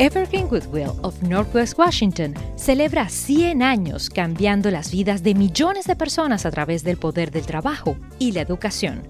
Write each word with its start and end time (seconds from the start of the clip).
Evergreen 0.00 0.48
Goodwill 0.48 0.92
of 1.02 1.22
Northwest 1.22 1.78
Washington 1.78 2.32
celebra 2.56 3.10
100 3.10 3.62
años 3.62 4.08
cambiando 4.08 4.70
las 4.70 4.90
vidas 4.90 5.22
de 5.22 5.34
millones 5.34 5.84
de 5.84 5.94
personas 5.94 6.46
a 6.46 6.50
través 6.50 6.82
del 6.82 6.96
poder 6.96 7.30
del 7.30 7.44
trabajo 7.44 7.98
y 8.18 8.32
la 8.32 8.40
educación. 8.40 9.02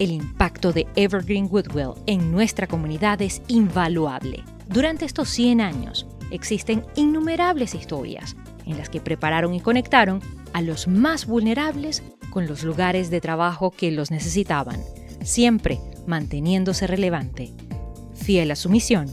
El 0.00 0.10
impacto 0.10 0.72
de 0.72 0.88
Evergreen 0.96 1.46
Goodwill 1.46 1.92
en 2.06 2.32
nuestra 2.32 2.66
comunidad 2.66 3.22
es 3.22 3.42
invaluable. 3.46 4.42
Durante 4.66 5.04
estos 5.04 5.28
100 5.28 5.60
años 5.60 6.04
existen 6.32 6.84
innumerables 6.96 7.76
historias 7.76 8.34
en 8.66 8.76
las 8.76 8.88
que 8.88 9.00
prepararon 9.00 9.54
y 9.54 9.60
conectaron 9.60 10.20
a 10.52 10.62
los 10.62 10.88
más 10.88 11.26
vulnerables 11.26 12.02
con 12.30 12.48
los 12.48 12.64
lugares 12.64 13.08
de 13.08 13.20
trabajo 13.20 13.70
que 13.70 13.92
los 13.92 14.10
necesitaban, 14.10 14.80
siempre 15.22 15.78
manteniéndose 16.08 16.88
relevante. 16.88 17.52
Fiel 18.16 18.50
a 18.50 18.56
su 18.56 18.68
misión, 18.68 19.06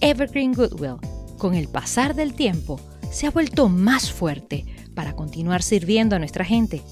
Evergreen 0.00 0.52
Goodwill, 0.52 0.96
con 1.38 1.54
el 1.54 1.68
pasar 1.68 2.14
del 2.14 2.34
tiempo, 2.34 2.78
se 3.10 3.26
ha 3.26 3.30
vuelto 3.30 3.68
más 3.68 4.12
fuerte 4.12 4.66
para 4.94 5.14
continuar 5.14 5.62
sirviendo 5.62 6.16
a 6.16 6.18
nuestra 6.18 6.44
gente. 6.44 6.82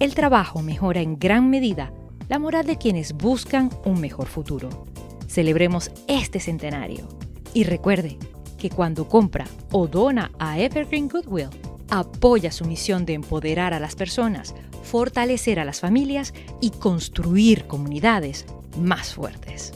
El 0.00 0.14
trabajo 0.14 0.62
mejora 0.62 1.00
en 1.00 1.18
gran 1.18 1.50
medida 1.50 1.92
la 2.28 2.38
moral 2.38 2.66
de 2.66 2.78
quienes 2.78 3.12
buscan 3.12 3.70
un 3.84 4.00
mejor 4.00 4.26
futuro. 4.26 4.86
Celebremos 5.28 5.90
este 6.08 6.40
centenario 6.40 7.06
y 7.52 7.64
recuerde 7.64 8.18
que 8.56 8.70
cuando 8.70 9.08
compra 9.08 9.46
o 9.70 9.86
dona 9.86 10.30
a 10.38 10.58
Evergreen 10.58 11.08
Goodwill, 11.08 11.50
apoya 11.90 12.50
su 12.50 12.64
misión 12.64 13.04
de 13.04 13.12
empoderar 13.12 13.74
a 13.74 13.80
las 13.80 13.94
personas, 13.94 14.54
fortalecer 14.82 15.60
a 15.60 15.66
las 15.66 15.80
familias 15.80 16.32
y 16.62 16.70
construir 16.70 17.66
comunidades 17.66 18.46
más 18.78 19.14
fuertes 19.14 19.74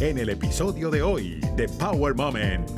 en 0.00 0.18
el 0.18 0.28
episodio 0.28 0.90
de 0.90 1.02
hoy 1.02 1.40
de 1.56 1.68
Power 1.68 2.14
Moment. 2.14 2.68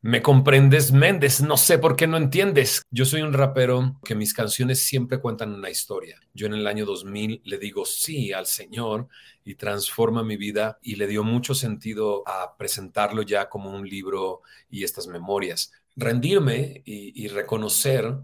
Me 0.00 0.22
comprendes, 0.22 0.92
Méndez, 0.92 1.40
no 1.40 1.56
sé 1.56 1.78
por 1.78 1.96
qué 1.96 2.06
no 2.06 2.16
entiendes. 2.16 2.82
Yo 2.90 3.04
soy 3.04 3.22
un 3.22 3.32
rapero 3.32 3.98
que 4.04 4.14
mis 4.14 4.32
canciones 4.32 4.78
siempre 4.78 5.20
cuentan 5.20 5.52
una 5.52 5.68
historia. 5.68 6.20
Yo 6.32 6.46
en 6.46 6.54
el 6.54 6.66
año 6.66 6.86
2000 6.86 7.42
le 7.44 7.58
digo 7.58 7.84
sí 7.84 8.32
al 8.32 8.46
Señor 8.46 9.08
y 9.44 9.56
transforma 9.56 10.22
mi 10.22 10.36
vida 10.36 10.78
y 10.82 10.94
le 10.94 11.06
dio 11.06 11.24
mucho 11.24 11.54
sentido 11.54 12.22
a 12.26 12.56
presentarlo 12.56 13.22
ya 13.22 13.48
como 13.48 13.74
un 13.74 13.88
libro 13.88 14.42
y 14.70 14.84
estas 14.84 15.08
memorias. 15.08 15.72
Rendirme 15.96 16.82
y, 16.84 17.26
reconocer 17.28 18.14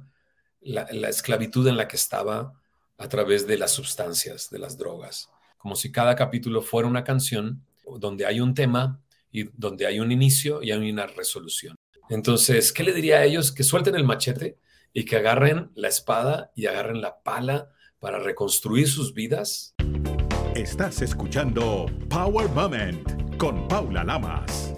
la 0.61 1.09
esclavitud 1.09 1.67
en 1.67 1.77
la 1.77 1.89
que 1.89 1.97
estaba 1.97 2.55
a 2.97 3.09
través 3.09 3.47
de 3.47 3.59
las 3.59 3.73
sustancias, 3.73 4.49
de 4.51 4.61
las 4.61 4.79
drogas 4.79 5.31
como 5.65 5.77
si 5.77 5.91
cada 5.91 6.15
capítulo 6.15 6.61
fuera 6.61 6.87
una 6.87 7.05
canción 7.05 7.65
donde 7.99 8.27
hay 8.27 8.39
un 8.39 8.53
tema 8.53 9.01
y 9.33 9.45
donde 9.59 9.87
hay 9.87 9.99
un 9.99 10.13
inicio 10.13 10.63
y 10.63 10.71
hay 10.71 10.91
una 10.91 11.07
resolución. 11.07 11.75
Entonces, 12.11 12.71
¿qué 12.71 12.85
le 12.85 12.93
diría 12.93 13.21
a 13.21 13.25
ellos? 13.25 13.51
Que 13.51 13.63
suelten 13.63 13.95
el 13.95 14.05
machete 14.05 14.59
y 14.93 15.07
que 15.07 15.17
agarren 15.17 15.71
la 15.75 15.89
espada 15.89 16.53
y 16.55 16.67
agarren 16.67 17.01
la 17.01 17.23
pala 17.23 17.71
para 17.99 18.19
reconstruir 18.19 18.89
sus 18.89 19.15
vidas. 19.15 19.75
Estás 20.55 21.01
escuchando 21.01 21.87
Power 22.11 22.51
Moment 22.51 23.39
con 23.39 23.67
Paula 23.67 24.05
Lamas. 24.05 24.75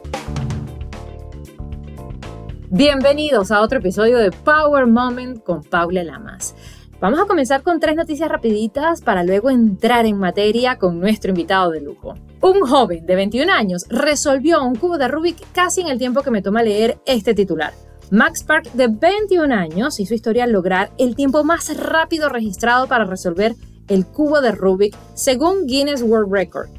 Bienvenidos 2.70 3.50
a 3.50 3.60
otro 3.60 3.80
episodio 3.80 4.18
de 4.18 4.30
Power 4.30 4.86
Moment 4.86 5.42
con 5.42 5.64
Paula 5.64 6.04
Lamas. 6.04 6.54
Vamos 6.98 7.20
a 7.20 7.26
comenzar 7.26 7.62
con 7.62 7.78
tres 7.78 7.94
noticias 7.94 8.30
rapiditas 8.30 9.02
para 9.02 9.22
luego 9.22 9.50
entrar 9.50 10.06
en 10.06 10.18
materia 10.18 10.78
con 10.78 10.98
nuestro 10.98 11.28
invitado 11.28 11.70
de 11.70 11.82
lujo. 11.82 12.14
Un 12.40 12.62
joven 12.62 13.04
de 13.04 13.14
21 13.14 13.52
años 13.52 13.84
resolvió 13.90 14.64
un 14.64 14.76
cubo 14.76 14.96
de 14.96 15.06
Rubik 15.06 15.36
casi 15.52 15.82
en 15.82 15.88
el 15.88 15.98
tiempo 15.98 16.22
que 16.22 16.30
me 16.30 16.40
toma 16.40 16.62
leer 16.62 16.98
este 17.04 17.34
titular. 17.34 17.74
Max 18.10 18.44
Park, 18.44 18.72
de 18.72 18.88
21 18.88 19.54
años, 19.54 20.00
hizo 20.00 20.14
historia 20.14 20.44
al 20.44 20.52
lograr 20.52 20.90
el 20.96 21.16
tiempo 21.16 21.44
más 21.44 21.76
rápido 21.76 22.30
registrado 22.30 22.86
para 22.86 23.04
resolver 23.04 23.54
el 23.88 24.06
cubo 24.06 24.40
de 24.40 24.52
Rubik 24.52 24.96
según 25.12 25.66
Guinness 25.66 26.02
World 26.02 26.32
Record. 26.32 26.70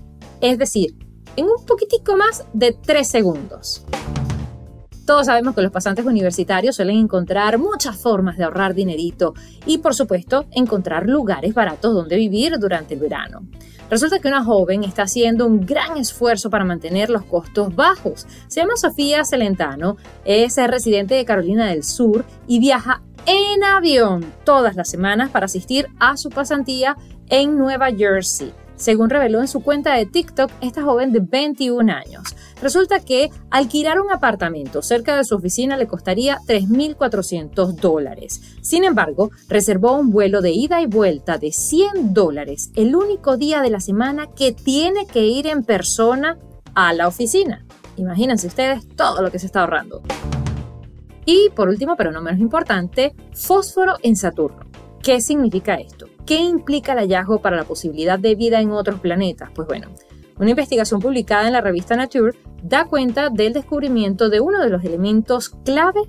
Es 0.41 0.57
decir, 0.57 0.95
en 1.35 1.45
un 1.45 1.63
poquitico 1.63 2.17
más 2.17 2.43
de 2.53 2.71
3 2.73 3.07
segundos. 3.07 3.85
Todos 5.07 5.27
sabemos 5.27 5.55
que 5.55 5.61
los 5.61 5.71
pasantes 5.71 6.05
universitarios 6.05 6.75
suelen 6.75 6.97
encontrar 6.97 7.57
muchas 7.59 7.95
formas 7.95 8.37
de 8.37 8.43
ahorrar 8.43 8.73
dinerito 8.73 9.33
y, 9.65 9.77
por 9.77 9.95
supuesto, 9.95 10.47
encontrar 10.51 11.07
lugares 11.07 11.53
baratos 11.53 11.93
donde 11.93 12.17
vivir 12.17 12.59
durante 12.59 12.95
el 12.95 12.99
verano. 12.99 13.47
Resulta 13.89 14.19
que 14.19 14.27
una 14.27 14.43
joven 14.43 14.83
está 14.83 15.03
haciendo 15.03 15.45
un 15.45 15.65
gran 15.65 15.95
esfuerzo 15.95 16.49
para 16.49 16.65
mantener 16.65 17.09
los 17.09 17.23
costos 17.23 17.73
bajos. 17.73 18.27
Se 18.49 18.59
llama 18.59 18.75
Sofía 18.75 19.23
Celentano, 19.23 19.95
es 20.25 20.57
residente 20.57 21.15
de 21.15 21.23
Carolina 21.23 21.67
del 21.67 21.85
Sur 21.85 22.25
y 22.45 22.59
viaja 22.59 23.01
en 23.25 23.63
avión 23.63 24.25
todas 24.43 24.75
las 24.75 24.89
semanas 24.89 25.29
para 25.29 25.45
asistir 25.45 25.87
a 25.99 26.17
su 26.17 26.29
pasantía 26.29 26.97
en 27.29 27.57
Nueva 27.57 27.91
Jersey. 27.93 28.51
Según 28.77 29.09
reveló 29.09 29.41
en 29.41 29.47
su 29.47 29.61
cuenta 29.61 29.95
de 29.95 30.05
TikTok, 30.05 30.51
esta 30.61 30.83
joven 30.83 31.11
de 31.11 31.19
21 31.19 31.91
años. 31.91 32.35
Resulta 32.61 32.99
que 32.99 33.29
alquilar 33.49 33.99
un 33.99 34.11
apartamento 34.11 34.81
cerca 34.81 35.17
de 35.17 35.23
su 35.23 35.35
oficina 35.35 35.77
le 35.77 35.87
costaría 35.87 36.37
3.400 36.47 37.73
dólares. 37.73 38.57
Sin 38.61 38.83
embargo, 38.83 39.31
reservó 39.49 39.93
un 39.93 40.11
vuelo 40.11 40.41
de 40.41 40.51
ida 40.51 40.81
y 40.81 40.85
vuelta 40.85 41.37
de 41.37 41.51
100 41.51 42.13
dólares 42.13 42.71
el 42.75 42.95
único 42.95 43.35
día 43.35 43.61
de 43.61 43.71
la 43.71 43.79
semana 43.79 44.27
que 44.27 44.53
tiene 44.53 45.05
que 45.05 45.25
ir 45.25 45.47
en 45.47 45.63
persona 45.63 46.37
a 46.73 46.93
la 46.93 47.07
oficina. 47.07 47.65
Imagínense 47.95 48.47
ustedes 48.47 48.87
todo 48.95 49.21
lo 49.21 49.31
que 49.31 49.39
se 49.39 49.47
está 49.47 49.61
ahorrando. 49.61 50.01
Y 51.25 51.49
por 51.55 51.67
último, 51.67 51.95
pero 51.97 52.11
no 52.11 52.21
menos 52.21 52.39
importante, 52.39 53.15
fósforo 53.33 53.95
en 54.03 54.15
Saturno. 54.15 54.61
¿Qué 55.01 55.19
significa 55.19 55.75
esto? 55.75 56.07
¿Qué 56.27 56.35
implica 56.35 56.91
el 56.91 56.99
hallazgo 56.99 57.39
para 57.39 57.55
la 57.55 57.63
posibilidad 57.63 58.19
de 58.19 58.35
vida 58.35 58.59
en 58.59 58.71
otros 58.71 58.99
planetas? 58.99 59.49
Pues 59.55 59.65
bueno, 59.65 59.87
una 60.37 60.49
investigación 60.49 60.99
publicada 60.99 61.47
en 61.47 61.53
la 61.53 61.61
revista 61.61 61.95
Nature 61.95 62.37
da 62.61 62.83
cuenta 62.83 63.29
del 63.29 63.53
descubrimiento 63.53 64.27
de 64.27 64.41
uno 64.41 64.61
de 64.61 64.69
los 64.69 64.83
elementos 64.83 65.51
clave 65.63 66.01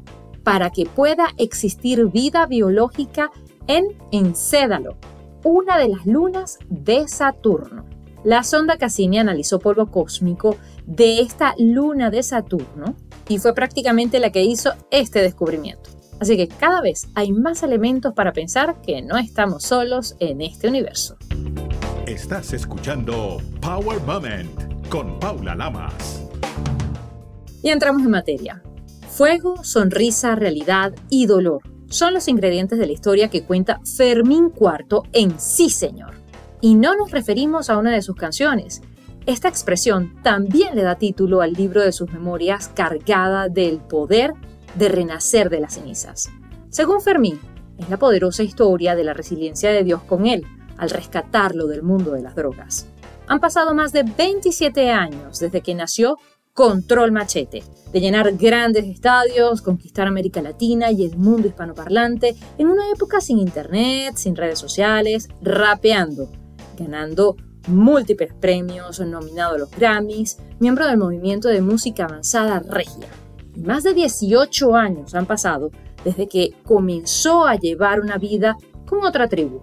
para 0.43 0.71
que 0.71 0.87
pueda 0.87 1.29
existir 1.37 2.05
vida 2.07 2.47
biológica 2.47 3.31
en 3.69 3.97
Encédalo, 4.11 4.97
una 5.45 5.79
de 5.79 5.91
las 5.91 6.05
lunas 6.05 6.59
de 6.69 7.07
Saturno. 7.07 7.85
La 8.25 8.43
sonda 8.43 8.77
Cassini 8.77 9.21
analizó 9.21 9.61
polvo 9.61 9.87
cósmico 9.87 10.57
de 10.85 11.21
esta 11.21 11.55
luna 11.59 12.11
de 12.11 12.25
Saturno 12.25 12.97
y 13.29 13.39
fue 13.39 13.55
prácticamente 13.55 14.19
la 14.19 14.33
que 14.33 14.43
hizo 14.43 14.73
este 14.91 15.23
descubrimiento. 15.23 15.98
Así 16.21 16.37
que 16.37 16.49
cada 16.49 16.81
vez 16.81 17.09
hay 17.15 17.33
más 17.33 17.63
elementos 17.63 18.13
para 18.15 18.33
pensar 18.33 18.81
que 18.83 19.03
no 19.03 19.17
estamos 19.19 19.63
solos 19.63 20.17
en 20.19 20.41
este 20.41 20.69
universo. 20.69 21.17
Estás 22.07 22.53
escuchando 22.53 23.39
Power 23.61 24.01
Moment 24.01 24.89
con 24.89 25.19
Paula 25.21 25.55
Lamas. 25.55 26.25
Y 27.63 27.71
entramos 27.71 28.03
en 28.03 28.11
materia. 28.11 28.63
Fuego, 29.09 29.63
sonrisa, 29.63 30.35
realidad 30.35 30.95
y 31.11 31.27
dolor 31.27 31.63
son 31.91 32.15
los 32.15 32.29
ingredientes 32.29 32.79
de 32.79 32.87
la 32.87 32.93
historia 32.93 33.29
que 33.29 33.45
cuenta 33.45 33.81
Fermín 33.97 34.53
IV 34.55 35.03
en 35.13 35.39
Sí 35.41 35.71
Señor. 35.71 36.15
Y 36.61 36.75
no 36.75 36.97
nos 36.97 37.11
referimos 37.11 37.71
a 37.71 37.79
una 37.79 37.93
de 37.93 38.03
sus 38.03 38.17
canciones. 38.17 38.83
Esta 39.27 39.49
expresión 39.49 40.15
también 40.23 40.75
le 40.75 40.83
da 40.83 40.97
título 40.97 41.41
al 41.41 41.53
libro 41.53 41.83
de 41.83 41.93
sus 41.93 42.11
memorias 42.13 42.69
cargada 42.75 43.49
del 43.49 43.79
poder 43.79 44.33
de 44.79 44.89
renacer 44.89 45.51
de 45.51 45.61
las 45.61 45.75
cenizas. 45.75 46.31
Según 46.71 47.01
Fermín, 47.01 47.41
es 47.79 47.89
la 47.89 47.97
poderosa 47.97 48.43
historia 48.43 48.95
de 48.95 49.05
la 49.05 49.15
resiliencia 49.15 49.71
de 49.71 49.85
Dios 49.85 50.03
con 50.03 50.27
él, 50.27 50.47
al 50.77 50.91
rescatarlo 50.91 51.67
del 51.67 51.83
mundo 51.83 52.13
de 52.13 52.23
las 52.23 52.35
drogas. 52.35 52.87
Han 53.27 53.41
pasado 53.41 53.75
más 53.75 53.93
de 53.93 54.05
27 54.05 54.91
años 54.91 55.39
desde 55.39 55.61
que 55.61 55.75
nació 55.75 56.17
Control 56.55 57.13
Machete, 57.13 57.63
de 57.93 58.01
llenar 58.01 58.33
grandes 58.37 58.85
estadios, 58.87 59.63
conquistar 59.63 60.09
América 60.09 60.43
Latina 60.43 60.91
y 60.91 61.05
el 61.05 61.17
mundo 61.17 61.47
hispanoparlante 61.47 62.35
en 62.59 62.67
una 62.67 62.89
época 62.91 63.21
sin 63.21 63.39
internet, 63.39 64.17
sin 64.17 64.35
redes 64.35 64.59
sociales, 64.59 65.29
rapeando, 65.41 66.31
ganando 66.77 67.37
múltiples 67.69 68.33
premios, 68.35 68.99
nominado 69.01 69.55
a 69.55 69.59
los 69.59 69.71
Grammys, 69.71 70.39
miembro 70.59 70.87
del 70.87 70.99
movimiento 70.99 71.49
de 71.49 71.61
música 71.61 72.07
avanzada 72.07 72.61
Regia. 72.61 73.09
Más 73.65 73.83
de 73.83 73.93
18 73.93 74.77
años 74.77 75.17
han 75.17 75.27
pasado 75.27 75.73
desde 76.05 76.29
que 76.29 76.55
comenzó 76.65 77.45
a 77.45 77.57
llevar 77.57 78.01
una 78.01 78.17
vida 78.17 78.57
con 78.87 79.05
otra 79.05 79.29
tribu, 79.29 79.63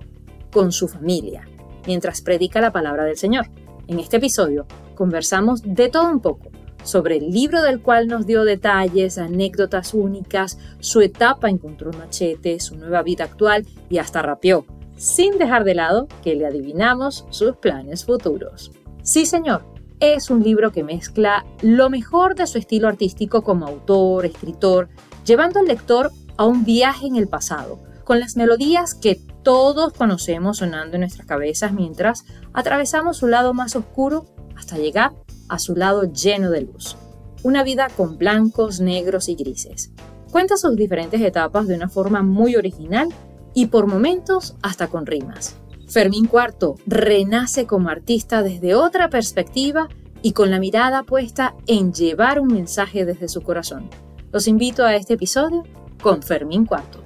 con 0.51 0.73
su 0.73 0.89
familia, 0.89 1.47
mientras 1.87 2.21
predica 2.21 2.59
la 2.59 2.73
palabra 2.73 3.05
del 3.05 3.15
Señor. 3.15 3.45
En 3.87 3.99
este 3.99 4.17
episodio 4.17 4.65
conversamos 4.95 5.61
de 5.63 5.87
todo 5.87 6.09
un 6.11 6.19
poco 6.19 6.49
sobre 6.83 7.17
el 7.17 7.29
libro 7.29 7.61
del 7.61 7.81
cual 7.81 8.07
nos 8.07 8.25
dio 8.25 8.43
detalles, 8.43 9.17
anécdotas 9.17 9.93
únicas, 9.93 10.59
su 10.79 10.99
etapa 10.99 11.49
en 11.49 11.57
Control 11.57 11.95
Machete, 11.97 12.59
su 12.59 12.75
nueva 12.75 13.01
vida 13.01 13.23
actual 13.23 13.65
y 13.89 13.99
hasta 13.99 14.21
rapeó, 14.21 14.65
sin 14.97 15.37
dejar 15.37 15.63
de 15.63 15.73
lado 15.73 16.07
que 16.21 16.35
le 16.35 16.45
adivinamos 16.45 17.25
sus 17.29 17.55
planes 17.55 18.03
futuros. 18.03 18.71
Sí, 19.03 19.25
señor, 19.25 19.63
es 19.99 20.29
un 20.29 20.43
libro 20.43 20.71
que 20.71 20.83
mezcla 20.83 21.45
lo 21.61 21.89
mejor 21.89 22.35
de 22.35 22.47
su 22.47 22.57
estilo 22.57 22.87
artístico 22.87 23.43
como 23.43 23.65
autor, 23.65 24.25
escritor, 24.25 24.89
llevando 25.25 25.59
al 25.59 25.67
lector 25.67 26.11
a 26.37 26.45
un 26.45 26.65
viaje 26.65 27.07
en 27.07 27.15
el 27.15 27.27
pasado, 27.27 27.79
con 28.03 28.19
las 28.19 28.35
melodías 28.35 28.93
que 28.93 29.19
todos 29.43 29.93
conocemos 29.93 30.57
sonando 30.57 30.95
en 30.95 31.01
nuestras 31.01 31.27
cabezas 31.27 31.71
mientras 31.71 32.25
atravesamos 32.53 33.17
su 33.17 33.27
lado 33.27 33.53
más 33.53 33.75
oscuro 33.75 34.25
hasta 34.55 34.77
llegar 34.77 35.13
a 35.49 35.59
su 35.59 35.75
lado 35.75 36.03
lleno 36.11 36.49
de 36.49 36.61
luz. 36.61 36.97
Una 37.43 37.63
vida 37.63 37.89
con 37.95 38.17
blancos, 38.17 38.79
negros 38.79 39.29
y 39.29 39.35
grises. 39.35 39.91
Cuenta 40.31 40.57
sus 40.57 40.75
diferentes 40.75 41.21
etapas 41.21 41.67
de 41.67 41.75
una 41.75 41.89
forma 41.89 42.23
muy 42.23 42.55
original 42.55 43.09
y 43.53 43.67
por 43.67 43.87
momentos 43.87 44.55
hasta 44.61 44.87
con 44.87 45.05
rimas. 45.05 45.55
Fermín 45.87 46.25
IV 46.25 46.75
renace 46.85 47.65
como 47.65 47.89
artista 47.89 48.43
desde 48.43 48.75
otra 48.75 49.09
perspectiva 49.09 49.87
y 50.21 50.33
con 50.33 50.49
la 50.49 50.59
mirada 50.59 51.03
puesta 51.03 51.55
en 51.67 51.93
llevar 51.93 52.39
un 52.39 52.47
mensaje 52.47 53.05
desde 53.05 53.27
su 53.27 53.41
corazón. 53.41 53.89
Los 54.31 54.47
invito 54.47 54.83
a 54.83 54.95
este 54.95 55.13
episodio 55.13 55.63
con 56.01 56.23
Fermín 56.23 56.67
IV. 56.69 57.05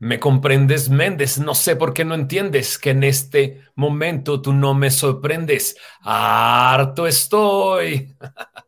Me 0.00 0.20
comprendes, 0.20 0.90
Méndez. 0.90 1.38
No 1.38 1.54
sé 1.54 1.76
por 1.76 1.94
qué 1.94 2.04
no 2.04 2.14
entiendes 2.14 2.78
que 2.78 2.90
en 2.90 3.04
este 3.04 3.62
momento 3.74 4.42
tú 4.42 4.52
no 4.52 4.74
me 4.74 4.90
sorprendes. 4.90 5.76
Harto 6.02 7.06
estoy. 7.06 8.14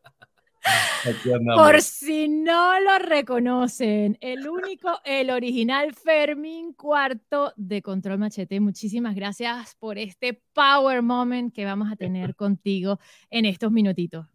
Por 1.55 1.83
si 1.83 2.29
no 2.29 2.81
lo 2.81 2.99
reconocen, 2.99 4.19
el 4.21 4.49
único, 4.49 5.01
el 5.05 5.31
original 5.31 5.95
Fermín 5.95 6.73
Cuarto 6.73 7.53
de 7.57 7.83
Control 7.83 8.19
Machete. 8.19 8.59
Muchísimas 8.61 9.15
gracias 9.15 9.75
por 9.77 9.99
este 9.99 10.43
power 10.53 11.03
moment 11.03 11.55
que 11.55 11.65
vamos 11.65 11.93
a 11.93 11.97
tener 11.97 12.35
contigo 12.35 12.99
en 13.31 13.45
estos 13.45 13.71
minutitos. 13.71 14.27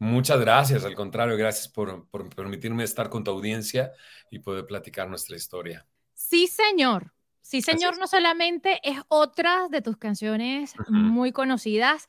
Muchas 0.00 0.40
gracias, 0.40 0.84
al 0.84 0.94
contrario, 0.94 1.36
gracias 1.36 1.68
por, 1.68 2.08
permitirme 2.34 2.84
estar 2.84 3.08
con 3.08 3.24
tu 3.24 3.32
audiencia 3.32 3.92
y 4.30 4.38
poder 4.38 4.64
platicar 4.64 5.08
nuestra 5.08 5.36
historia. 5.36 5.86
Sí, 6.14 6.46
señor. 6.46 7.12
Sí, 7.40 7.62
señor, 7.62 7.98
no 7.98 8.06
solamente 8.06 8.78
es 8.82 9.00
otra 9.08 9.68
de 9.70 9.80
tus 9.80 9.96
canciones 9.96 10.74
muy 10.88 11.32
conocidas, 11.32 12.06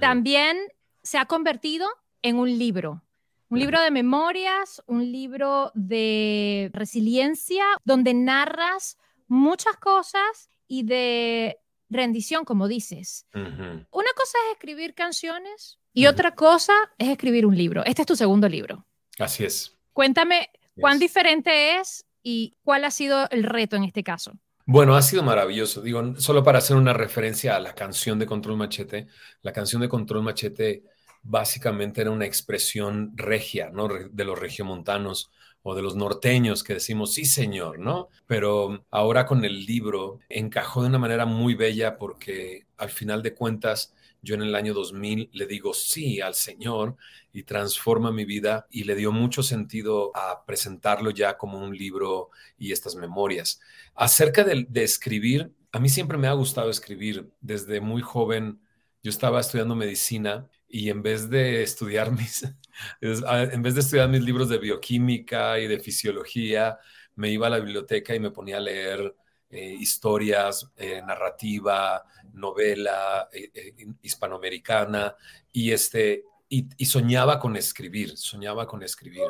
también 0.00 0.56
se 1.02 1.18
ha 1.18 1.26
convertido 1.26 1.88
en 2.22 2.38
un 2.38 2.56
libro. 2.56 3.02
Un 3.48 3.60
libro 3.60 3.80
de 3.80 3.90
memorias, 3.92 4.82
un 4.86 5.12
libro 5.12 5.70
de 5.74 6.70
resiliencia, 6.72 7.64
donde 7.84 8.12
narras 8.12 8.98
muchas 9.28 9.76
cosas 9.76 10.50
y 10.66 10.82
de 10.82 11.58
rendición, 11.88 12.44
como 12.44 12.66
dices. 12.66 13.26
Una 13.32 14.10
cosa 14.16 14.38
es 14.46 14.52
escribir 14.54 14.94
canciones 14.94 15.78
y 15.92 16.06
otra 16.06 16.34
cosa 16.34 16.72
es 16.98 17.08
escribir 17.08 17.46
un 17.46 17.56
libro. 17.56 17.84
Este 17.84 18.02
es 18.02 18.06
tu 18.06 18.16
segundo 18.16 18.48
libro. 18.48 18.84
Así 19.18 19.44
es. 19.44 19.76
Cuéntame 19.92 20.50
cuán 20.80 20.98
diferente 20.98 21.78
es 21.78 22.04
y 22.22 22.56
cuál 22.64 22.84
ha 22.84 22.90
sido 22.90 23.30
el 23.30 23.44
reto 23.44 23.76
en 23.76 23.84
este 23.84 24.02
caso. 24.02 24.32
Bueno, 24.64 24.96
ha 24.96 25.02
sido 25.02 25.22
maravilloso. 25.22 25.80
Digo, 25.80 26.16
solo 26.16 26.42
para 26.42 26.58
hacer 26.58 26.76
una 26.76 26.92
referencia 26.92 27.54
a 27.54 27.60
la 27.60 27.72
canción 27.72 28.18
de 28.18 28.26
Control 28.26 28.56
Machete, 28.56 29.06
la 29.42 29.52
canción 29.52 29.80
de 29.80 29.88
Control 29.88 30.24
Machete 30.24 30.82
básicamente 31.28 32.00
era 32.00 32.10
una 32.10 32.26
expresión 32.26 33.12
regia, 33.16 33.70
¿no? 33.70 33.88
De 33.88 34.24
los 34.24 34.38
regiomontanos 34.38 35.30
o 35.62 35.74
de 35.74 35.82
los 35.82 35.96
norteños 35.96 36.62
que 36.62 36.74
decimos, 36.74 37.14
sí, 37.14 37.24
señor, 37.24 37.80
¿no? 37.80 38.08
Pero 38.26 38.84
ahora 38.90 39.26
con 39.26 39.44
el 39.44 39.66
libro 39.66 40.20
encajó 40.28 40.82
de 40.82 40.88
una 40.88 40.98
manera 40.98 41.26
muy 41.26 41.54
bella 41.54 41.98
porque 41.98 42.66
al 42.76 42.90
final 42.90 43.22
de 43.22 43.34
cuentas 43.34 43.92
yo 44.22 44.36
en 44.36 44.42
el 44.42 44.54
año 44.54 44.74
2000 44.74 45.30
le 45.32 45.46
digo 45.46 45.74
sí 45.74 46.20
al 46.20 46.34
Señor 46.34 46.96
y 47.32 47.42
transforma 47.42 48.12
mi 48.12 48.24
vida 48.24 48.66
y 48.70 48.84
le 48.84 48.94
dio 48.94 49.12
mucho 49.12 49.42
sentido 49.42 50.12
a 50.16 50.44
presentarlo 50.46 51.10
ya 51.10 51.36
como 51.36 51.58
un 51.58 51.76
libro 51.76 52.30
y 52.58 52.72
estas 52.72 52.94
memorias. 52.94 53.60
Acerca 53.94 54.44
de, 54.44 54.66
de 54.68 54.84
escribir, 54.84 55.52
a 55.72 55.80
mí 55.80 55.88
siempre 55.88 56.18
me 56.18 56.28
ha 56.28 56.32
gustado 56.32 56.70
escribir. 56.70 57.28
Desde 57.40 57.80
muy 57.80 58.02
joven 58.02 58.60
yo 59.02 59.10
estaba 59.10 59.40
estudiando 59.40 59.76
medicina 59.76 60.48
y 60.68 60.90
en 60.90 61.02
vez 61.02 61.28
de 61.30 61.62
estudiar 61.62 62.12
mis, 62.12 62.42
en 63.00 63.62
vez 63.62 63.74
de 63.74 63.80
estudiar 63.80 64.08
mis 64.08 64.22
libros 64.22 64.48
de 64.48 64.58
bioquímica 64.58 65.58
y 65.58 65.66
de 65.66 65.78
fisiología, 65.80 66.78
me 67.14 67.30
iba 67.30 67.46
a 67.46 67.50
la 67.50 67.58
biblioteca 67.58 68.14
y 68.14 68.20
me 68.20 68.30
ponía 68.30 68.58
a 68.58 68.60
leer 68.60 69.14
eh, 69.48 69.76
historias, 69.78 70.70
eh, 70.76 71.00
narrativa, 71.06 72.04
novela 72.32 73.28
eh, 73.32 73.74
hispanoamericana 74.02 75.14
y 75.52 75.70
este 75.70 76.24
y, 76.48 76.86
soñaba 76.86 77.38
con 77.38 77.56
escribir, 77.56 78.16
soñaba 78.16 78.66
con 78.66 78.82
escribir. 78.82 79.24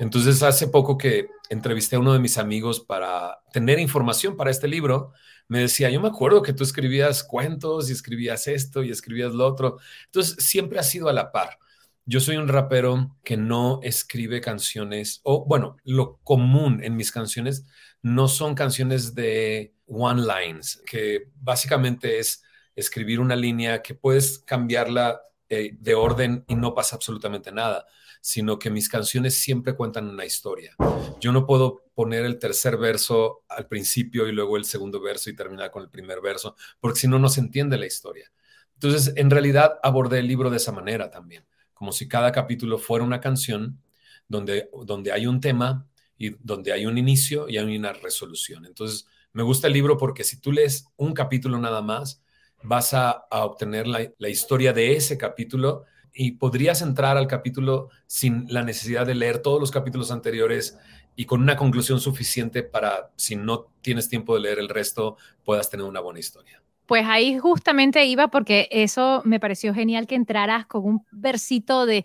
Entonces 0.00 0.42
hace 0.42 0.68
poco 0.68 0.96
que 0.98 1.28
entrevisté 1.50 1.96
a 1.96 2.00
uno 2.00 2.12
de 2.12 2.18
mis 2.18 2.38
amigos 2.38 2.80
para 2.80 3.38
tener 3.52 3.78
información 3.78 4.36
para 4.36 4.50
este 4.50 4.66
libro 4.66 5.12
me 5.48 5.60
decía, 5.60 5.90
yo 5.90 6.00
me 6.00 6.08
acuerdo 6.08 6.42
que 6.42 6.52
tú 6.52 6.64
escribías 6.64 7.22
cuentos 7.22 7.88
y 7.88 7.92
escribías 7.92 8.46
esto 8.46 8.82
y 8.82 8.90
escribías 8.90 9.34
lo 9.34 9.46
otro. 9.46 9.78
Entonces, 10.06 10.36
siempre 10.44 10.78
ha 10.78 10.82
sido 10.82 11.08
a 11.08 11.12
la 11.12 11.32
par. 11.32 11.58
Yo 12.06 12.20
soy 12.20 12.36
un 12.36 12.48
rapero 12.48 13.16
que 13.24 13.36
no 13.36 13.80
escribe 13.82 14.40
canciones, 14.40 15.20
o 15.22 15.44
bueno, 15.46 15.76
lo 15.84 16.18
común 16.22 16.80
en 16.82 16.96
mis 16.96 17.10
canciones 17.10 17.66
no 18.02 18.28
son 18.28 18.54
canciones 18.54 19.14
de 19.14 19.74
one 19.86 20.22
lines, 20.22 20.82
que 20.86 21.30
básicamente 21.36 22.18
es 22.18 22.42
escribir 22.76 23.20
una 23.20 23.36
línea 23.36 23.80
que 23.82 23.94
puedes 23.94 24.38
cambiarla 24.40 25.20
eh, 25.48 25.76
de 25.78 25.94
orden 25.94 26.44
y 26.48 26.54
no 26.54 26.74
pasa 26.74 26.96
absolutamente 26.96 27.52
nada 27.52 27.86
sino 28.26 28.58
que 28.58 28.70
mis 28.70 28.88
canciones 28.88 29.34
siempre 29.34 29.74
cuentan 29.74 30.08
una 30.08 30.24
historia. 30.24 30.74
Yo 31.20 31.30
no 31.30 31.44
puedo 31.44 31.82
poner 31.94 32.24
el 32.24 32.38
tercer 32.38 32.78
verso 32.78 33.44
al 33.50 33.68
principio 33.68 34.26
y 34.26 34.32
luego 34.32 34.56
el 34.56 34.64
segundo 34.64 34.98
verso 34.98 35.28
y 35.28 35.36
terminar 35.36 35.70
con 35.70 35.82
el 35.82 35.90
primer 35.90 36.22
verso, 36.22 36.56
porque 36.80 37.00
si 37.00 37.06
no, 37.06 37.18
no 37.18 37.28
se 37.28 37.40
entiende 37.40 37.76
la 37.76 37.84
historia. 37.84 38.32
Entonces, 38.72 39.12
en 39.16 39.28
realidad, 39.28 39.78
abordé 39.82 40.20
el 40.20 40.26
libro 40.26 40.48
de 40.48 40.56
esa 40.56 40.72
manera 40.72 41.10
también, 41.10 41.44
como 41.74 41.92
si 41.92 42.08
cada 42.08 42.32
capítulo 42.32 42.78
fuera 42.78 43.04
una 43.04 43.20
canción 43.20 43.82
donde, 44.26 44.70
donde 44.86 45.12
hay 45.12 45.26
un 45.26 45.42
tema 45.42 45.86
y 46.16 46.30
donde 46.42 46.72
hay 46.72 46.86
un 46.86 46.96
inicio 46.96 47.46
y 47.50 47.58
hay 47.58 47.76
una 47.76 47.92
resolución. 47.92 48.64
Entonces, 48.64 49.06
me 49.34 49.42
gusta 49.42 49.66
el 49.66 49.74
libro 49.74 49.98
porque 49.98 50.24
si 50.24 50.40
tú 50.40 50.50
lees 50.50 50.86
un 50.96 51.12
capítulo 51.12 51.58
nada 51.58 51.82
más, 51.82 52.22
vas 52.64 52.94
a, 52.94 53.26
obtener 53.30 53.86
la, 53.86 54.10
la 54.18 54.28
historia 54.28 54.72
de 54.72 54.96
ese 54.96 55.16
capítulo 55.16 55.84
y 56.12 56.32
podrías 56.32 56.82
entrar 56.82 57.16
al 57.16 57.26
capítulo 57.26 57.90
sin 58.06 58.46
la 58.48 58.62
necesidad 58.62 59.06
de 59.06 59.14
leer 59.14 59.38
todos 59.38 59.60
los 59.60 59.70
capítulos 59.70 60.10
anteriores 60.10 60.78
y 61.16 61.26
con 61.26 61.42
una 61.42 61.56
conclusión 61.56 62.00
suficiente 62.00 62.62
para, 62.62 63.10
si 63.16 63.36
no 63.36 63.66
tienes 63.82 64.08
tiempo 64.08 64.34
de 64.34 64.40
leer 64.40 64.58
el 64.58 64.68
resto, 64.68 65.16
puedas 65.44 65.70
tener 65.70 65.86
una 65.86 66.00
buena 66.00 66.20
historia. 66.20 66.62
Pues 66.86 67.06
ahí 67.06 67.38
justamente 67.38 68.04
iba 68.04 68.28
porque 68.28 68.68
eso 68.70 69.22
me 69.24 69.40
pareció 69.40 69.72
genial 69.72 70.06
que 70.06 70.16
entraras 70.16 70.66
con 70.66 70.84
un 70.84 71.06
versito 71.10 71.86
de, 71.86 72.04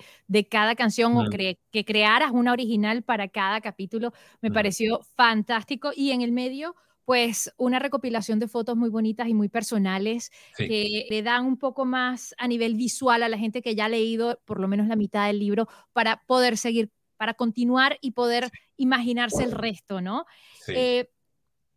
cada 0.49 0.75
canción 0.75 1.17
o 1.17 1.25
que 1.29 1.85
crearas 1.85 2.31
una 2.31 2.53
original 2.53 3.03
para 3.03 3.27
cada 3.27 3.59
capítulo. 3.59 4.13
Me 4.41 4.51
pareció 4.51 5.01
fantástico 5.15 5.91
y 5.93 6.11
en 6.11 6.21
el 6.21 6.31
medio 6.31 6.75
pues 7.09 7.51
una 7.57 7.79
recopilación 7.79 8.37
de 8.37 8.47
fotos 8.47 8.77
muy 8.77 8.91
bonitas 8.91 9.27
y 9.27 9.33
muy 9.33 9.49
personales 9.49 10.29
que 10.55 11.07
le 11.09 11.23
dan 11.23 11.43
un 11.43 11.57
poco 11.57 11.83
más 11.83 12.35
a 12.37 12.47
nivel 12.47 12.75
visual 12.75 13.23
a 13.23 13.29
la 13.29 13.37
gente 13.39 13.63
que 13.63 13.73
ya 13.73 13.85
ha 13.85 13.89
leído 13.89 14.39
por 14.45 14.59
lo 14.59 14.67
menos 14.67 14.85
la 14.85 14.95
mitad 14.95 15.25
del 15.25 15.39
libro 15.39 15.67
para 15.91 16.21
poder 16.27 16.55
seguir, 16.55 16.91
para 17.17 17.33
continuar 17.33 17.97
y 18.01 18.11
poder 18.11 18.51
imaginarse 18.77 19.43
el 19.43 19.53
resto, 19.53 20.01
¿no? 20.01 20.27
Eh, 20.67 21.09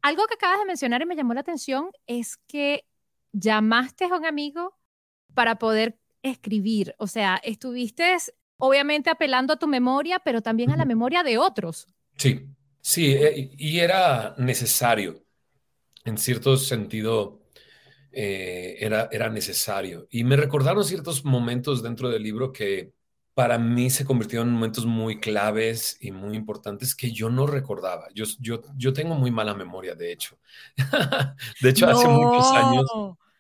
algo 0.03 0.27
que 0.27 0.35
acabas 0.35 0.59
de 0.59 0.67
mencionar 0.67 1.01
y 1.01 1.07
me 1.07 1.17
llamó 1.17 1.33
la 1.33 1.41
atención 1.41 1.89
es 2.07 2.37
que 2.47 2.85
llamaste 3.33 4.05
a 4.05 4.15
un 4.15 4.27
amigo 4.27 4.77
para 5.33 5.59
poder 5.59 5.99
escribir, 6.21 6.95
o 6.99 7.07
sea, 7.07 7.41
estuviste 7.43 8.19
obviamente 8.59 9.09
apelando 9.09 9.55
a 9.55 9.59
tu 9.59 9.67
memoria, 9.67 10.19
pero 10.19 10.43
también 10.43 10.73
a 10.73 10.77
la 10.77 10.85
memoria 10.85 11.23
de 11.23 11.39
otros. 11.39 11.87
Sí, 12.19 12.47
Sí, 12.83 13.13
eh, 13.13 13.51
y 13.57 13.79
era 13.79 14.35
necesario, 14.39 15.25
en 16.05 16.19
cierto 16.19 16.57
sentido, 16.57 17.43
eh, 18.11 18.77
era, 18.81 19.09
era 19.13 19.31
necesario. 19.31 20.09
Y 20.11 20.25
me 20.25 20.37
recordaron 20.37 20.85
ciertos 20.85 21.25
momentos 21.25 21.83
dentro 21.83 22.11
del 22.11 22.23
libro 22.25 22.53
que 22.53 22.93
para 23.35 23.57
mí 23.57 23.89
se 23.89 24.05
convirtieron 24.05 24.49
en 24.49 24.55
momentos 24.55 24.85
muy 24.85 25.21
claves 25.21 25.97
y 26.01 26.11
muy 26.11 26.37
importantes 26.37 26.95
que 26.95 27.13
yo 27.13 27.31
no 27.31 27.47
recordaba. 27.47 28.09
Yo, 28.15 28.25
yo, 28.41 28.63
yo 28.77 28.93
tengo 28.93 29.15
muy 29.15 29.31
mala 29.31 29.55
memoria, 29.55 29.95
de 29.95 30.13
hecho. 30.13 30.39
de 31.63 31.69
hecho, 31.69 31.87
hace 31.89 32.09
muchos 32.09 32.51
años, 32.53 32.87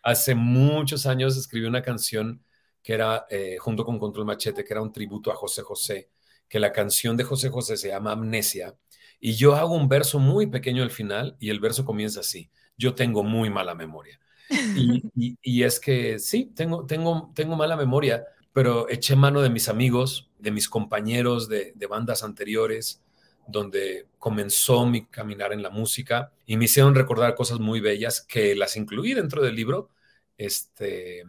hace 0.02 0.34
muchos 0.36 1.04
años 1.04 1.36
escribí 1.36 1.66
una 1.66 1.82
canción 1.82 2.42
que 2.80 2.94
era, 2.94 3.26
eh, 3.28 3.58
junto 3.58 3.84
con 3.84 3.98
Control 3.98 4.24
Machete, 4.24 4.64
que 4.64 4.72
era 4.72 4.82
un 4.82 4.92
tributo 4.92 5.32
a 5.32 5.34
José 5.34 5.62
José, 5.62 6.10
que 6.48 6.60
la 6.60 6.72
canción 6.72 7.16
de 7.16 7.24
José 7.24 7.48
José 7.50 7.76
se 7.76 7.88
llama 7.88 8.12
Amnesia 8.12 8.74
y 9.24 9.34
yo 9.34 9.54
hago 9.54 9.76
un 9.76 9.88
verso 9.88 10.18
muy 10.18 10.48
pequeño 10.48 10.82
al 10.82 10.90
final 10.90 11.36
y 11.38 11.50
el 11.50 11.60
verso 11.60 11.84
comienza 11.84 12.20
así. 12.20 12.50
Yo 12.76 12.96
tengo 12.96 13.22
muy 13.22 13.50
mala 13.50 13.74
memoria. 13.74 14.18
Y, 15.42 15.62
es 15.62 15.78
que 15.78 16.18
sí, 16.18 16.52
tengo, 16.56 16.84
tengo, 16.86 17.30
tengo 17.34 17.54
mala 17.54 17.76
memoria, 17.76 18.24
pero 18.52 18.88
eché 18.88 19.14
mano 19.14 19.40
de 19.40 19.48
mis 19.48 19.68
amigos, 19.68 20.28
de 20.40 20.50
mis 20.50 20.68
compañeros 20.68 21.48
de, 21.48 21.72
de 21.76 21.86
bandas 21.86 22.24
anteriores, 22.24 23.00
donde 23.46 24.08
comenzó 24.18 24.86
mi 24.86 25.06
caminar 25.06 25.52
en 25.52 25.62
la 25.62 25.70
música 25.70 26.32
y 26.44 26.56
me 26.56 26.64
hicieron 26.64 26.94
recordar 26.96 27.36
cosas 27.36 27.60
muy 27.60 27.80
bellas 27.80 28.20
que 28.20 28.56
las 28.56 28.76
incluí 28.76 29.14
dentro 29.14 29.40
del 29.40 29.54
libro 29.54 29.90
este, 30.36 31.22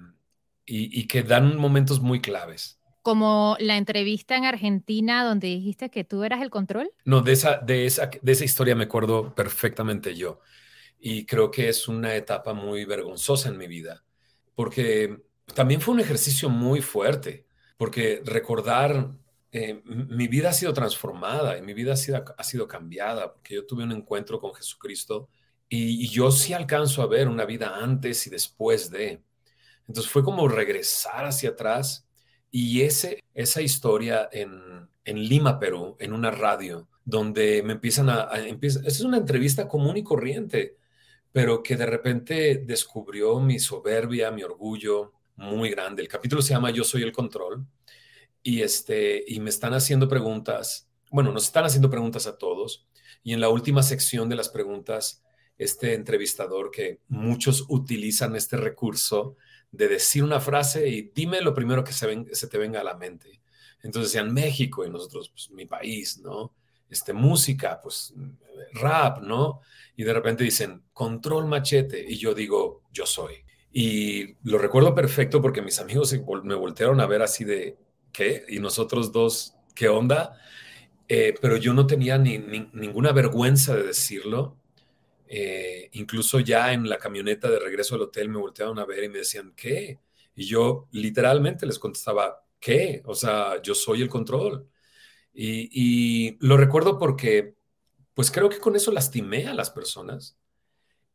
y, 0.66 1.00
y 1.00 1.08
que 1.08 1.22
dan 1.22 1.58
momentos 1.58 2.02
muy 2.02 2.22
claves. 2.22 2.80
Como 3.03 3.55
la 3.60 3.77
entrevista 3.77 4.36
en 4.36 4.45
Argentina 4.45 5.24
donde 5.24 5.48
dijiste 5.48 5.91
que 5.91 6.03
tú 6.03 6.24
eras 6.24 6.41
el 6.41 6.50
control. 6.50 6.89
No, 7.05 7.22
de 7.22 7.33
esa, 7.33 7.57
de 7.57 7.86
esa, 7.86 8.10
de 8.22 8.31
esa 8.31 8.45
historia 8.45 8.75
me 8.75 8.86
acuerdo 8.86 9.36
perfectamente 9.36 10.15
yo. 10.15 10.39
Y 11.00 11.25
creo 11.25 11.51
que 11.51 11.69
es 11.69 11.88
una 11.88 12.15
etapa 12.15 12.53
muy 12.53 12.86
vergonzosa 12.86 13.50
en 13.50 13.57
mi 13.57 13.67
vida, 13.67 14.03
porque 14.55 15.22
también 15.53 15.81
fue 15.81 15.93
un 15.93 16.00
ejercicio 16.00 16.50
muy 16.50 16.81
fuerte, 16.81 17.45
porque 17.77 18.22
recordar 18.25 19.12
eh, 19.51 19.83
mi 19.86 20.27
vida 20.27 20.50
ha 20.50 20.53
sido 20.53 20.74
transformada 20.74 21.57
y 21.57 21.62
mi 21.62 21.75
vida 21.75 21.93
ha 21.93 21.95
sido, 21.95 22.24
ha 22.36 22.43
sido 22.43 22.67
cambiada, 22.67 23.33
porque 23.33 23.53
yo 23.53 23.67
tuve 23.67 23.83
un 23.83 23.91
encuentro 23.91 24.39
con 24.39 24.55
Jesucristo 24.55 25.29
y, 25.69 26.07
yo 26.10 26.31
sí 26.31 26.53
alcanzo 26.53 27.01
a 27.01 27.07
ver 27.07 27.27
una 27.27 27.45
vida 27.45 27.77
antes 27.77 28.27
y 28.27 28.29
después 28.29 28.89
de. 28.91 29.24
Entonces 29.88 30.12
fue 30.12 30.24
como 30.24 30.48
regresar 30.48 31.25
hacia 31.25 31.50
atrás 31.51 32.07
y 32.55 32.83
ese, 32.83 33.24
esa 33.33 33.63
historia 33.63 34.29
en, 34.31 34.88
en 35.05 35.27
Lima, 35.27 35.57
Perú, 35.57 35.98
en 36.00 36.13
una 36.13 36.29
radio, 36.29 36.88
donde 37.03 37.63
me 37.63 37.74
empiezan 37.74 38.10
a, 38.10 38.31
a 38.31 38.38
es 38.38 39.01
una 39.01 39.17
entrevista 39.17 39.67
común 39.67 39.98
y 39.98 40.03
corriente, 40.03 40.77
pero 41.31 41.63
que 41.63 41.75
de 41.75 41.88
repente 41.88 42.63
descubrió 42.63 43.39
mi 43.39 43.57
soberbia, 43.57 44.29
mi 44.29 44.43
orgullo 44.43 45.13
muy 45.36 45.72
grande. 45.72 46.03
El 46.03 46.07
capítulo 46.07 46.43
se 46.43 46.53
llama 46.53 46.69
Yo 46.69 46.83
soy 46.83 47.01
el 47.01 47.12
control 47.12 47.65
y, 48.43 48.62
este, 48.62 49.24
y 49.27 49.39
me 49.39 49.50
están 49.50 49.74
haciendo 49.74 50.07
preguntas, 50.07 50.88
bueno, 51.10 51.31
nos 51.31 51.45
están 51.45 51.65
haciendo 51.65 51.89
preguntas 51.89 52.27
a 52.27 52.38
todos, 52.38 52.88
y 53.24 53.33
en 53.33 53.41
la 53.41 53.50
última 53.50 53.81
sección 53.81 54.29
de 54.29 54.36
las 54.36 54.50
preguntas, 54.50 55.24
este 55.57 55.95
entrevistador 55.95 56.69
que 56.69 57.00
muchos 57.07 57.65
utilizan 57.67 58.36
este 58.36 58.57
recurso 58.57 59.38
de 59.74 59.88
decir 59.88 60.24
una 60.24 60.39
frase 60.39 60.88
y 60.88 61.12
dime 61.13 61.42
lo 61.42 61.53
primero 61.53 61.84
que 61.84 61.92
se, 61.92 62.48
te 62.48 62.58
venga 62.58 62.80
a 62.80 62.84
la 62.84 62.96
mente. 62.96 63.42
Entonces 63.82 64.13
decían 64.13 64.34
México 64.34 64.86
y 64.86 64.89
nosotros, 64.89 65.30
pues 65.30 65.50
mi 65.50 65.65
país, 65.65 66.20
¿no? 66.20 66.53
Este, 66.89 67.12
música, 67.12 67.82
pues 67.82 68.13
rap, 68.74 69.24
¿no? 69.24 69.62
Y 69.98 70.03
de 70.03 70.13
repente 70.13 70.44
dicen, 70.44 70.84
control 70.94 71.48
machete. 71.48 72.06
Y 72.08 72.18
yo 72.18 72.36
digo, 72.36 72.84
yo 72.92 73.08
soy. 73.08 73.44
Y 73.72 74.36
lo 74.44 74.60
recuerdo 74.60 74.94
perfecto 74.94 75.42
porque 75.42 75.63
mis 75.63 75.80
amigos 75.80 76.15
me 76.44 76.56
voltearon 76.56 77.01
a 77.01 77.08
ver 77.08 77.24
así 77.24 77.44
de, 77.44 77.75
¿qué? 78.12 78.46
Y 78.48 78.60
nosotros 78.60 79.12
dos, 79.12 79.56
¿qué 79.74 79.89
onda? 79.89 80.38
Eh, 81.08 81.34
pero 81.42 81.58
yo 81.58 81.74
no 81.74 81.88
tenía 81.88 82.20
ni, 82.20 82.38
ninguna 82.38 83.12
vergüenza 83.12 83.75
de 83.75 83.84
decirlo. 83.84 84.56
Eh, 85.27 85.89
incluso 85.94 86.39
ya 86.39 86.74
en 86.74 86.88
la 86.88 86.98
camioneta 86.98 87.50
de 87.50 87.60
regreso 87.60 87.96
al 87.96 88.01
hotel 88.01 88.30
me 88.30 88.38
voltearon 88.38 88.80
a 88.80 88.86
ver 88.86 89.03
y 89.03 89.10
me 89.10 89.20
decían, 89.20 89.53
¿qué? 89.56 90.00
Y 90.36 90.46
yo 90.46 90.88
literalmente 90.92 91.65
les 91.65 91.80
contestaba, 91.80 92.46
¿qué? 92.60 93.01
O 93.06 93.15
sea, 93.15 93.62
yo 93.62 93.75
soy 93.75 94.01
el 94.01 94.10
control. 94.10 94.68
Y, 95.34 96.38
lo 96.46 96.58
recuerdo 96.58 97.00
porque, 97.00 97.56
pues 98.13 98.32
creo 98.32 98.50
que 98.50 98.60
con 98.60 98.75
eso 98.75 98.92
lastimé 98.92 99.48
a 99.48 99.53
las 99.53 99.70
personas. 99.72 100.38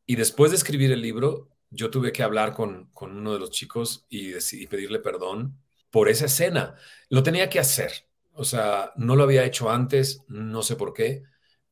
Y 0.06 0.16
después 0.16 0.50
de 0.50 0.56
escribir 0.56 0.92
el 0.92 1.02
libro, 1.02 1.50
yo 1.70 1.90
tuve 1.90 2.12
que 2.12 2.22
hablar 2.22 2.54
con, 2.54 2.90
con 2.92 3.16
uno 3.16 3.32
de 3.34 3.38
los 3.40 3.50
chicos 3.50 4.06
y, 4.08 4.32
y 4.36 4.66
pedirle 4.66 4.98
perdón 5.00 5.58
por 5.90 6.08
esa 6.08 6.26
escena. 6.26 6.74
Lo 7.08 7.22
tenía 7.22 7.48
que 7.50 7.60
hacer. 7.60 8.08
O 8.32 8.44
sea, 8.44 8.92
no 8.96 9.16
lo 9.16 9.24
había 9.24 9.44
hecho 9.44 9.70
antes, 9.70 10.22
no 10.28 10.62
sé 10.62 10.76
por 10.76 10.92
qué, 10.92 11.24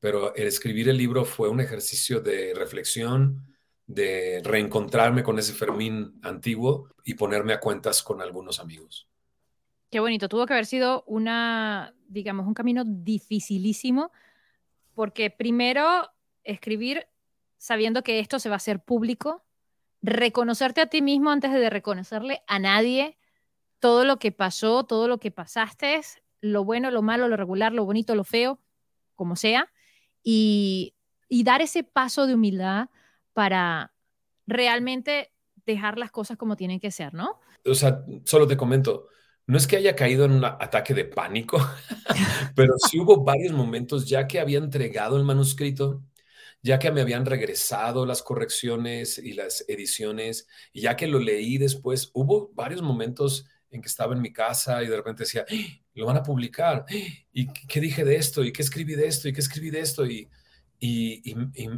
pero 0.06 0.32
el 0.36 0.46
escribir 0.46 0.88
el 0.88 0.98
libro 0.98 1.24
fue 1.24 1.48
un 1.48 1.58
ejercicio 1.58 2.20
de 2.20 2.54
reflexión, 2.54 3.44
de 3.88 4.40
reencontrarme 4.44 5.24
con 5.24 5.36
ese 5.36 5.52
Fermín 5.52 6.20
antiguo 6.22 6.90
y 7.02 7.14
ponerme 7.14 7.52
a 7.52 7.58
cuentas 7.58 8.04
con 8.04 8.22
algunos 8.22 8.60
amigos. 8.60 9.08
Qué 9.90 9.98
bonito. 9.98 10.28
Tuvo 10.28 10.46
que 10.46 10.52
haber 10.52 10.66
sido 10.66 11.02
una, 11.08 11.92
digamos, 12.06 12.46
un 12.46 12.54
camino 12.54 12.84
dificilísimo, 12.86 14.12
porque 14.94 15.28
primero 15.30 16.08
escribir 16.44 17.08
sabiendo 17.58 18.04
que 18.04 18.20
esto 18.20 18.38
se 18.38 18.48
va 18.48 18.54
a 18.54 18.58
hacer 18.58 18.78
público, 18.78 19.42
reconocerte 20.02 20.82
a 20.82 20.86
ti 20.86 21.02
mismo 21.02 21.32
antes 21.32 21.50
de 21.50 21.68
reconocerle 21.68 22.44
a 22.46 22.60
nadie, 22.60 23.18
todo 23.80 24.04
lo 24.04 24.20
que 24.20 24.30
pasó, 24.30 24.84
todo 24.84 25.08
lo 25.08 25.18
que 25.18 25.32
pasaste, 25.32 26.00
lo 26.40 26.62
bueno, 26.62 26.92
lo 26.92 27.02
malo, 27.02 27.26
lo 27.26 27.36
regular, 27.36 27.72
lo 27.72 27.84
bonito, 27.84 28.14
lo 28.14 28.22
feo, 28.22 28.60
como 29.16 29.34
sea, 29.34 29.68
y, 30.28 30.92
dar 31.44 31.62
ese 31.62 31.84
paso 31.84 32.26
de 32.26 32.34
humildad 32.34 32.88
para 33.32 33.92
realmente 34.46 35.30
dejar 35.64 35.98
las 35.98 36.10
cosas 36.10 36.36
como 36.36 36.56
tienen 36.56 36.80
que 36.80 36.90
ser, 36.90 37.14
¿no? 37.14 37.38
O 37.64 37.74
sea, 37.74 38.04
solo 38.24 38.46
te 38.46 38.56
comento, 38.56 39.06
no 39.46 39.56
es 39.56 39.68
que 39.68 39.76
haya 39.76 39.94
caído 39.94 40.24
en 40.24 40.32
un 40.32 40.44
ataque 40.44 40.94
de 40.94 41.04
pánico, 41.04 41.58
pero 42.56 42.74
sí 42.78 42.98
hubo 42.98 43.22
varios 43.22 43.52
momentos 43.52 44.08
ya 44.08 44.26
que 44.26 44.40
había 44.40 44.58
entregado 44.58 45.16
el 45.16 45.22
manuscrito, 45.22 46.02
ya 46.60 46.80
que 46.80 46.90
me 46.90 47.02
habían 47.02 47.24
regresado 47.24 48.04
las 48.04 48.22
correcciones 48.22 49.18
y 49.18 49.34
las 49.34 49.64
ediciones, 49.68 50.48
y 50.72 50.80
ya 50.82 50.96
que 50.96 51.06
lo 51.06 51.20
leí 51.20 51.58
después, 51.58 52.10
hubo 52.14 52.50
varios 52.54 52.82
momentos 52.82 53.46
que 53.80 53.88
estaba 53.88 54.14
en 54.14 54.20
mi 54.20 54.32
casa 54.32 54.82
y 54.82 54.88
de 54.88 54.96
repente 54.96 55.24
decía, 55.24 55.44
¡Ah! 55.48 55.54
lo 55.94 56.06
van 56.06 56.16
a 56.16 56.22
publicar, 56.22 56.84
¡Ah! 56.88 56.94
¿y 57.32 57.52
qué 57.52 57.80
dije 57.80 58.04
de 58.04 58.16
esto? 58.16 58.44
¿Y 58.44 58.52
qué 58.52 58.62
escribí 58.62 58.94
de 58.94 59.06
esto? 59.06 59.28
¿Y 59.28 59.32
qué 59.32 59.40
escribí 59.40 59.70
de 59.70 59.80
esto? 59.80 60.06
Y, 60.06 60.28
y, 60.78 61.34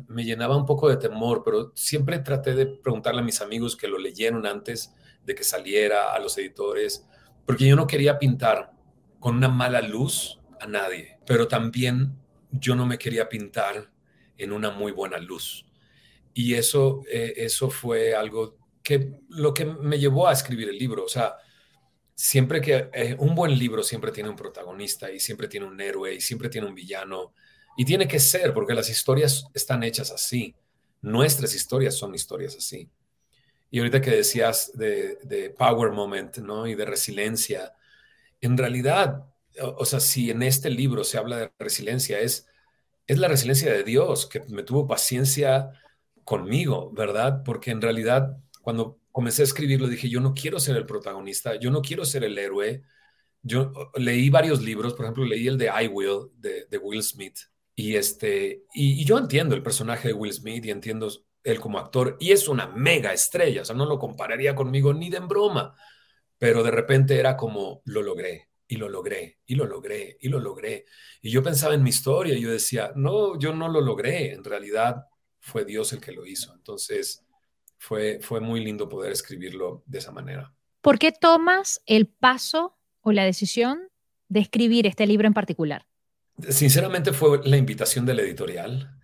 me 0.08 0.24
llenaba 0.24 0.56
un 0.56 0.66
poco 0.66 0.88
de 0.88 0.96
temor, 0.96 1.42
pero 1.44 1.72
siempre 1.74 2.18
traté 2.18 2.54
de 2.54 2.66
preguntarle 2.66 3.20
a 3.20 3.24
mis 3.24 3.40
amigos 3.40 3.76
que 3.76 3.88
lo 3.88 3.98
leyeron 3.98 4.46
antes 4.46 4.92
de 5.24 5.34
que 5.34 5.44
saliera, 5.44 6.12
a 6.12 6.18
los 6.18 6.36
editores, 6.38 7.06
porque 7.46 7.66
yo 7.66 7.76
no 7.76 7.86
quería 7.86 8.18
pintar 8.18 8.72
con 9.20 9.36
una 9.36 9.48
mala 9.48 9.80
luz 9.80 10.40
a 10.60 10.66
nadie, 10.66 11.18
pero 11.26 11.46
también 11.46 12.16
yo 12.50 12.74
no 12.74 12.86
me 12.86 12.98
quería 12.98 13.28
pintar 13.28 13.90
en 14.36 14.52
una 14.52 14.70
muy 14.70 14.92
buena 14.92 15.18
luz. 15.18 15.66
Y 16.34 16.54
eso, 16.54 17.02
eh, 17.10 17.34
eso 17.36 17.70
fue 17.70 18.14
algo 18.14 18.56
que 18.82 19.20
lo 19.28 19.52
que 19.52 19.64
me 19.64 19.98
llevó 19.98 20.28
a 20.28 20.32
escribir 20.32 20.68
el 20.68 20.78
libro. 20.78 21.04
O 21.04 21.08
sea, 21.08 21.36
siempre 22.18 22.60
que 22.60 22.90
eh, 22.92 23.14
un 23.20 23.32
buen 23.32 23.56
libro 23.56 23.84
siempre 23.84 24.10
tiene 24.10 24.28
un 24.28 24.34
protagonista 24.34 25.08
y 25.08 25.20
siempre 25.20 25.46
tiene 25.46 25.66
un 25.66 25.80
héroe 25.80 26.14
y 26.14 26.20
siempre 26.20 26.48
tiene 26.48 26.66
un 26.66 26.74
villano. 26.74 27.32
Y 27.76 27.84
tiene 27.84 28.08
que 28.08 28.18
ser, 28.18 28.52
porque 28.52 28.74
las 28.74 28.90
historias 28.90 29.46
están 29.54 29.84
hechas 29.84 30.10
así. 30.10 30.52
Nuestras 31.00 31.54
historias 31.54 31.94
son 31.94 32.16
historias 32.16 32.56
así. 32.56 32.90
Y 33.70 33.78
ahorita 33.78 34.00
que 34.00 34.10
decías 34.10 34.72
de, 34.74 35.54
Power 35.56 35.92
Moment, 35.92 36.38
¿no? 36.38 36.66
Y 36.66 36.74
de 36.74 36.86
resiliencia, 36.86 37.72
en 38.40 38.58
realidad, 38.58 39.24
o, 39.76 39.84
sea, 39.84 40.00
si 40.00 40.32
en 40.32 40.42
este 40.42 40.70
libro 40.70 41.04
se 41.04 41.18
habla 41.18 41.36
de 41.36 41.52
resiliencia, 41.56 42.18
es, 42.18 42.48
es 43.06 43.18
la 43.18 43.28
resiliencia 43.28 43.72
de 43.72 43.84
Dios, 43.84 44.26
que 44.26 44.40
me 44.48 44.64
tuvo 44.64 44.88
paciencia 44.88 45.70
conmigo, 46.24 46.90
¿verdad? 46.90 47.44
Porque 47.44 47.70
en 47.70 47.80
realidad, 47.80 48.38
cuando 48.68 49.00
comencé 49.12 49.40
a 49.40 49.44
escribirlo, 49.46 49.88
dije, 49.88 50.10
yo 50.10 50.20
no 50.20 50.34
quiero 50.34 50.60
ser 50.60 50.76
el 50.76 50.84
protagonista, 50.84 51.58
yo 51.58 51.70
no 51.70 51.80
quiero 51.80 52.04
ser 52.04 52.22
el 52.22 52.36
héroe. 52.36 52.82
Yo 53.40 53.72
leí 53.94 54.28
varios 54.28 54.60
libros, 54.60 54.92
por 54.92 55.06
ejemplo, 55.06 55.24
leí 55.24 55.48
el 55.48 55.56
de 55.56 55.68
I 55.68 55.86
Will, 55.86 56.32
de, 56.36 56.76
Will 56.76 57.02
Smith, 57.02 57.38
y, 57.74 57.96
este, 57.96 58.64
y, 58.74 59.02
yo 59.06 59.16
entiendo 59.16 59.54
el 59.54 59.62
personaje 59.62 60.08
de 60.08 60.12
Will 60.12 60.34
Smith 60.34 60.66
y 60.66 60.70
entiendo 60.70 61.10
él 61.42 61.58
como 61.60 61.78
actor, 61.78 62.18
y 62.20 62.32
es 62.32 62.46
una 62.46 62.66
mega 62.66 63.14
estrella, 63.14 63.62
o 63.62 63.64
sea, 63.64 63.74
no 63.74 63.86
lo 63.86 63.98
compararía 63.98 64.54
conmigo 64.54 64.92
ni 64.92 65.08
de 65.08 65.16
en 65.16 65.28
broma, 65.28 65.74
pero 66.36 66.62
de 66.62 66.70
repente 66.70 67.18
era 67.18 67.38
como, 67.38 67.80
lo 67.86 68.02
logré, 68.02 68.50
y 68.66 68.76
lo 68.76 68.90
logré, 68.90 69.38
y 69.46 69.54
lo 69.54 69.64
logré, 69.64 70.18
y 70.20 70.28
lo 70.28 70.40
logré. 70.40 70.84
Y 71.22 71.30
yo 71.30 71.42
pensaba 71.42 71.72
en 71.72 71.82
mi 71.82 71.88
historia 71.88 72.34
y 72.34 72.42
yo 72.42 72.50
decía, 72.50 72.92
no, 72.96 73.38
yo 73.38 73.54
no 73.54 73.66
lo 73.66 73.80
logré, 73.80 74.34
en 74.34 74.44
realidad 74.44 75.06
fue 75.40 75.64
Dios 75.64 75.94
el 75.94 76.02
que 76.02 76.12
lo 76.12 76.26
hizo. 76.26 76.52
Entonces, 76.52 77.24
fue, 77.78 78.18
fue 78.20 78.40
muy 78.40 78.62
lindo 78.62 78.88
poder 78.88 79.12
escribirlo 79.12 79.82
de 79.86 79.98
esa 79.98 80.12
manera. 80.12 80.52
¿Por 80.80 80.98
qué 80.98 81.12
tomas 81.12 81.80
el 81.86 82.06
paso 82.06 82.76
o 83.00 83.12
la 83.12 83.24
decisión 83.24 83.88
de 84.28 84.40
escribir 84.40 84.86
este 84.86 85.06
libro 85.06 85.26
en 85.26 85.34
particular? 85.34 85.86
Sinceramente 86.48 87.12
fue 87.12 87.40
la 87.44 87.56
invitación 87.56 88.04
de 88.06 88.14
la 88.14 88.22
editorial. 88.22 88.94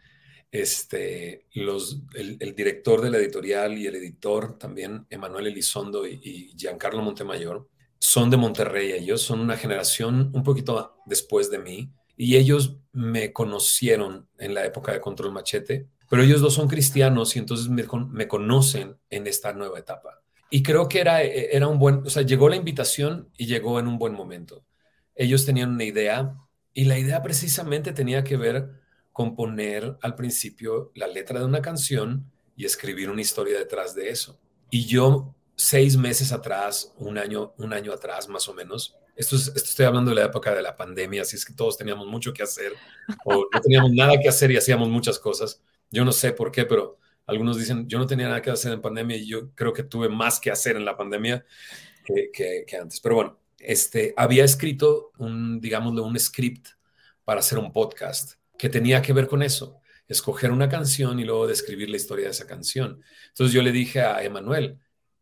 Este, 0.53 1.47
los, 1.55 2.03
el, 2.15 2.55
director 2.55 3.01
de 3.01 3.11
la 3.11 3.19
editorial 3.19 3.77
y 3.77 3.87
el 3.87 3.97
editor 3.97 4.57
también, 4.57 5.05
Emanuel 5.11 5.49
Elizondo 5.49 6.07
y, 6.07 6.21
y, 6.23 6.57
Giancarlo 6.57 7.03
Montemayor, 7.03 7.69
son 7.99 8.31
de 8.31 8.37
Monterrey. 8.37 8.93
Ellos 8.93 9.23
son 9.23 9.41
una 9.41 9.57
generación 9.57 10.31
un 10.33 10.45
poquito 10.45 10.97
después 11.07 11.51
de 11.51 11.59
mí 11.59 11.93
y 12.17 12.37
ellos 12.37 12.77
me 12.93 13.33
conocieron 13.33 14.29
en 14.39 14.55
la 14.55 14.65
época 14.65 14.93
de 14.93 15.01
Control 15.01 15.33
Machete 15.33 15.89
pero 16.09 16.23
ellos 16.23 16.41
dos 16.41 16.55
son 16.55 16.69
cristianos 16.69 17.37
y 17.37 17.39
entonces 17.39 17.69
me, 17.69 17.85
me 18.11 18.29
conocen 18.29 18.97
en 19.11 19.27
esta 19.27 19.53
nueva 19.53 19.79
etapa. 19.79 20.23
Y 20.51 20.63
creo 20.63 20.89
que 20.89 21.01
era, 21.01 21.23
era 21.23 21.67
un 21.67 21.79
buen, 21.79 22.07
o 22.07 22.11
sea, 22.11 22.23
llegó 22.23 22.49
la 22.49 22.57
invitación 22.57 23.29
y 23.37 23.47
llegó 23.47 23.81
en 23.81 23.89
un 23.89 23.99
buen 23.99 24.15
momento. 24.15 24.65
Ellos 25.15 25.45
tenían 25.47 25.71
una 25.71 25.85
idea 25.85 26.37
y 26.73 26.85
la 26.85 26.99
idea 26.99 27.23
precisamente 27.23 27.93
tenía 27.93 28.25
que 28.25 28.37
ver 28.37 28.71
con 29.13 29.37
poner 29.37 29.97
al 30.03 30.17
principio 30.17 30.91
la 30.95 31.07
letra 31.07 31.39
de 31.39 31.47
una 31.47 31.63
canción 31.63 32.31
y 32.57 32.65
escribir 32.65 33.11
una 33.11 33.21
historia 33.21 33.59
detrás 33.59 33.95
de 33.95 34.11
eso. 34.11 34.39
Y 34.71 34.87
yo 34.87 35.35
seis 35.55 35.97
meses 35.97 36.33
atrás, 36.33 36.93
un 36.99 37.17
año, 37.19 37.55
un 37.59 37.73
año 37.73 37.93
atrás 37.93 38.29
más 38.29 38.49
o 38.49 38.55
menos, 38.55 38.97
esto, 39.17 39.37
esto, 39.37 39.53
estoy 39.55 39.87
hablando 39.87 40.11
de 40.11 40.17
la 40.17 40.25
época 40.25 40.53
de 40.53 40.63
la 40.63 40.75
pandemia, 40.75 41.23
así 41.23 41.37
es 41.37 41.45
que 41.45 41.53
todos 41.53 41.79
teníamos 41.79 42.09
mucho 42.09 42.33
que 42.33 42.43
hacer 42.43 42.73
o 43.25 43.47
no 43.53 43.61
teníamos 43.61 43.93
nada 43.93 44.19
que 44.21 44.29
hacer 44.29 44.51
y 44.51 44.57
hacíamos 44.57 44.89
muchas 44.89 45.19
cosas. 45.19 45.61
Yo 45.95 46.05
no 46.05 46.13
sé 46.13 46.33
por 46.33 46.51
qué, 46.51 46.65
pero 46.65 46.99
algunos 47.27 47.57
dicen, 47.57 47.89
yo 47.89 47.99
no 47.99 48.07
tenía 48.07 48.27
nada 48.27 48.43
que 48.43 48.51
hacer 48.51 48.73
en 48.73 48.83
pandemia 48.83 49.17
y 49.17 49.27
yo 49.27 49.51
creo 49.55 49.73
que 49.73 49.85
tuve 49.85 50.09
más 50.09 50.41
que 50.41 50.51
hacer 50.51 50.77
en 50.77 50.85
la 50.85 50.97
pandemia 50.97 51.45
que, 52.05 52.65
que, 52.67 52.77
antes. 52.77 53.01
Pero 53.01 53.15
bueno, 53.15 53.39
este, 53.59 54.13
había 54.17 54.45
escrito 54.45 55.13
un, 55.19 55.61
digámoslo, 55.61 56.05
un 56.05 56.19
script 56.19 56.69
para 57.25 57.41
hacer 57.41 57.59
un 57.59 57.73
podcast 57.73 58.35
que 58.59 58.69
tenía 58.69 59.01
que 59.01 59.13
ver 59.13 59.29
con 59.29 59.43
eso, 59.43 59.81
escoger 60.09 60.51
una 60.51 60.69
canción 60.69 61.19
y 61.21 61.25
luego 61.25 61.47
describir 61.47 61.89
la 61.89 61.97
historia 61.97 62.27
de 62.27 62.33
esa 62.33 62.47
canción. 62.47 63.01
Entonces 63.29 63.55
yo 63.55 63.63
le 63.63 63.73
dije 63.73 64.01
a 64.01 64.23
Emanuel, 64.23 64.79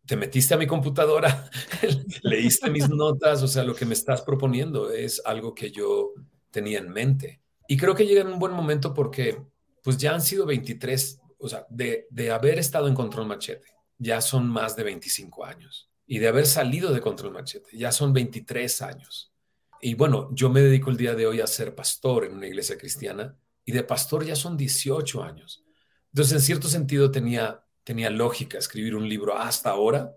te 0.07 0.17
metiste 0.17 0.55
a 0.55 0.59
mi 0.59 0.67
computadora, 0.67 1.51
leíste 2.23 2.71
mis 2.71 2.89
notas, 2.91 3.43
o 3.43 3.49
sea, 3.49 3.63
lo 3.63 3.75
que 3.75 3.87
me 3.87 3.95
estás 3.95 4.23
proponiendo 4.23 4.91
es 4.91 5.23
algo 5.25 5.55
que 5.55 5.71
yo 5.71 6.15
tenía 6.51 6.79
en 6.79 6.91
mente. 6.91 7.41
Y 7.69 7.77
creo 7.77 7.95
que 7.95 8.07
llega 8.07 8.23
en 8.23 8.29
un 8.29 8.39
buen 8.39 8.53
momento 8.53 8.93
porque 8.93 9.41
pues 9.83 9.99
ya 9.99 10.15
han 10.15 10.23
sido 10.23 10.47
23, 10.47 11.21
o 11.39 11.49
sea, 11.49 11.67
de, 11.69 12.07
de 12.11 12.31
haber 12.31 12.59
estado 12.59 12.89
en 12.89 12.95
Control 12.95 13.27
Machete, 13.27 13.69
ya 13.99 14.21
son 14.21 14.49
más 14.49 14.77
de 14.77 14.85
25 14.85 15.45
años. 15.45 15.91
Y 16.07 16.19
de 16.19 16.29
haber 16.29 16.47
salido 16.47 16.93
de 16.93 17.01
Control 17.01 17.33
Machete, 17.33 17.77
ya 17.77 17.93
son 17.93 18.13
23 18.13 18.83
años. 18.83 19.33
Y 19.81 19.95
bueno, 19.95 20.29
yo 20.33 20.49
me 20.49 20.61
dedico 20.61 20.91
el 20.91 20.97
día 20.97 21.15
de 21.15 21.27
hoy 21.27 21.41
a 21.41 21.47
ser 21.47 21.75
pastor 21.75 22.25
en 22.25 22.35
una 22.35 22.47
iglesia 22.47 22.79
cristiana 22.79 23.37
y 23.65 23.73
de 23.73 23.83
pastor 23.83 24.25
ya 24.25 24.37
son 24.37 24.57
18 24.57 25.23
años. 25.23 25.65
Entonces, 26.13 26.35
en 26.35 26.41
cierto 26.41 26.69
sentido, 26.69 27.11
tenía, 27.11 27.65
tenía 27.83 28.11
lógica 28.11 28.59
escribir 28.59 28.95
un 28.95 29.09
libro 29.09 29.37
hasta 29.37 29.71
ahora 29.71 30.15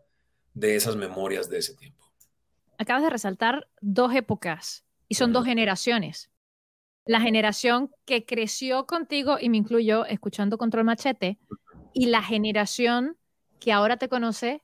de 0.53 0.75
esas 0.75 0.95
memorias 0.95 1.49
de 1.49 1.59
ese 1.59 1.75
tiempo. 1.75 2.05
Acabas 2.77 3.03
de 3.03 3.09
resaltar 3.09 3.67
dos 3.81 4.13
épocas 4.13 4.85
y 5.07 5.15
son 5.15 5.33
dos 5.33 5.45
generaciones. 5.45 6.29
La 7.05 7.21
generación 7.21 7.91
que 8.05 8.25
creció 8.25 8.85
contigo, 8.85 9.37
y 9.39 9.49
me 9.49 9.57
incluyo 9.57 10.05
escuchando 10.05 10.57
Control 10.57 10.85
Machete, 10.85 11.37
y 11.93 12.07
la 12.07 12.21
generación 12.21 13.17
que 13.59 13.71
ahora 13.71 13.97
te 13.97 14.09
conoce 14.09 14.63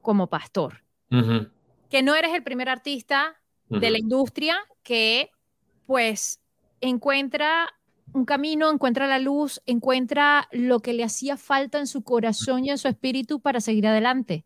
como 0.00 0.28
pastor. 0.28 0.82
Que 1.90 2.02
no 2.02 2.14
eres 2.14 2.32
el 2.34 2.42
primer 2.42 2.68
artista 2.68 3.36
de 3.68 3.90
la 3.90 3.98
industria 3.98 4.56
que 4.82 5.30
pues 5.86 6.40
encuentra 6.80 7.68
un 8.12 8.24
camino, 8.24 8.70
encuentra 8.70 9.06
la 9.06 9.18
luz, 9.18 9.60
encuentra 9.66 10.48
lo 10.52 10.80
que 10.80 10.92
le 10.92 11.04
hacía 11.04 11.36
falta 11.36 11.78
en 11.78 11.86
su 11.86 12.02
corazón 12.02 12.64
y 12.64 12.70
en 12.70 12.78
su 12.78 12.88
espíritu 12.88 13.40
para 13.40 13.60
seguir 13.60 13.86
adelante. 13.86 14.44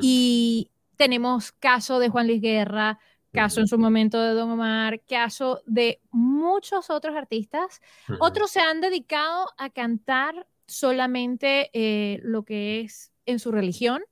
Y 0.00 0.70
tenemos 0.96 1.52
caso 1.52 1.98
de 1.98 2.08
Juan 2.08 2.26
Luis 2.26 2.40
Guerra, 2.40 2.98
caso 3.32 3.60
en 3.60 3.66
su 3.66 3.78
momento 3.78 4.20
de 4.20 4.34
Don 4.34 4.50
Omar, 4.50 5.00
caso 5.08 5.62
de 5.66 6.00
muchos 6.10 6.90
otros 6.90 7.16
artistas. 7.16 7.80
Otros 8.20 8.50
se 8.50 8.60
han 8.60 8.80
dedicado 8.80 9.48
a 9.58 9.70
cantar 9.70 10.46
solamente 10.66 11.70
eh, 11.72 12.20
lo 12.22 12.44
que 12.44 12.80
es 12.80 13.12
en 13.26 13.38
su 13.38 13.52
religión, 13.52 14.02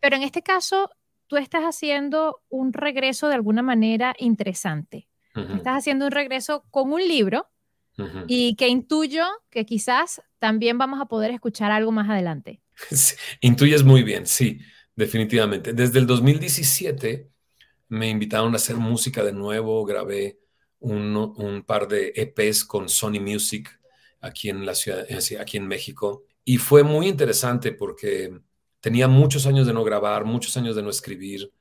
pero 0.00 0.16
en 0.16 0.22
este 0.22 0.42
caso 0.42 0.90
tú 1.26 1.36
estás 1.36 1.62
haciendo 1.62 2.42
un 2.48 2.72
regreso 2.72 3.28
de 3.28 3.34
alguna 3.34 3.62
manera 3.62 4.14
interesante. 4.18 5.08
Estás 5.34 5.78
haciendo 5.78 6.06
un 6.06 6.12
regreso 6.12 6.64
con 6.70 6.92
un 6.92 7.00
libro 7.00 7.48
y 8.26 8.54
que 8.56 8.68
intuyo 8.68 9.24
que 9.50 9.64
quizás 9.64 10.22
también 10.38 10.78
vamos 10.78 11.00
a 11.00 11.06
poder 11.06 11.30
escuchar 11.30 11.70
algo 11.72 11.92
más 11.92 12.08
adelante. 12.08 12.60
intuyes 13.40 13.84
muy 13.84 14.02
bien, 14.02 14.26
sí, 14.26 14.60
definitivamente. 14.94 15.72
Desde 15.72 15.98
el 15.98 16.06
2017 16.06 17.31
me 17.92 18.08
invitaron 18.08 18.54
a 18.54 18.56
hacer 18.56 18.76
música 18.76 19.22
de 19.22 19.34
nuevo, 19.34 19.84
grabé 19.84 20.38
un, 20.80 21.62
par 21.66 21.86
de 21.86 22.10
EPs 22.16 22.64
con 22.64 22.88
Sony 22.88 23.20
Music 23.20 23.68
aquí 24.22 24.48
en 24.48 24.64
la 24.64 24.74
ciudad, 24.74 25.04
eh, 25.10 25.38
aquí 25.38 25.58
en 25.58 25.66
México. 25.68 26.24
Y 26.42 26.56
fue 26.56 26.84
muy 26.84 27.06
interesante 27.06 27.72
porque 27.72 28.34
tenía 28.80 29.08
muchos 29.08 29.46
años 29.46 29.66
de 29.66 29.74
no 29.74 29.84
grabar, 29.84 30.24
muchos 30.24 30.56
años 30.56 30.74
de 30.74 30.82
no 30.82 30.88
escribir. 30.88 31.52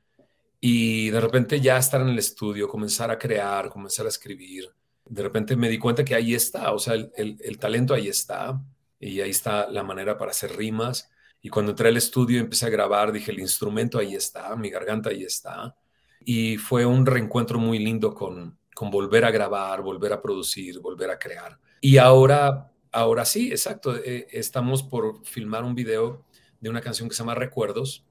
Y 0.62 1.10
de 1.10 1.20
repente 1.20 1.60
ya 1.60 1.78
estar 1.78 2.00
en 2.00 2.08
el 2.08 2.20
estudio, 2.20 2.70
comenzar 2.70 3.12
a 3.12 3.20
crear, 3.20 3.68
comenzar 3.68 4.06
a 4.06 4.10
escribir, 4.10 4.70
de 5.04 5.24
repente 5.24 5.58
me 5.58 5.68
di 5.68 5.78
cuenta 5.78 6.06
que 6.06 6.16
ahí 6.16 6.34
está, 6.34 6.72
o 6.72 6.80
sea, 6.80 6.94
el, 6.94 7.58
talento 7.60 7.94
ahí 7.94 8.08
está 8.08 8.58
y 8.98 9.20
ahí 9.20 9.32
está 9.32 9.70
la 9.70 9.84
manera 9.84 10.18
para 10.18 10.32
hacer 10.32 10.56
rimas. 10.56 11.10
Y 11.42 11.50
cuando 11.50 11.72
entré 11.72 11.90
al 11.90 11.98
estudio 11.98 12.38
y 12.38 12.42
empecé 12.42 12.68
a 12.68 12.70
grabar, 12.70 13.12
dije, 13.12 13.32
el 13.32 13.40
instrumento 13.42 14.00
ahí 14.00 14.16
está, 14.16 14.56
mi 14.56 14.70
garganta 14.70 15.10
ahí 15.10 15.24
está. 15.24 15.76
Y 16.24 16.58
fue 16.58 16.86
un 16.86 17.06
reencuentro 17.06 17.60
muy 17.60 17.80
lindo 17.80 18.14
con, 18.14 18.58
con 18.76 18.90
volver 18.90 19.26
a 19.26 19.32
grabar, 19.32 19.82
volver 19.82 20.14
a 20.14 20.22
producir, 20.22 20.80
volver 20.80 21.10
a 21.10 21.20
crear. 21.20 21.60
Y 21.82 21.98
ahora, 21.98 22.72
ahora 22.92 23.26
sí, 23.26 23.52
exacto, 23.52 23.96
eh, 23.96 24.28
estamos 24.32 24.84
por 24.84 25.26
filmar 25.26 25.64
un 25.64 25.76
video 25.76 26.26
de 26.60 26.70
una 26.70 26.82
canción 26.82 27.10
que 27.10 27.16
se 27.16 27.24
llama 27.24 27.36
Recuerdos, 27.36 28.06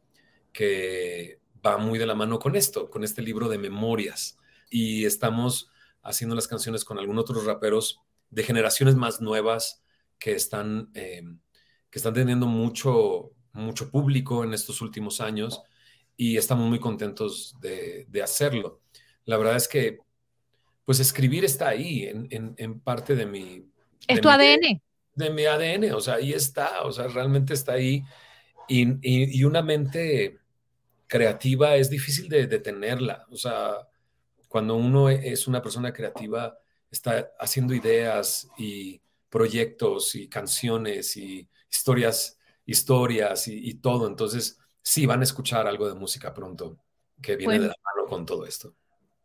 que 0.53 1.40
va 1.64 1.79
muy 1.79 1.99
de 1.99 2.07
la 2.07 2.14
mano 2.14 2.38
con 2.38 2.57
esto, 2.57 2.90
con 2.90 3.05
este 3.05 3.23
libro 3.23 3.49
de 3.49 3.59
memorias. 3.59 4.38
Y 4.70 5.05
estamos 5.05 5.70
haciendo 6.03 6.35
las 6.35 6.49
canciones 6.49 6.85
con 6.85 6.99
algunos 6.99 7.23
otros 7.23 7.44
raperos 7.44 8.01
de 8.31 8.42
generaciones 8.42 8.96
más 8.96 9.20
nuevas 9.20 9.83
que 10.18 10.33
están, 10.33 10.90
eh, 10.94 11.23
que 11.90 11.99
están 11.99 12.14
teniendo 12.14 12.46
mucho, 12.46 13.33
mucho 13.53 13.90
público 13.90 14.44
en 14.44 14.55
estos 14.55 14.81
últimos 14.81 15.20
años 15.20 15.62
y 16.21 16.37
estamos 16.37 16.69
muy 16.69 16.79
contentos 16.79 17.57
de, 17.63 18.07
hacerlo. 18.23 18.83
La 19.25 19.39
verdad 19.39 19.57
es 19.57 19.67
que, 19.67 20.01
pues 20.85 21.01
escribir 21.01 21.47
está 21.47 21.69
ahí 21.69 22.11
en, 22.13 22.81
parte 22.81 23.17
de 23.17 23.25
mi... 23.25 23.65
Es 24.07 24.21
tu 24.21 24.29
ADN. 24.29 24.83
De, 25.15 25.31
mi 25.31 25.47
ADN, 25.47 25.95
o 25.95 26.01
sea, 26.01 26.17
ahí 26.17 26.35
está, 26.35 26.83
o 26.83 26.93
sea, 26.93 27.09
realmente 27.09 27.55
está 27.55 27.73
ahí. 27.73 28.05
Y, 28.69 28.99
y 29.01 29.45
una 29.45 29.63
mente 29.63 30.39
creativa 31.07 31.77
es 31.77 31.89
difícil 31.89 32.29
de 32.29 32.47
detenerla, 32.47 33.27
o 33.31 33.37
sea, 33.37 33.89
cuando 34.47 34.77
uno 34.77 35.09
e, 35.09 35.33
es 35.33 35.47
una 35.49 35.63
persona 35.63 35.91
creativa, 35.91 36.55
está 36.91 37.31
haciendo 37.39 37.73
ideas 37.73 38.47
y 38.59 39.01
proyectos 39.31 40.15
y 40.17 40.29
canciones 40.29 41.17
y 41.17 41.49
historias, 41.71 42.39
historias 42.67 43.49
y, 43.49 43.73
todo. 43.77 44.07
Entonces, 44.07 44.59
sí, 44.83 45.07
van 45.07 45.21
a 45.21 45.25
escuchar 45.25 45.66
algo 45.66 45.88
de 45.88 45.95
música 45.95 46.33
pronto 46.33 46.79
que 47.21 47.37
viene 47.37 47.55
de 47.55 47.69
la 47.69 47.75
mano 47.85 48.09
con 48.09 48.25
todo 48.27 48.45
esto. 48.47 48.75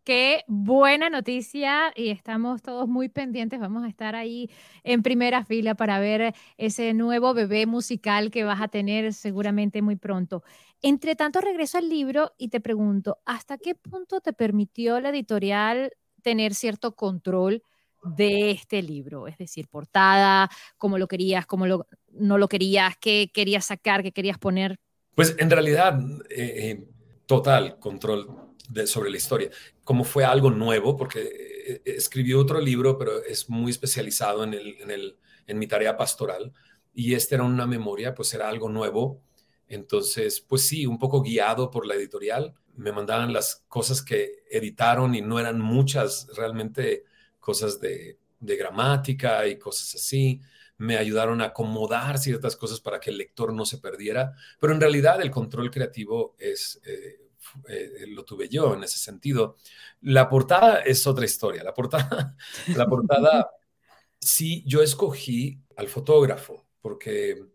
Qué 0.05 0.43
buena 0.45 1.09
noticia 1.09 1.91
y 1.95 2.11
estamos 2.11 2.61
todos 2.61 2.87
muy 2.87 3.09
pendientes. 3.09 3.59
Vamos 3.59 3.83
a 3.83 3.87
estar 3.87 4.13
ahí 4.13 4.51
en 4.83 5.01
primera 5.01 5.43
fila 5.43 5.73
para 5.73 5.97
ver 5.97 6.35
ese 6.57 6.93
nuevo 6.93 7.33
bebé 7.33 7.65
musical 7.65 8.29
que 8.29 8.43
vas 8.43 8.61
a 8.61 8.67
tener 8.67 9.13
seguramente 9.13 9.81
muy 9.81 9.95
pronto. 9.95 10.43
Entre 10.83 11.15
tanto, 11.15 11.41
regreso 11.41 11.79
al 11.79 11.89
libro 11.89 12.33
y 12.37 12.49
te 12.49 12.61
pregunto, 12.61 13.17
¿hasta 13.25 13.57
qué 13.57 13.73
punto 13.73 14.21
te 14.21 14.31
permitió 14.31 14.99
la 14.99 15.09
editorial 15.09 15.91
tener 16.21 16.53
cierto 16.53 16.95
control 16.95 17.63
de 18.03 18.51
este 18.51 18.83
libro? 18.83 19.25
Es 19.25 19.39
decir, 19.39 19.67
portada, 19.67 20.51
cómo 20.77 20.99
lo 20.99 21.07
querías, 21.07 21.47
cómo 21.47 21.65
no 21.65 22.37
lo 22.37 22.47
querías, 22.47 22.93
qué 23.01 23.31
querías 23.33 23.65
sacar, 23.65 24.03
qué 24.03 24.11
querías 24.11 24.37
poner. 24.37 24.79
Pues 25.15 25.35
en 25.39 25.49
realidad, 25.49 25.99
eh, 26.29 26.69
eh, 26.69 26.87
total 27.25 27.79
control 27.79 28.53
sobre 28.85 29.09
la 29.09 29.17
historia. 29.17 29.49
Como 29.83 30.03
fue 30.03 30.23
algo 30.23 30.51
nuevo, 30.51 30.95
porque 30.95 31.21
eh, 31.67 31.81
escribió 31.85 32.39
otro 32.39 32.59
libro, 32.59 32.97
pero 32.97 33.23
es 33.23 33.49
muy 33.49 33.71
especializado 33.71 34.43
en, 34.43 34.53
el, 34.53 34.75
en, 34.81 35.15
en 35.47 35.59
mi 35.59 35.67
tarea 35.67 35.97
pastoral, 35.97 36.53
y 36.93 37.13
este 37.13 37.35
era 37.35 37.43
una 37.43 37.67
memoria, 37.67 38.13
pues 38.13 38.33
era 38.33 38.47
algo 38.49 38.69
nuevo 38.69 39.21
entonces, 39.67 40.41
pues 40.41 40.67
sí, 40.67 40.85
un 40.85 40.99
poco 40.99 41.21
guiado 41.21 41.71
por 41.71 41.85
la 41.85 41.95
editorial, 41.95 42.53
me 42.75 42.91
mandaban 42.91 43.33
las 43.33 43.63
cosas 43.67 44.01
que 44.01 44.43
editaron 44.49 45.15
y 45.15 45.21
no 45.21 45.39
eran 45.39 45.59
muchas, 45.59 46.27
realmente 46.35 47.05
cosas 47.39 47.79
de, 47.79 48.19
gramática 48.39 49.47
y 49.47 49.57
cosas 49.57 49.95
así. 49.95 50.39
Me 50.77 50.97
ayudaron 50.97 51.41
a 51.41 51.45
acomodar 51.45 52.17
ciertas 52.17 52.55
cosas 52.55 52.81
para 52.81 52.99
que 52.99 53.09
el 53.09 53.17
lector 53.17 53.53
no 53.53 53.65
se 53.65 53.77
perdiera, 53.77 54.33
pero 54.59 54.73
en 54.73 54.81
realidad 54.81 55.21
el 55.21 55.31
control 55.31 55.71
creativo 55.71 56.35
es, 56.37 56.81
eh, 56.85 57.19
eh, 57.69 58.05
lo 58.09 58.25
tuve 58.25 58.49
yo 58.49 58.73
en 58.73 58.83
ese 58.83 58.99
sentido. 58.99 59.57
La 60.01 60.27
portada 60.29 60.79
es 60.79 61.07
otra 61.07 61.25
historia. 61.25 61.63
La 61.63 61.73
portada, 61.73 62.35
la 62.75 62.87
portada 62.87 63.49
Sí, 64.25 64.63
yo 64.65 64.81
escogí 64.81 65.61
al 65.77 65.87
fotógrafo 65.87 66.67
porque 66.81 67.45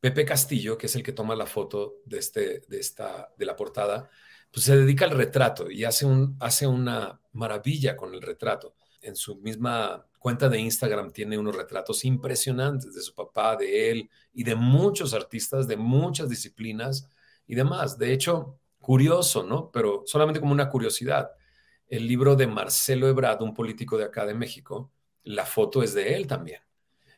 Pepe 0.00 0.24
Castillo, 0.24 0.78
que 0.78 0.86
es 0.86 0.96
el 0.96 1.02
que 1.02 1.12
toma 1.12 1.36
la 1.36 1.44
foto 1.46 1.96
de, 2.06 2.18
este, 2.18 2.60
de, 2.68 2.80
esta, 2.80 3.30
de 3.36 3.44
la 3.44 3.56
portada, 3.56 4.08
pues 4.50 4.64
se 4.64 4.76
dedica 4.76 5.04
al 5.04 5.10
retrato 5.10 5.70
y 5.70 5.84
hace, 5.84 6.06
un, 6.06 6.36
hace 6.40 6.66
una 6.66 7.20
maravilla 7.32 7.94
con 7.96 8.14
el 8.14 8.22
retrato. 8.22 8.74
En 9.02 9.16
su 9.16 9.36
misma 9.36 10.06
cuenta 10.24 10.48
de 10.48 10.58
Instagram 10.58 11.10
tiene 11.10 11.36
unos 11.36 11.54
retratos 11.54 12.02
impresionantes 12.06 12.94
de 12.94 13.02
su 13.02 13.14
papá, 13.14 13.56
de 13.56 13.90
él 13.90 14.10
y 14.32 14.42
de 14.42 14.54
muchos 14.54 15.12
artistas 15.12 15.68
de 15.68 15.76
muchas 15.76 16.30
disciplinas 16.30 17.10
y 17.46 17.54
demás. 17.54 17.98
De 17.98 18.10
hecho, 18.10 18.58
curioso, 18.78 19.42
¿no? 19.42 19.70
Pero 19.70 20.02
solamente 20.06 20.40
como 20.40 20.52
una 20.52 20.70
curiosidad. 20.70 21.32
El 21.86 22.08
libro 22.08 22.36
de 22.36 22.46
Marcelo 22.46 23.06
Ebrard, 23.06 23.42
un 23.42 23.52
político 23.52 23.98
de 23.98 24.04
acá 24.04 24.24
de 24.24 24.32
México, 24.32 24.90
la 25.24 25.44
foto 25.44 25.82
es 25.82 25.92
de 25.92 26.14
él 26.14 26.26
también. 26.26 26.62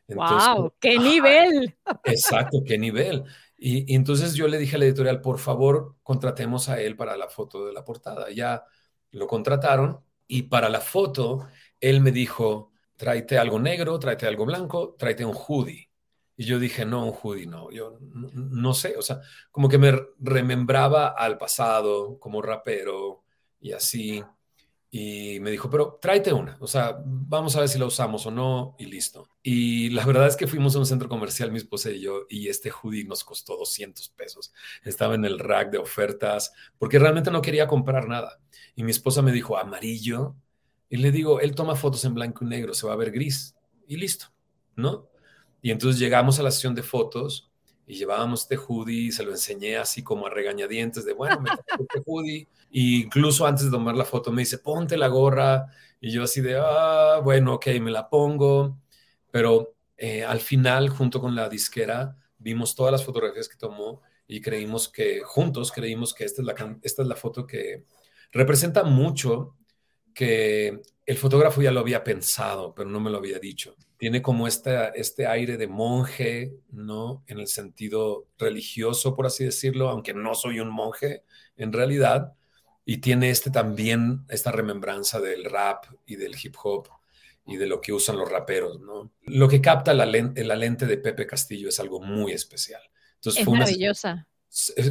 ¡Wow! 0.09 0.75
¡Qué 0.81 0.99
nivel! 0.99 1.77
Exacto, 2.03 2.59
qué 2.66 2.77
nivel. 2.77 3.23
Y, 3.57 3.95
entonces 3.95 4.35
yo 4.35 4.49
le 4.49 4.59
dije 4.59 4.75
a 4.75 4.79
la 4.81 4.87
editorial, 4.87 5.21
por 5.21 5.38
favor, 5.38 5.95
contratemos 6.03 6.69
a 6.69 6.81
él 6.81 6.97
para 6.97 7.16
la 7.16 7.29
foto 7.29 7.66
de 7.66 7.73
la 7.73 7.85
portada. 7.85 8.33
Ya 8.33 8.64
lo 9.12 9.29
contrataron 9.29 10.01
y 10.27 10.42
para 10.42 10.69
la 10.69 10.81
foto 10.81 11.47
él 11.79 12.01
me 12.01 12.11
dijo, 12.11 12.73
tráete 12.96 13.38
algo 13.38 13.59
negro, 13.59 13.98
tráete 13.98 14.26
algo 14.26 14.46
blanco, 14.46 14.96
tráete 14.98 15.24
un 15.24 15.35
hoodie. 15.35 15.90
Y 16.37 16.44
yo 16.44 16.59
dije, 16.59 16.85
no, 16.85 17.06
un 17.06 17.14
hoodie 17.14 17.46
no, 17.46 17.70
yo 17.70 17.98
no, 18.00 18.74
sé, 18.74 18.94
o 18.96 19.02
sea, 19.02 19.20
como 19.50 19.68
que 19.68 19.78
me 19.78 19.98
remembraba 20.18 21.09
al 21.09 21.38
pasado 21.38 22.18
como 22.18 22.42
rapero 22.42 23.24
y 23.59 23.72
así. 23.72 24.22
Y 24.90 25.40
me 25.40 25.50
dijo, 25.50 25.68
pero 25.68 25.98
tráete 26.00 26.32
una, 26.32 26.56
o 26.61 26.66
sea, 26.66 26.98
vamos 27.04 27.56
a 27.56 27.61
ver 27.61 27.68
si 27.68 27.78
la 27.78 27.87
usamos 27.87 28.26
o 28.26 28.30
no 28.30 28.76
y 28.78 28.87
listo. 28.87 29.28
Y 29.42 29.90
la 29.90 30.04
verdad 30.04 30.26
es 30.26 30.37
que 30.37 30.46
fuimos 30.46 30.76
a 30.76 30.78
un 30.78 30.87
centro 30.87 31.09
comercial, 31.09 31.50
mi 31.50 31.59
esposa 31.59 31.90
y 31.90 32.00
yo, 32.00 32.26
y 32.28 32.48
este 32.48 32.70
hoodie 32.70 33.04
nos 33.04 33.24
costó 33.24 33.56
200 33.56 34.09
pesos. 34.11 34.52
Estaba 34.85 35.14
en 35.14 35.24
el 35.24 35.38
rack 35.38 35.70
de 35.70 35.78
ofertas 35.78 36.52
porque 36.78 36.98
realmente 36.98 37.30
no 37.30 37.42
quería 37.42 37.66
comprar 37.66 38.09
nada. 38.09 38.38
Y 38.74 38.85
mi 38.85 38.90
esposa 38.90 39.22
me 39.22 39.32
dijo, 39.32 39.59
amarillo. 39.59 40.37
Y 40.88 40.99
le 40.99 41.11
digo, 41.11 41.40
él 41.40 41.55
toma 41.55 41.75
fotos 41.75 42.05
en 42.05 42.14
blanco 42.14 42.44
y 42.44 42.49
negro, 42.49 42.75
se 42.75 42.87
va 42.87 42.92
a 42.92 42.96
ver 42.96 43.11
gris. 43.11 43.55
Y 43.87 43.96
listo, 43.96 44.27
¿no? 44.77 45.09
Y 45.62 45.70
entonces 45.70 45.99
llegamos 45.99 46.38
a 46.38 46.42
la 46.42 46.51
sesión 46.51 46.75
de 46.75 46.83
fotos 46.83 47.51
y 47.87 47.94
llevábamos 47.94 48.42
este 48.42 48.57
hoodie, 48.57 49.12
se 49.12 49.25
lo 49.25 49.31
enseñé 49.31 49.77
así 49.77 50.03
como 50.03 50.27
a 50.27 50.31
regañadientes 50.31 51.05
de, 51.05 51.12
bueno, 51.12 51.40
me 51.40 51.51
este 51.51 52.03
hoodie. 52.07 52.49
Y 52.70 53.03
incluso 53.03 53.46
antes 53.46 53.66
de 53.66 53.70
tomar 53.70 53.96
la 53.96 54.05
foto 54.05 54.33
me 54.33 54.42
dice, 54.42 54.59
ponte 54.59 54.96
la 54.96 55.09
gorra. 55.09 55.66
Y 56.01 56.11
yo 56.11 56.25
así 56.25 56.40
de, 56.40 56.57
ah, 56.59 57.20
bueno, 57.22 57.55
ok, 57.55 57.66
me 57.81 57.90
la 57.90 58.09
pongo. 58.09 58.79
Pero 59.31 59.75
eh, 59.96 60.25
al 60.25 60.40
final, 60.40 60.88
junto 60.88 61.20
con 61.20 61.35
la 61.35 61.49
disquera, 61.49 62.16
vimos 62.38 62.75
todas 62.75 62.92
las 62.92 63.05
fotografías 63.05 63.49
que 63.49 63.57
tomó 63.57 64.03
y 64.29 64.40
creímos 64.40 64.88
que, 64.88 65.22
juntos 65.25 65.72
creímos 65.72 66.14
que 66.14 66.25
esta 66.25 66.42
es 66.42 66.46
la, 66.46 66.79
esta 66.83 67.03
es 67.03 67.09
la 67.09 67.16
foto 67.16 67.46
que 67.46 67.85
representa 68.33 68.83
mucho 68.85 69.56
que 70.16 70.81
el 71.05 71.18
fotógrafo 71.18 71.61
ya 71.61 71.70
lo 71.70 71.81
había 71.81 72.02
pensado, 72.02 72.74
pero 72.74 72.88
no 72.88 73.00
me 73.00 73.11
lo 73.11 73.18
había 73.18 73.38
dicho. 73.38 73.76
Tiene 73.98 74.22
como 74.22 74.48
este, 74.48 74.98
este 74.98 75.26
aire 75.26 75.59
de 75.59 75.68
monje, 75.68 76.55
¿no? 76.70 77.22
En 77.26 77.38
el 77.38 77.48
sentido 77.48 78.26
religioso, 78.38 79.14
por 79.14 79.26
así 79.26 79.44
decirlo, 79.44 79.90
aunque 79.90 80.14
no 80.14 80.35
soy 80.35 80.59
un 80.59 80.70
monje 80.70 81.22
en 81.59 81.74
realidad. 81.74 82.33
Y 82.87 82.98
tiene 82.98 83.29
este 83.29 83.50
también, 83.50 84.24
esta 84.31 84.50
remembranza 84.52 85.20
del 85.20 85.44
rap 85.44 85.85
y 86.07 86.16
del 86.16 86.35
hip 86.42 86.57
hop 86.62 86.88
y 87.44 87.59
de 87.59 87.66
lo 87.66 87.83
que 87.83 87.92
usan 87.92 88.16
los 88.16 88.31
raperos, 88.31 88.81
¿no? 88.81 89.12
Lo 89.24 89.48
que 89.48 89.61
capta 89.61 89.92
la 89.92 90.07
lente, 90.07 90.44
la 90.44 90.57
lente 90.57 90.87
de 90.87 90.96
Pepe 90.96 91.26
Castillo 91.26 91.68
es 91.68 91.79
algo 91.79 92.00
muy 92.00 92.33
especial. 92.33 92.81
Entonces, 93.16 93.42
es 93.42 93.48
maravillosa. 93.48 94.26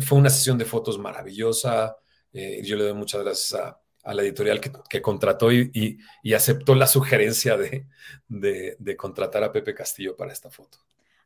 fue 0.02 0.20
una 0.20 0.30
sesión 0.30 0.60
de 0.60 0.66
fotos 0.66 1.00
maravillosa. 1.00 1.98
Eh, 2.32 2.62
yo 2.64 2.76
le 2.76 2.84
doy 2.84 2.94
muchas 2.94 3.24
gracias 3.24 3.60
a, 3.60 3.82
a 4.06 4.14
la 4.14 4.22
editorial 4.22 4.62
que, 4.62 5.02
contrató 5.02 5.52
y, 5.52 6.00
aceptó 6.34 6.76
la 6.76 6.88
sugerencia 6.88 7.58
de, 7.58 7.88
de, 8.30 8.96
contratar 8.96 9.44
a 9.44 9.52
Pepe 9.52 9.74
Castillo 9.74 10.16
para 10.16 10.32
esta 10.32 10.50
foto. 10.50 10.78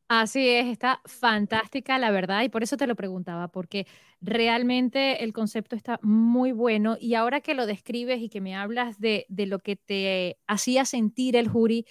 Así 0.08 0.50
es, 0.50 0.66
está 0.66 1.02
fantástica 1.06 2.00
la 2.00 2.10
verdad 2.10 2.42
y 2.42 2.50
por 2.50 2.64
eso 2.64 2.78
te 2.78 2.88
lo 2.88 2.96
preguntaba, 2.96 3.50
porque 3.50 3.86
realmente 4.22 5.24
el 5.24 5.34
concepto 5.34 5.76
está 5.76 6.00
muy 6.02 6.52
bueno 6.52 6.98
y 7.00 7.14
ahora 7.14 7.42
que 7.42 7.54
lo 7.54 7.68
describes 7.68 8.20
y 8.22 8.30
que 8.30 8.42
me 8.42 8.56
hablas 8.56 9.00
de, 9.00 9.28
lo 9.30 9.60
que 9.60 9.76
te 9.76 10.40
hacía 10.48 10.86
sentir 10.86 11.36
el 11.36 11.48
jury, 11.48 11.86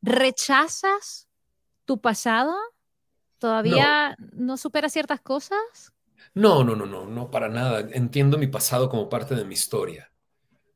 ¿rechazas 0.00 1.28
tu 1.84 2.00
pasado? 2.00 2.54
¿Todavía 3.38 4.16
no, 4.18 4.28
no 4.32 4.56
superas 4.56 4.92
ciertas 4.92 5.20
cosas? 5.20 5.93
No, 6.34 6.64
no, 6.64 6.74
no, 6.74 6.84
no, 6.86 7.06
no, 7.06 7.30
para 7.30 7.48
nada. 7.48 7.88
Entiendo 7.92 8.38
mi 8.38 8.48
pasado 8.48 8.88
como 8.88 9.08
parte 9.08 9.34
de 9.34 9.44
mi 9.44 9.54
historia. 9.54 10.10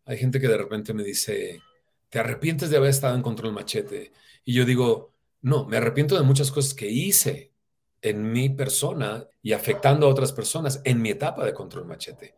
Hay 0.05 0.17
gente 0.19 0.41
que 0.41 0.49
de 0.49 0.57
repente 0.57 0.95
me 0.95 1.03
dice, 1.03 1.61
¿te 2.09 2.19
arrepientes 2.21 2.71
de 2.71 2.77
haber 2.77 2.91
estado 2.91 3.17
en 3.17 3.23
Control 3.23 3.53
Machete? 3.53 4.13
Y 4.45 4.55
yo 4.55 4.65
digo, 4.65 5.13
no, 5.43 5.67
me 5.67 5.77
arrepiento 5.77 6.17
de 6.17 6.23
muchas 6.23 6.53
cosas 6.53 6.75
que 6.75 6.89
hice 6.89 7.53
en 8.01 8.31
mi 8.33 8.49
persona 8.51 9.27
y 9.43 9.53
afectando 9.53 10.07
a 10.07 10.11
otras 10.11 10.33
personas 10.33 10.81
en 10.85 11.03
mi 11.03 11.11
etapa 11.11 11.45
de 11.45 11.55
Control 11.55 11.87
Machete. 11.87 12.37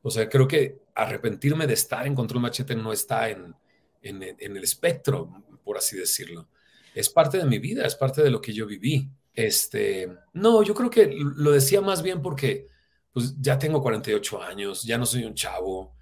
O 0.00 0.10
sea, 0.10 0.28
creo 0.28 0.48
que 0.48 0.80
arrepentirme 0.94 1.66
de 1.66 1.74
estar 1.74 2.06
en 2.06 2.14
Control 2.14 2.40
Machete 2.42 2.74
no 2.74 2.92
está 2.92 3.28
en, 3.28 3.54
en, 4.00 4.22
en 4.22 4.56
el 4.56 4.64
espectro, 4.64 5.44
por 5.62 5.76
así 5.76 5.96
decirlo. 5.98 6.48
Es 6.94 7.10
parte 7.10 7.38
de 7.38 7.44
mi 7.44 7.58
vida, 7.58 7.86
es 7.86 7.94
parte 7.94 8.22
de 8.22 8.30
lo 8.30 8.40
que 8.40 8.52
yo 8.54 8.66
viví. 8.66 9.10
Este, 9.34 10.12
no, 10.34 10.62
yo 10.62 10.74
creo 10.74 10.90
que 10.90 11.06
lo 11.14 11.52
decía 11.52 11.80
más 11.80 12.02
bien 12.02 12.20
porque 12.20 12.66
pues 13.12 13.34
ya 13.40 13.58
tengo 13.58 13.82
48 13.82 14.42
años, 14.42 14.82
ya 14.84 14.98
no 14.98 15.06
soy 15.06 15.24
un 15.24 15.34
chavo, 15.34 15.94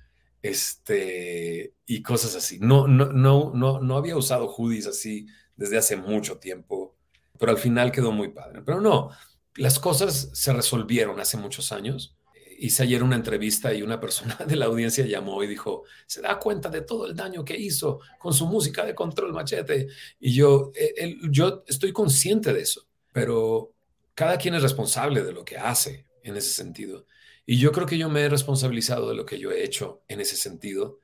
este, 0.43 1.75
y 1.87 2.03
cosas 2.03 2.35
así. 2.37 2.59
No, 2.61 2.87
no, 2.87 3.07
no, 3.07 3.53
no, 3.55 3.81
no 3.81 3.97
había 3.97 4.17
usado 4.17 4.49
hoodies 4.49 4.87
así 4.87 5.27
desde 5.57 5.79
hace 5.79 5.97
mucho 5.97 6.39
tiempo, 6.39 6.97
pero 7.39 7.53
al 7.53 7.59
final 7.59 7.93
quedó 7.93 8.13
muy 8.13 8.29
padre. 8.29 8.63
Pero 8.63 8.81
no, 8.81 9.11
las 9.57 9.79
cosas 9.79 10.31
se 10.33 10.53
resolvieron 10.53 11.21
hace 11.21 11.37
muchos 11.37 11.73
años. 11.73 12.17
Hice 12.59 12.83
ayer 12.83 13.03
una 13.03 13.17
entrevista 13.17 13.73
y 13.75 13.83
una 13.83 14.01
persona 14.01 14.37
de 14.47 14.57
la 14.57 14.67
audiencia 14.67 15.05
llamó 15.07 15.43
y 15.43 15.47
dijo, 15.49 15.85
se 16.07 16.23
da 16.23 16.39
cuenta 16.39 16.69
de 16.69 16.83
todo 16.83 17.07
el 17.07 17.17
daño 17.17 17.45
que 17.45 17.57
hizo 17.59 18.01
con 18.19 18.33
su 18.33 18.47
música 18.47 18.85
de 18.85 18.95
control 18.95 19.33
machete. 19.33 19.89
Y 20.21 20.35
yo, 20.35 20.71
eh, 20.75 21.17
yo 21.31 21.65
estoy 21.67 21.93
consciente 21.93 22.53
de 22.53 22.61
eso 22.63 22.90
pero 23.13 23.73
cada 24.15 24.39
quien 24.39 24.55
es 24.55 24.63
responsable 24.63 25.23
de 25.23 25.33
lo 25.33 25.45
que 25.45 25.57
hace 25.57 26.07
en 26.23 26.37
ese 26.37 26.51
sentido. 26.51 27.07
Y 27.47 27.59
yo 27.59 27.73
creo 27.73 27.87
que 27.87 27.99
yo 27.99 28.09
me 28.09 28.21
he 28.21 28.29
responsabilizado 28.29 29.09
de 29.09 29.15
lo 29.15 29.27
que 29.27 29.39
yo 29.39 29.51
he 29.51 29.65
hecho 29.65 30.03
en 30.09 30.21
ese 30.21 30.37
sentido. 30.37 30.99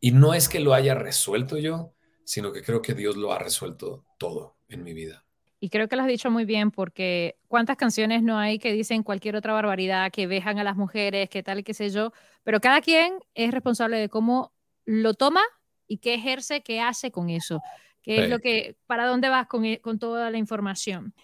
Y 0.00 0.10
no 0.10 0.34
es 0.34 0.48
que 0.48 0.60
lo 0.60 0.74
haya 0.74 0.94
resuelto 0.94 1.58
yo, 1.58 1.94
sino 2.24 2.52
que 2.52 2.62
creo 2.62 2.82
que 2.82 2.94
Dios 2.94 3.16
lo 3.16 3.32
ha 3.32 3.38
resuelto 3.38 4.04
todo 4.18 4.56
en 4.68 4.82
mi 4.82 4.94
vida. 4.94 5.24
Y 5.60 5.68
creo 5.68 5.86
que 5.86 5.94
lo 5.94 6.02
has 6.02 6.08
dicho 6.08 6.28
muy 6.28 6.44
bien 6.44 6.72
porque 6.72 7.36
cuántas 7.46 7.76
canciones 7.76 8.22
no 8.24 8.36
hay 8.36 8.58
que 8.58 8.72
dicen 8.72 9.04
cualquier 9.04 9.36
otra 9.36 9.52
barbaridad, 9.52 10.10
que 10.10 10.26
vejan 10.26 10.58
a 10.58 10.64
las 10.64 10.76
mujeres, 10.76 11.28
que 11.28 11.44
tal 11.44 11.60
y 11.60 11.62
qué 11.62 11.72
sé 11.72 11.90
yo, 11.90 12.12
pero 12.42 12.60
cada 12.60 12.80
quien 12.80 13.20
es 13.34 13.52
responsable 13.52 13.98
de 13.98 14.08
cómo 14.08 14.52
lo 14.84 15.14
toma 15.14 15.42
y 15.86 15.98
qué 15.98 16.14
ejerce, 16.14 16.62
qué 16.62 16.80
hace 16.80 17.12
con 17.12 17.30
eso 17.30 17.60
que 18.02 18.24
es 18.24 18.28
lo 18.28 18.40
que, 18.40 18.76
para 18.86 19.06
dónde 19.06 19.28
vas 19.28 19.46
con, 19.46 19.64
e, 19.64 19.80
con 19.80 19.98
toda 19.98 20.30
la 20.30 20.38
información. 20.38 21.14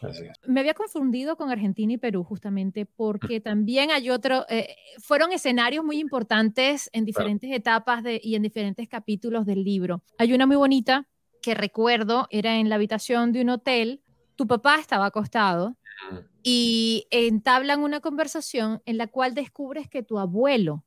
Me 0.46 0.60
había 0.60 0.74
confundido 0.74 1.36
con 1.36 1.50
Argentina 1.50 1.92
y 1.92 1.98
Perú 1.98 2.22
justamente 2.24 2.86
porque 2.86 3.40
también 3.40 3.90
hay 3.90 4.10
otro, 4.10 4.46
eh, 4.48 4.76
fueron 4.98 5.32
escenarios 5.32 5.84
muy 5.84 5.98
importantes 5.98 6.88
en 6.92 7.04
diferentes 7.04 7.50
etapas 7.50 8.02
de, 8.02 8.20
y 8.22 8.36
en 8.36 8.42
diferentes 8.42 8.88
capítulos 8.88 9.44
del 9.44 9.64
libro. 9.64 10.02
Hay 10.18 10.32
una 10.32 10.46
muy 10.46 10.56
bonita 10.56 11.06
que 11.42 11.54
recuerdo, 11.54 12.28
era 12.30 12.56
en 12.56 12.68
la 12.68 12.76
habitación 12.76 13.32
de 13.32 13.42
un 13.42 13.50
hotel, 13.50 14.00
tu 14.36 14.46
papá 14.46 14.78
estaba 14.78 15.06
acostado 15.06 15.76
y 16.44 17.08
entablan 17.10 17.80
una 17.80 18.00
conversación 18.00 18.80
en 18.86 18.98
la 18.98 19.08
cual 19.08 19.34
descubres 19.34 19.88
que 19.88 20.04
tu 20.04 20.18
abuelo 20.18 20.84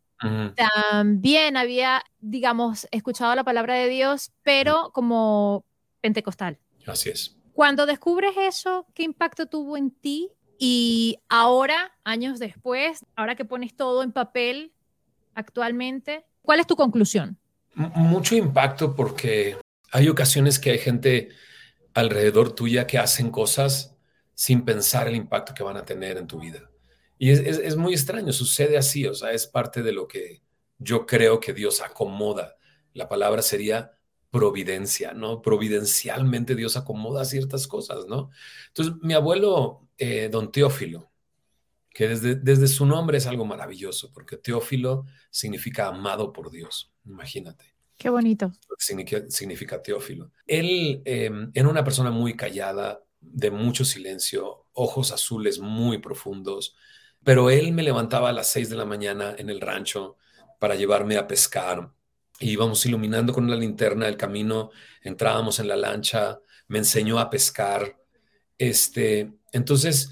también 0.56 1.58
había, 1.58 2.04
digamos, 2.20 2.88
escuchado 2.92 3.34
la 3.36 3.44
palabra 3.44 3.76
de 3.76 3.90
Dios, 3.90 4.32
pero 4.44 4.92
como 4.94 5.66
pentecostal. 6.02 6.60
Así 6.86 7.10
es. 7.10 7.38
Cuando 7.54 7.86
descubres 7.86 8.34
eso, 8.38 8.88
¿qué 8.94 9.04
impacto 9.04 9.46
tuvo 9.46 9.78
en 9.78 9.92
ti? 9.92 10.32
Y 10.58 11.20
ahora, 11.30 11.92
años 12.04 12.40
después, 12.40 13.06
ahora 13.16 13.36
que 13.36 13.46
pones 13.46 13.76
todo 13.76 14.04
en 14.04 14.12
papel 14.12 14.74
actualmente, 15.34 16.26
¿cuál 16.42 16.60
es 16.60 16.68
tu 16.68 16.76
conclusión? 16.76 17.38
mucho 17.74 18.36
impacto 18.36 18.96
porque 18.96 19.58
hay 19.92 20.10
ocasiones 20.10 20.60
que 20.60 20.72
hay 20.72 20.78
gente 20.78 21.30
alrededor 21.94 22.54
tuya 22.54 22.86
que 22.86 22.98
hacen 22.98 23.32
cosas 23.32 23.96
sin 24.34 24.66
pensar 24.66 25.08
el 25.08 25.16
impacto 25.16 25.54
que 25.54 25.64
van 25.64 25.78
a 25.78 25.86
tener 25.86 26.18
en 26.18 26.28
tu 26.28 26.40
vida. 26.40 26.70
Y 27.18 27.30
es, 27.30 27.40
es 27.40 27.76
muy 27.76 27.94
extraño, 27.94 28.34
sucede 28.34 28.78
así, 28.78 29.06
o 29.06 29.14
sea, 29.14 29.32
es 29.32 29.48
parte 29.48 29.84
de 29.84 29.92
lo 29.92 30.08
que 30.08 30.42
yo 30.80 31.06
creo 31.06 31.40
que 31.40 31.54
Dios 31.54 31.82
acomoda. 31.82 32.56
La 32.94 33.08
palabra 33.08 33.42
sería 33.42 33.94
providencia, 34.32 35.14
¿no? 35.14 35.42
Providencialmente 35.42 36.56
Dios 36.56 36.78
acomoda 36.78 37.26
ciertas 37.26 37.68
cosas, 37.68 38.08
¿no? 38.08 38.30
Entonces, 38.68 38.96
mi 39.02 39.14
abuelo, 39.14 39.88
eh, 39.98 40.30
don 40.32 40.52
Teófilo, 40.52 41.12
que 41.94 42.08
desde, 42.08 42.36
desde 42.36 42.68
su 42.68 42.86
nombre 42.86 43.18
es 43.18 43.28
algo 43.28 43.46
maravilloso, 43.46 44.12
porque 44.14 44.38
Teófilo 44.38 45.06
significa 45.30 45.88
amado 45.88 46.32
por 46.32 46.50
Dios, 46.50 46.94
imagínate. 47.06 47.76
Qué 47.98 48.10
bonito. 48.10 48.52
Significa, 48.80 49.30
significa 49.30 49.82
Teófilo. 49.82 50.32
Él 50.48 51.04
em, 51.06 51.52
era 51.54 51.70
una 51.70 51.84
persona 51.84 52.10
muy 52.10 52.36
callada, 52.36 53.04
de 53.20 53.52
mucho 53.52 53.86
silencio, 53.86 54.66
ojos 54.74 55.12
azules 55.12 55.60
muy 55.60 56.00
profundos, 56.00 56.76
pero 57.24 57.52
él 57.52 57.72
me 57.74 57.84
levantaba 57.84 58.30
a 58.30 58.34
las 58.34 58.48
seis 58.48 58.70
de 58.72 58.76
la 58.78 58.86
mañana 58.86 59.36
en 59.38 59.52
el 59.52 59.62
rancho 59.62 60.18
para 60.58 60.74
llevarme 60.74 61.18
a 61.18 61.28
pescar. 61.28 61.92
Y 62.42 62.52
íbamos 62.52 62.86
iluminando 62.86 63.32
con 63.32 63.50
la 63.50 63.56
linterna 63.56 64.08
el 64.08 64.18
camino, 64.18 64.72
entrábamos 65.02 65.60
en 65.60 65.70
la 65.70 65.78
lancha, 65.78 66.40
me 66.68 66.80
enseñó 66.80 67.20
a 67.20 67.30
pescar. 67.30 67.98
Este, 68.58 69.32
entonces, 69.54 70.12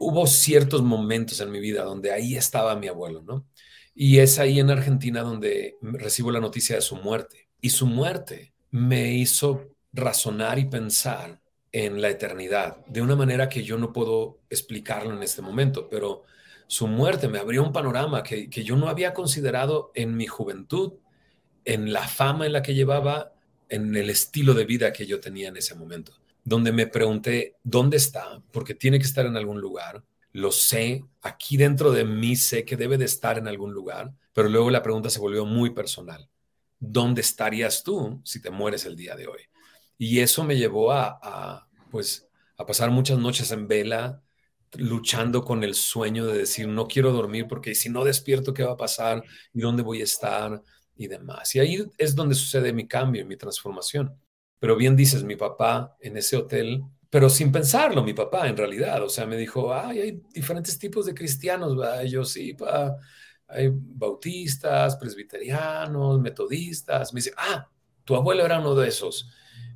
hubo 0.00 0.26
ciertos 0.26 0.82
momentos 0.82 1.40
en 1.40 1.50
mi 1.50 1.60
vida 1.60 1.84
donde 1.84 2.10
ahí 2.10 2.36
estaba 2.36 2.74
mi 2.74 2.88
abuelo, 2.88 3.22
¿no? 3.22 3.46
Y 3.94 4.18
es 4.18 4.38
ahí 4.38 4.60
en 4.60 4.70
Argentina 4.70 5.22
donde 5.22 5.76
recibo 5.82 6.30
la 6.30 6.40
noticia 6.40 6.76
de 6.76 6.82
su 6.82 6.96
muerte. 6.96 7.48
Y 7.60 7.70
su 7.70 7.86
muerte 7.86 8.54
me 8.70 9.12
hizo 9.14 9.74
razonar 9.92 10.58
y 10.58 10.66
pensar 10.66 11.40
en 11.72 12.00
la 12.00 12.08
eternidad 12.08 12.84
de 12.86 13.02
una 13.02 13.16
manera 13.16 13.48
que 13.48 13.62
yo 13.62 13.76
no 13.76 13.92
puedo 13.92 14.40
explicarlo 14.48 15.12
en 15.12 15.22
este 15.22 15.42
momento, 15.42 15.88
pero 15.88 16.24
su 16.66 16.86
muerte 16.86 17.28
me 17.28 17.38
abrió 17.38 17.62
un 17.62 17.72
panorama 17.72 18.22
que, 18.22 18.48
yo 18.48 18.76
no 18.76 18.88
había 18.88 19.14
considerado 19.14 19.90
en 19.94 20.16
mi 20.16 20.26
juventud, 20.26 20.94
en 21.68 21.92
la 21.92 22.08
fama 22.08 22.46
en 22.46 22.54
la 22.54 22.62
que 22.62 22.74
llevaba, 22.74 23.34
en 23.68 23.94
el 23.94 24.08
estilo 24.08 24.54
de 24.54 24.64
vida 24.64 24.90
que 24.90 25.04
yo 25.04 25.20
tenía 25.20 25.48
en 25.48 25.58
ese 25.58 25.74
momento, 25.74 26.12
donde 26.42 26.72
me 26.72 26.86
pregunté, 26.86 27.56
¿dónde 27.62 27.98
está? 27.98 28.42
Porque 28.52 28.74
tiene 28.74 28.98
que 28.98 29.04
estar 29.04 29.26
en 29.26 29.36
algún 29.36 29.60
lugar. 29.60 30.02
Lo 30.32 30.50
sé, 30.50 31.04
aquí 31.20 31.58
dentro 31.58 31.92
de 31.92 32.06
mí 32.06 32.36
sé 32.36 32.64
que 32.64 32.78
debe 32.78 32.96
de 32.96 33.04
estar 33.04 33.36
en 33.36 33.48
algún 33.48 33.74
lugar, 33.74 34.14
pero 34.32 34.48
luego 34.48 34.70
la 34.70 34.82
pregunta 34.82 35.10
se 35.10 35.20
volvió 35.20 35.44
muy 35.44 35.68
personal. 35.68 36.26
¿Dónde 36.80 37.20
estarías 37.20 37.82
tú 37.82 38.22
si 38.24 38.40
te 38.40 38.48
mueres 38.48 38.86
el 38.86 38.96
día 38.96 39.14
de 39.14 39.26
hoy? 39.26 39.42
Y 39.98 40.20
eso 40.20 40.44
me 40.44 40.56
llevó 40.56 40.92
a, 40.92 41.68
pues, 41.90 42.26
a 42.56 42.64
pasar 42.64 42.90
muchas 42.90 43.18
noches 43.18 43.52
en 43.52 43.68
vela, 43.68 44.22
luchando 44.72 45.44
con 45.44 45.62
el 45.64 45.74
sueño 45.74 46.24
de 46.24 46.38
decir, 46.38 46.66
no 46.66 46.88
quiero 46.88 47.12
dormir 47.12 47.46
porque 47.46 47.74
si 47.74 47.90
no 47.90 48.04
despierto, 48.04 48.54
¿qué 48.54 48.62
va 48.62 48.72
a 48.72 48.76
pasar? 48.78 49.22
¿Y 49.52 49.60
dónde 49.60 49.82
voy 49.82 50.00
a 50.00 50.04
estar? 50.04 50.62
Y 50.98 51.06
demás. 51.06 51.54
Y 51.54 51.60
ahí 51.60 51.86
es 51.96 52.14
donde 52.16 52.34
sucede 52.34 52.72
mi 52.72 52.88
cambio, 52.88 53.24
mi 53.24 53.36
transformación. 53.36 54.20
Pero 54.58 54.76
bien 54.76 54.96
dices, 54.96 55.22
mi 55.22 55.36
papá 55.36 55.96
en 56.00 56.16
ese 56.16 56.36
hotel, 56.36 56.82
pero 57.08 57.30
sin 57.30 57.52
pensarlo, 57.52 58.02
mi 58.02 58.12
papá 58.12 58.48
en 58.48 58.56
realidad, 58.56 59.02
o 59.04 59.08
sea, 59.08 59.24
me 59.24 59.36
dijo, 59.36 59.72
ay, 59.72 60.00
hay 60.00 60.22
diferentes 60.34 60.76
tipos 60.78 61.06
de 61.06 61.14
cristianos, 61.14 61.76
¿verdad? 61.76 62.02
yo 62.02 62.24
sí, 62.24 62.52
pa, 62.52 62.96
hay 63.46 63.70
bautistas, 63.72 64.96
presbiterianos, 64.96 66.20
metodistas. 66.20 67.14
Me 67.14 67.18
dice, 67.18 67.32
ah, 67.36 67.70
tu 68.04 68.16
abuelo 68.16 68.44
era 68.44 68.58
uno 68.58 68.74
de 68.74 68.88
esos. 68.88 69.30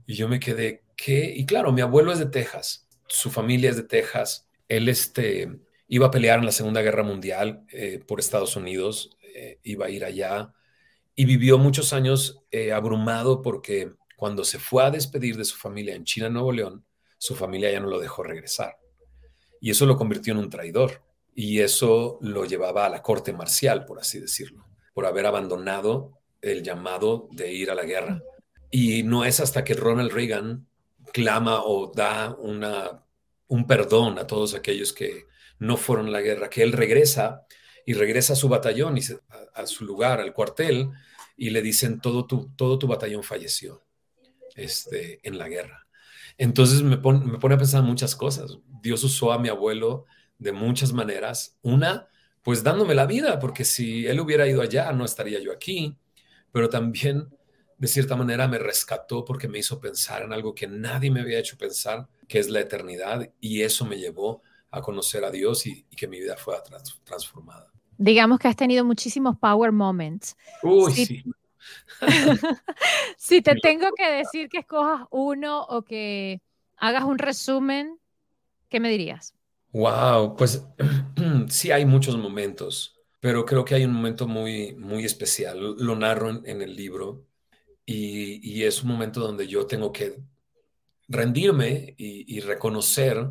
Y 0.07 0.15
yo 0.15 0.29
me 0.29 0.41
quedé, 0.41 0.83
¿qué? 0.97 1.33
Y 1.37 1.47
claro, 1.47 1.73
mi 1.73 1.81
abuelo 1.81 2.13
es 2.13 2.19
de 2.19 2.27
Texas, 2.27 2.89
su 3.07 3.31
familia 3.31 3.71
es 3.71 3.77
de 3.77 3.85
Texas, 3.85 4.49
él 4.69 4.89
este, 4.89 5.61
iba 5.87 6.09
a 6.09 6.11
pelear 6.11 6.41
en 6.41 6.47
la 6.47 6.53
Segunda 6.53 6.83
Guerra 6.83 7.05
Mundial 7.05 7.65
eh, 7.71 8.03
por 8.07 8.19
Estados 8.19 8.57
Unidos, 8.57 9.17
eh, 9.35 9.61
iba 9.63 9.87
a 9.87 9.91
ir 9.91 10.05
allá 10.05 10.53
y 11.14 11.25
vivió 11.25 11.59
muchos 11.59 11.92
años 11.92 12.42
eh, 12.51 12.72
abrumado 12.72 13.42
porque 13.42 13.92
cuando 14.16 14.44
se 14.44 14.59
fue 14.59 14.85
a 14.85 14.90
despedir 14.90 15.37
de 15.37 15.44
su 15.44 15.57
familia 15.57 15.94
en 15.94 16.05
China, 16.05 16.29
Nuevo 16.29 16.53
León, 16.53 16.85
su 17.18 17.35
familia 17.35 17.70
ya 17.70 17.81
no 17.81 17.88
lo 17.88 17.98
dejó 17.98 18.22
regresar. 18.22 18.79
Y 19.61 19.70
eso 19.70 19.87
lo 19.87 19.96
convirtió 19.96 20.33
en 20.33 20.38
un 20.40 20.51
traidor. 20.51 21.03
Y 21.35 21.61
eso 21.61 22.18
lo 22.20 22.44
llevaba 22.44 22.87
a 22.87 22.88
la 22.90 23.03
corte 23.03 23.33
marcial, 23.33 23.85
por 23.85 23.98
así 23.98 24.20
decirlo, 24.20 24.66
por 24.92 25.07
haber 25.07 25.27
abandonado 25.27 26.18
el 26.40 26.62
llamado 26.62 27.29
de 27.33 27.53
ir 27.53 27.70
a 27.70 27.75
la 27.75 27.85
guerra. 27.85 28.22
Y 28.70 29.03
no 29.03 29.25
es 29.25 29.40
hasta 29.40 29.64
que 29.64 29.75
Ronald 29.75 30.12
Reagan 30.12 30.66
clama 31.12 31.62
o 31.64 31.92
da 31.94 32.35
una 32.38 33.03
un 33.53 33.66
perdón 33.66 34.18
a 34.18 34.27
todos 34.27 34.55
aquellos 34.55 34.94
que 34.94 35.27
no 35.59 35.77
fueron 35.77 36.07
a 36.07 36.11
la 36.11 36.22
guerra, 36.22 36.48
que 36.48 36.62
él 36.62 36.72
regresa 36.72 37.46
y 37.87 37.95
regresa 37.95 38.35
a 38.35 38.37
su 38.37 38.49
batallón 38.49 38.97
y 38.99 39.01
a, 39.55 39.66
su 39.66 39.85
lugar, 39.85 40.21
al 40.21 40.33
cuartel, 40.33 40.90
y 41.37 41.51
le 41.51 41.62
dicen, 41.62 42.01
todo 42.01 42.27
tu, 42.27 42.51
todo 42.57 42.79
tu 42.79 42.87
batallón 42.87 43.23
falleció 43.23 43.83
este, 44.55 45.21
en 45.27 45.38
la 45.38 45.49
guerra. 45.49 45.87
Entonces 46.38 46.83
me, 46.83 46.97
me 46.97 47.38
pone 47.38 47.55
a 47.55 47.59
pensar 47.59 47.83
muchas 47.83 48.16
cosas. 48.16 48.59
Dios 48.83 49.03
usó 49.05 49.33
a 49.33 49.38
mi 49.38 49.49
abuelo 49.49 50.07
de 50.38 50.53
muchas 50.53 50.92
maneras. 50.92 51.59
Una, 51.62 52.09
pues 52.42 52.62
dándome 52.62 52.95
la 52.95 53.07
vida, 53.07 53.38
porque 53.38 53.64
si 53.64 54.07
él 54.07 54.21
hubiera 54.21 54.47
ido 54.47 54.62
allá, 54.62 54.92
no 54.92 55.05
estaría 55.05 55.40
yo 55.40 55.53
aquí, 55.53 55.97
pero 56.53 56.68
también 56.68 57.29
de 57.79 57.88
cierta 57.88 58.14
manera 58.14 58.47
me 58.47 58.59
rescató 58.59 59.25
porque 59.25 59.49
me 59.49 59.59
hizo 59.59 59.81
pensar 59.81 60.23
en 60.23 60.33
algo 60.33 60.55
que 60.55 60.68
nadie 60.68 61.11
me 61.11 61.21
había 61.21 61.40
hecho 61.40 61.59
pensar, 61.59 62.07
que 62.29 62.38
es 62.38 62.49
la 62.49 62.61
eternidad, 62.61 63.29
y 63.40 63.62
eso 63.62 63.85
me 63.85 63.99
llevó 63.99 64.40
a 64.71 64.81
conocer 64.81 65.25
a 65.25 65.33
Dios 65.33 65.66
y, 65.66 65.83
que 65.97 66.07
mi 66.07 66.21
vida 66.21 66.37
fuera 66.37 66.62
transformada. 67.05 67.72
Digamos 68.03 68.41
que 68.41 68.49
has 68.49 68.57
tenido 68.57 68.85
muchísimos 68.85 69.37
power 69.38 69.71
moments. 69.71 70.37
Uy, 70.62 70.93
sí. 70.93 71.23
si 73.17 73.43
te 73.43 73.55
tengo 73.55 73.93
que 73.97 74.11
decir 74.11 74.49
que 74.49 74.59
escojas 74.59 75.07
uno 75.11 75.62
o 75.62 75.83
que 75.83 76.43
hagas 76.77 77.05
un 77.05 77.19
resumen, 77.19 78.01
¿qué 78.69 78.81
me 78.81 78.91
dirías? 78.91 79.35
Wow, 79.73 80.35
pues 80.37 80.67
sí 81.49 81.71
hay 81.71 81.87
muchos 81.87 82.17
momentos, 82.19 83.01
pero 83.21 83.47
creo 83.47 83.65
que 83.65 83.77
hay 83.77 83.85
un 83.85 83.93
momento 83.93 84.27
muy, 84.27 84.75
muy 84.75 85.05
especial. 85.05 85.77
Lo 85.79 85.95
narro 85.95 86.45
en 86.45 86.61
el 86.61 86.75
libro 86.75 87.27
y, 87.87 88.65
es 88.65 88.83
un 88.83 88.88
momento 88.88 89.21
donde 89.21 89.47
yo 89.47 89.67
tengo 89.67 89.93
que 89.93 90.21
rendirme 91.09 91.95
y, 91.99 92.41
reconocer 92.41 93.29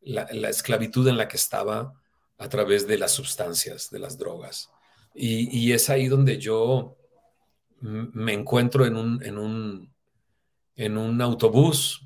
la, 0.00 0.22
esclavitud 0.48 1.08
en 1.08 1.16
la 1.16 1.28
que 1.28 1.36
estaba 1.36 1.94
a 2.38 2.48
través 2.48 2.86
de 2.86 2.98
las 2.98 3.12
sustancias, 3.12 3.90
de 3.90 3.98
las 3.98 4.18
drogas. 4.18 4.70
Y, 5.14 5.72
es 5.72 5.88
ahí 5.88 6.08
donde 6.08 6.38
yo 6.38 6.98
me 7.80 8.34
encuentro 8.34 8.84
en 8.84 8.96
un, 8.96 9.22
en 9.24 9.38
un, 9.38 9.94
en 10.74 10.98
un 10.98 11.22
autobús, 11.22 12.02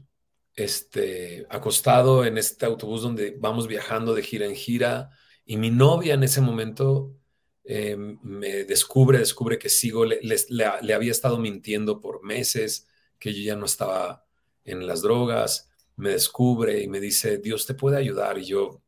este, 0.54 1.46
acostado 1.50 2.24
en 2.24 2.38
este 2.38 2.66
autobús 2.66 3.02
donde 3.02 3.36
vamos 3.38 3.66
viajando 3.66 4.14
de 4.14 4.22
gira 4.22 4.46
en 4.46 4.54
gira, 4.54 5.10
y 5.44 5.56
mi 5.56 5.70
novia 5.70 6.14
en 6.14 6.22
ese 6.22 6.40
momento 6.40 7.16
eh, 7.64 7.96
me 7.96 8.64
descubre, 8.64 9.18
descubre 9.18 9.58
que 9.58 9.68
sigo, 9.68 10.04
le, 10.04 10.20
le, 10.22 10.94
había 10.94 11.10
estado 11.10 11.38
mintiendo 11.38 12.00
por 12.00 12.22
meses, 12.22 12.86
que 13.18 13.34
yo 13.34 13.42
ya 13.42 13.56
no 13.56 13.66
estaba 13.66 14.24
en 14.64 14.86
las 14.86 15.02
drogas, 15.02 15.68
me 15.96 16.10
descubre 16.10 16.80
y 16.82 16.88
me 16.88 17.00
dice, 17.00 17.38
Dios 17.38 17.66
te 17.66 17.74
puede 17.74 17.96
ayudar. 17.96 18.38
Y 18.38 18.44
yo, 18.44 18.82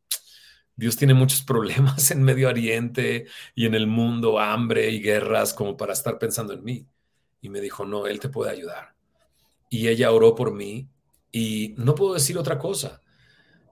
Dios 0.82 0.96
tiene 0.96 1.14
muchos 1.14 1.42
problemas 1.42 2.10
en 2.12 2.22
Medio 2.22 2.48
Oriente 2.48 3.26
y 3.54 3.66
en 3.66 3.74
el 3.74 3.86
mundo, 3.86 4.38
hambre 4.38 4.90
y 4.90 5.00
guerras, 5.00 5.54
como 5.54 5.76
para 5.76 5.92
estar 5.92 6.18
pensando 6.18 6.52
en 6.52 6.62
mí. 6.62 6.86
Y 7.40 7.48
me 7.48 7.60
dijo, 7.60 7.84
no, 7.84 8.06
Él 8.06 8.20
te 8.20 8.28
puede 8.28 8.50
ayudar. 8.52 8.94
Y 9.70 9.88
ella 9.88 10.12
oró 10.12 10.34
por 10.34 10.52
mí 10.52 10.88
y 11.32 11.74
no 11.78 11.94
puedo 11.94 12.14
decir 12.14 12.36
otra 12.36 12.58
cosa, 12.58 13.00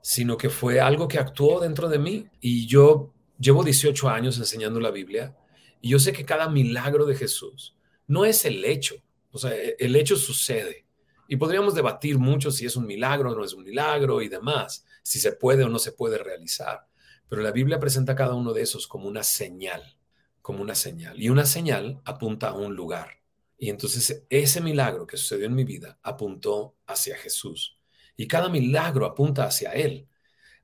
sino 0.01 0.37
que 0.37 0.49
fue 0.49 0.81
algo 0.81 1.07
que 1.07 1.19
actuó 1.19 1.61
dentro 1.61 1.89
de 1.89 1.99
mí. 1.99 2.27
Y 2.41 2.67
yo 2.67 3.13
Llevo 3.41 3.65
18 3.65 4.11
años 4.11 4.37
enseñando 4.37 4.81
la 4.81 4.91
Biblia 4.91 5.35
y 5.81 5.89
yo 5.89 5.99
sé 5.99 6.13
que 6.13 6.27
cada 6.27 6.51
milagro 6.51 7.07
de 7.07 7.15
Jesús 7.17 7.75
no 8.07 8.27
es 8.27 8.45
el 8.45 8.63
hecho, 8.67 8.97
o 9.33 9.39
sea, 9.39 9.57
e-, 9.57 9.77
el 9.79 9.97
hecho 9.97 10.17
sucede. 10.17 10.85
Y 11.27 11.37
podríamos 11.37 11.75
debatir 11.75 12.19
mucho 12.19 12.51
si 12.51 12.67
es 12.67 12.77
un 12.77 12.87
milagro 12.87 13.33
o 13.33 13.35
no 13.35 13.43
es 13.43 13.55
un 13.55 13.65
milagro 13.65 14.21
y 14.21 14.29
demás, 14.29 14.85
si 15.03 15.19
se 15.19 15.33
puede 15.33 15.65
o 15.65 15.71
no 15.71 15.79
se 15.79 15.93
puede 15.93 16.19
realizar. 16.19 16.87
Pero 17.31 17.41
la 17.41 17.53
Biblia 17.53 17.81
presenta 17.81 18.15
cada 18.15 18.35
uno 18.35 18.53
de 18.53 18.61
esos 18.61 18.87
como 18.87 19.09
una 19.09 19.23
señal, 19.23 19.97
como 20.43 20.61
una 20.61 20.75
señal. 20.75 21.19
Y 21.23 21.31
una 21.31 21.47
señal 21.47 22.03
apunta 22.05 22.49
a 22.49 22.55
un 22.55 22.75
lugar. 22.75 23.23
Y 23.57 23.71
entonces 23.71 24.27
ese 24.29 24.61
milagro 24.61 25.07
que 25.07 25.17
sucedió 25.17 25.47
en 25.47 25.55
mi 25.55 25.65
vida 25.65 25.99
apuntó 26.03 26.77
hacia 26.87 27.17
Jesús. 27.17 27.79
Y 28.17 28.27
cada 28.27 28.51
milagro 28.51 29.07
apunta 29.07 29.45
hacia 29.45 29.71
Él, 29.73 30.09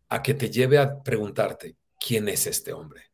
a 0.08 0.22
que 0.22 0.34
te 0.34 0.50
lleve 0.50 0.76
a 0.76 1.02
preguntarte, 1.02 1.76
quién 1.98 2.28
es 2.28 2.46
este 2.46 2.72
hombre 2.72 3.04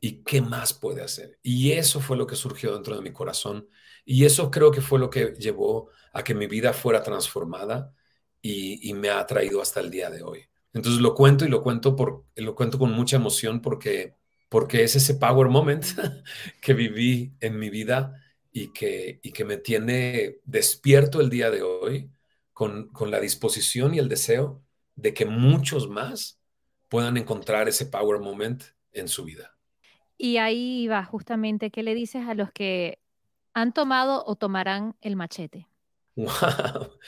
y 0.00 0.22
qué 0.22 0.40
más 0.40 0.72
puede 0.72 1.02
hacer. 1.02 1.38
Y 1.42 1.72
eso 1.72 2.00
fue 2.00 2.16
lo 2.16 2.26
que 2.26 2.36
surgió 2.36 2.74
dentro 2.74 2.94
de 2.94 3.02
mi 3.02 3.12
corazón 3.12 3.68
y 4.04 4.24
eso 4.24 4.50
creo 4.50 4.70
que 4.70 4.80
fue 4.80 4.98
lo 4.98 5.10
que 5.10 5.34
llevó 5.38 5.90
a 6.12 6.22
que 6.22 6.34
mi 6.34 6.46
vida 6.46 6.72
fuera 6.72 7.02
transformada 7.02 7.94
y, 8.40 8.92
me 8.94 9.10
ha 9.10 9.26
traído 9.26 9.60
hasta 9.60 9.80
el 9.80 9.90
día 9.90 10.10
de 10.10 10.22
hoy. 10.22 10.48
Entonces 10.72 11.00
lo 11.00 11.14
cuento 11.14 11.44
y 11.44 11.48
lo 11.48 11.62
cuento, 11.62 11.96
por, 11.96 12.24
lo 12.36 12.54
cuento 12.54 12.78
con 12.78 12.92
mucha 12.92 13.16
emoción 13.16 13.60
porque, 13.60 14.14
porque 14.48 14.84
es 14.84 14.96
ese 14.96 15.14
power 15.14 15.48
moment 15.48 15.84
que 16.60 16.74
viví 16.74 17.34
en 17.40 17.58
mi 17.58 17.70
vida 17.70 18.22
y 18.52 18.72
que, 18.72 19.20
y 19.22 19.32
que 19.32 19.44
me 19.44 19.56
tiene 19.56 20.38
despierto 20.44 21.20
el 21.20 21.30
día 21.30 21.50
de 21.50 21.62
hoy 21.62 22.10
con, 22.52 22.88
con 22.88 23.10
la 23.10 23.20
disposición 23.20 23.94
y 23.94 23.98
el 23.98 24.08
deseo 24.08 24.62
de 24.94 25.14
que 25.14 25.24
muchos 25.24 25.88
más 25.88 26.40
puedan 26.88 27.16
encontrar 27.16 27.68
ese 27.68 27.86
power 27.86 28.20
moment 28.20 28.64
en 28.92 29.08
su 29.08 29.24
vida. 29.24 29.56
Y 30.16 30.38
ahí 30.38 30.88
va 30.88 31.04
justamente, 31.04 31.70
¿qué 31.70 31.82
le 31.82 31.94
dices 31.94 32.26
a 32.26 32.34
los 32.34 32.50
que 32.50 32.98
han 33.54 33.72
tomado 33.72 34.24
o 34.26 34.36
tomarán 34.36 34.96
el 35.00 35.16
machete? 35.16 35.68
Wow. 36.18 36.98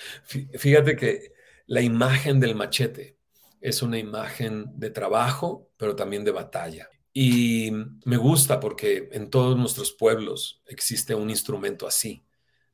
Fíjate 0.56 0.94
que 0.94 1.32
la 1.66 1.80
imagen 1.80 2.38
del 2.38 2.54
machete 2.54 3.19
es 3.60 3.82
una 3.82 3.98
imagen 3.98 4.66
de 4.76 4.90
trabajo, 4.90 5.68
pero 5.76 5.94
también 5.94 6.24
de 6.24 6.30
batalla. 6.30 6.88
Y 7.12 7.70
me 8.04 8.16
gusta 8.16 8.60
porque 8.60 9.08
en 9.12 9.30
todos 9.30 9.56
nuestros 9.56 9.92
pueblos 9.92 10.62
existe 10.66 11.14
un 11.14 11.28
instrumento 11.28 11.86
así, 11.86 12.24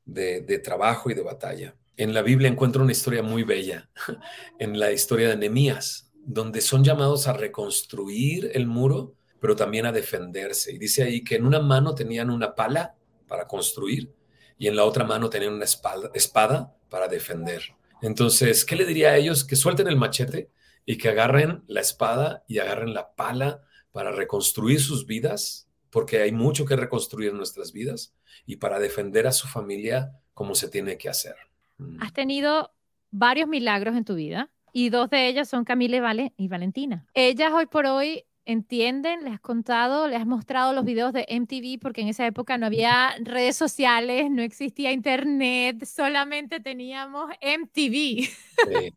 de, 0.05 0.41
trabajo 0.59 1.09
y 1.09 1.13
de 1.13 1.23
batalla. 1.23 1.75
En 1.97 2.13
la 2.13 2.21
Biblia 2.21 2.47
encuentro 2.47 2.83
una 2.83 2.91
historia 2.91 3.23
muy 3.23 3.43
bella, 3.43 3.89
en 4.59 4.79
la 4.79 4.91
historia 4.91 5.29
de 5.29 5.37
Nehemías, 5.37 6.11
donde 6.13 6.61
son 6.61 6.83
llamados 6.83 7.27
a 7.27 7.33
reconstruir 7.33 8.51
el 8.53 8.67
muro, 8.67 9.15
pero 9.39 9.55
también 9.55 9.85
a 9.85 9.91
defenderse. 9.91 10.71
Y 10.71 10.77
dice 10.77 11.03
ahí 11.03 11.23
que 11.23 11.35
en 11.35 11.45
una 11.45 11.59
mano 11.59 11.95
tenían 11.95 12.29
una 12.29 12.55
pala 12.55 12.95
para 13.27 13.47
construir 13.47 14.13
y 14.57 14.67
en 14.67 14.75
la 14.75 14.85
otra 14.85 15.03
mano 15.03 15.29
tenían 15.29 15.53
una 15.53 15.65
espada 15.65 16.75
para 16.89 17.07
defender. 17.07 17.63
Entonces, 18.01 18.63
¿qué 18.63 18.75
le 18.75 18.85
diría 18.85 19.09
a 19.09 19.17
ellos? 19.17 19.43
Que 19.43 19.55
suelten 19.55 19.87
el 19.87 19.97
machete 19.97 20.49
y 20.89 20.97
que 20.97 21.09
agarren 21.09 21.63
la 21.67 21.81
espada 21.81 22.45
y 22.47 22.59
agarren 22.59 22.93
la 22.93 23.13
pala 23.13 23.61
para 23.91 24.11
reconstruir 24.11 24.79
sus 24.79 25.05
vidas, 25.05 25.69
porque 25.89 26.21
hay 26.21 26.31
mucho 26.31 26.65
que 26.65 26.77
reconstruir 26.77 27.31
en 27.31 27.37
nuestras 27.37 27.73
vidas, 27.73 28.15
y 28.45 28.55
para 28.55 28.79
defender 28.79 29.27
a 29.27 29.33
su 29.33 29.49
familia 29.49 30.13
como 30.33 30.55
se 30.55 30.69
tiene 30.69 30.97
que 30.97 31.09
hacer. 31.09 31.35
Mm. 31.77 32.01
Has 32.01 32.13
tenido 32.13 32.71
varios 33.11 33.49
milagros 33.49 33.97
en 33.97 34.05
tu 34.05 34.15
vida 34.15 34.49
y 34.71 34.89
dos 34.89 35.09
de 35.09 35.27
ellas 35.27 35.49
son 35.49 35.65
Camila 35.65 35.97
y, 35.97 35.99
vale, 35.99 36.33
y 36.37 36.47
Valentina. 36.47 37.05
Ellas 37.13 37.51
hoy 37.51 37.65
por 37.65 37.85
hoy 37.85 38.23
entienden, 38.45 39.25
les 39.25 39.33
has 39.33 39.41
contado, 39.41 40.07
les 40.07 40.21
has 40.21 40.25
mostrado 40.25 40.71
los 40.71 40.85
videos 40.85 41.11
de 41.11 41.25
MTV 41.27 41.81
porque 41.81 41.99
en 41.99 42.07
esa 42.07 42.25
época 42.25 42.57
no 42.57 42.65
había 42.65 43.13
redes 43.19 43.57
sociales, 43.57 44.31
no 44.31 44.41
existía 44.41 44.93
internet, 44.93 45.83
solamente 45.83 46.61
teníamos 46.61 47.29
MTV. 47.41 48.29
Sí, 48.29 48.93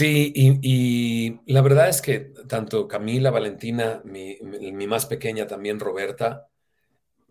y, 0.00 1.40
la 1.46 1.62
verdad 1.62 1.88
es 1.88 2.02
que 2.02 2.20
tanto 2.48 2.86
Camila, 2.88 3.30
Valentina, 3.30 4.02
mi, 4.04 4.38
mi, 4.40 4.86
más 4.86 5.06
pequeña 5.06 5.46
también, 5.46 5.80
Roberta, 5.80 6.48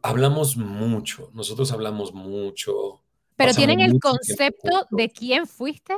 hablamos 0.02 0.58
mucho, 0.58 1.30
nosotros 1.34 1.72
hablamos 1.72 2.14
mucho. 2.14 3.04
¿Pero 3.36 3.54
tienen 3.54 3.80
el 3.80 4.00
concepto 4.00 4.88
de 4.92 5.10
quién 5.10 5.48
fuiste? 5.48 5.96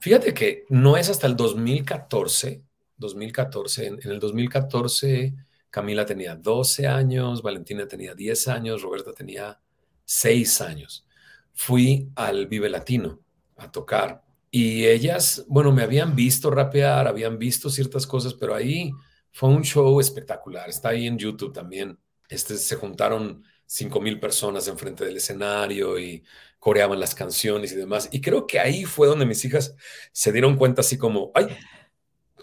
Fíjate 0.00 0.34
que 0.34 0.66
no 0.68 0.96
es 0.96 1.08
hasta 1.08 1.26
el 1.26 1.36
2014 1.36 2.64
2014. 3.00 3.86
En, 3.86 3.98
el 4.04 4.20
2014, 4.20 5.34
Camila 5.70 6.06
tenía 6.06 6.36
12 6.36 6.86
años, 6.86 7.42
Valentina 7.42 7.88
tenía 7.88 8.14
10 8.14 8.48
años, 8.48 8.82
Roberta 8.82 9.12
tenía 9.12 9.58
6 10.04 10.60
años. 10.60 11.06
Fui 11.52 12.08
al 12.14 12.46
Vive 12.46 12.68
Latino 12.68 13.18
a 13.56 13.72
tocar 13.72 14.22
y 14.50 14.86
ellas, 14.86 15.44
bueno, 15.48 15.70
me 15.70 15.82
habían 15.82 16.16
visto 16.16 16.50
rapear, 16.50 17.06
habían 17.06 17.38
visto 17.38 17.70
ciertas 17.70 18.06
cosas, 18.06 18.34
pero 18.34 18.54
ahí 18.54 18.90
fue 19.30 19.48
un 19.48 19.62
show 19.62 20.00
espectacular. 20.00 20.68
Está 20.68 20.88
ahí 20.88 21.06
en 21.06 21.18
YouTube 21.18 21.52
también. 21.52 21.98
Este, 22.28 22.56
se 22.56 22.74
juntaron 22.74 23.44
5 23.66 24.00
mil 24.00 24.18
personas 24.18 24.66
enfrente 24.66 25.04
del 25.04 25.18
escenario 25.18 25.98
y 26.00 26.24
coreaban 26.58 26.98
las 26.98 27.14
canciones 27.14 27.70
y 27.72 27.76
demás. 27.76 28.08
Y 28.10 28.20
creo 28.20 28.46
que 28.46 28.58
ahí 28.58 28.84
fue 28.84 29.06
donde 29.06 29.24
mis 29.24 29.44
hijas 29.44 29.76
se 30.12 30.32
dieron 30.32 30.56
cuenta 30.56 30.80
así 30.80 30.98
como, 30.98 31.30
ay, 31.34 31.46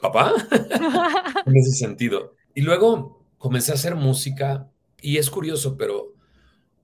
papá, 0.01 0.33
en 1.45 1.57
ese 1.57 1.71
sentido. 1.71 2.35
Y 2.55 2.61
luego 2.61 3.25
comencé 3.37 3.73
a 3.73 3.75
hacer 3.75 3.95
música 3.95 4.71
y 5.01 5.17
es 5.17 5.29
curioso, 5.29 5.75
pero 5.77 6.13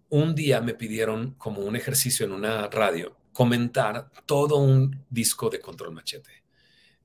un 0.09 0.35
día 0.35 0.59
me 0.59 0.73
pidieron 0.73 1.31
como 1.35 1.61
un 1.61 1.77
ejercicio 1.77 2.25
en 2.25 2.33
una 2.33 2.67
radio 2.67 3.17
comentar 3.33 4.09
todo 4.25 4.57
un 4.57 5.05
disco 5.09 5.49
de 5.49 5.59
Control 5.59 5.91
Machete. 5.91 6.43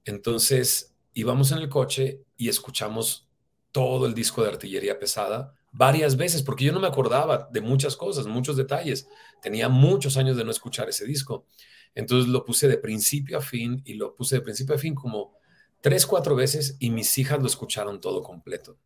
Entonces 0.04 0.94
íbamos 1.14 1.50
en 1.52 1.58
el 1.58 1.68
coche 1.68 2.22
y 2.36 2.48
escuchamos 2.48 3.26
todo 3.72 4.06
el 4.06 4.14
disco 4.14 4.42
de 4.42 4.50
artillería 4.50 4.98
pesada 4.98 5.54
varias 5.72 6.16
veces, 6.16 6.42
porque 6.42 6.64
yo 6.64 6.72
no 6.72 6.80
me 6.80 6.86
acordaba 6.86 7.48
de 7.52 7.60
muchas 7.60 7.96
cosas, 7.96 8.26
muchos 8.26 8.56
detalles. 8.56 9.08
Tenía 9.42 9.68
muchos 9.68 10.16
años 10.16 10.36
de 10.36 10.44
no 10.44 10.50
escuchar 10.50 10.88
ese 10.88 11.04
disco. 11.04 11.46
Entonces 11.94 12.30
lo 12.30 12.44
puse 12.44 12.68
de 12.68 12.78
principio 12.78 13.38
a 13.38 13.40
fin 13.40 13.82
y 13.84 13.94
lo 13.94 14.14
puse 14.14 14.36
de 14.36 14.42
principio 14.42 14.74
a 14.74 14.78
fin 14.78 14.94
como 14.94 15.34
tres, 15.80 16.06
cuatro 16.06 16.34
veces 16.34 16.76
y 16.78 16.90
mis 16.90 17.16
hijas 17.18 17.40
lo 17.40 17.46
escucharon 17.46 18.00
todo 18.00 18.22
completo. 18.22 18.78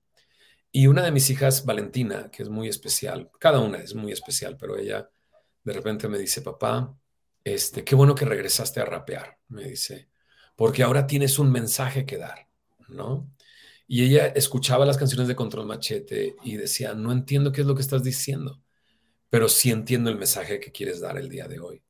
Y 0.71 0.87
una 0.87 1.03
de 1.03 1.13
mis 1.13 1.29
hijas, 1.29 1.65
Valentina, 1.67 2.31
que 2.31 2.43
es 2.43 2.49
muy 2.49 2.69
especial, 2.69 3.31
cada 3.39 3.61
una 3.61 3.79
es 3.79 3.95
muy 3.95 4.11
especial, 4.11 4.57
pero 4.57 4.77
ella 4.79 5.11
de 5.65 5.73
repente 5.73 6.09
me 6.09 6.19
dice, 6.19 6.41
papá, 6.41 6.97
este, 7.45 7.85
qué 7.85 7.95
bueno 7.95 8.15
que 8.15 8.25
regresaste 8.25 8.81
a 8.81 8.85
rapear, 8.85 9.39
me 9.49 9.65
dice, 9.65 10.09
porque 10.57 10.83
ahora 10.83 11.07
tienes 11.07 11.39
un 11.39 11.51
mensaje 11.51 12.05
que 12.07 12.19
dar, 12.19 12.49
¿no? 12.89 13.31
Y 13.87 14.05
ella 14.05 14.27
escuchaba 14.29 14.87
las 14.87 14.97
canciones 14.97 15.29
de 15.29 15.37
Control 15.37 15.67
Machete 15.67 16.37
y 16.45 16.57
decía, 16.57 16.95
no 16.95 17.13
entiendo 17.13 17.53
qué 17.53 17.63
es 17.63 17.67
lo 17.67 17.75
que 17.75 17.83
estás 17.83 18.03
diciendo, 18.03 18.63
pero 19.29 19.49
sí 19.49 19.71
entiendo 19.71 20.11
el 20.11 20.19
mensaje 20.19 20.61
que 20.61 20.73
quieres 20.73 21.01
dar 21.01 21.19
el 21.19 21.29
día 21.29 21.49
de 21.49 21.61
hoy. 21.61 21.83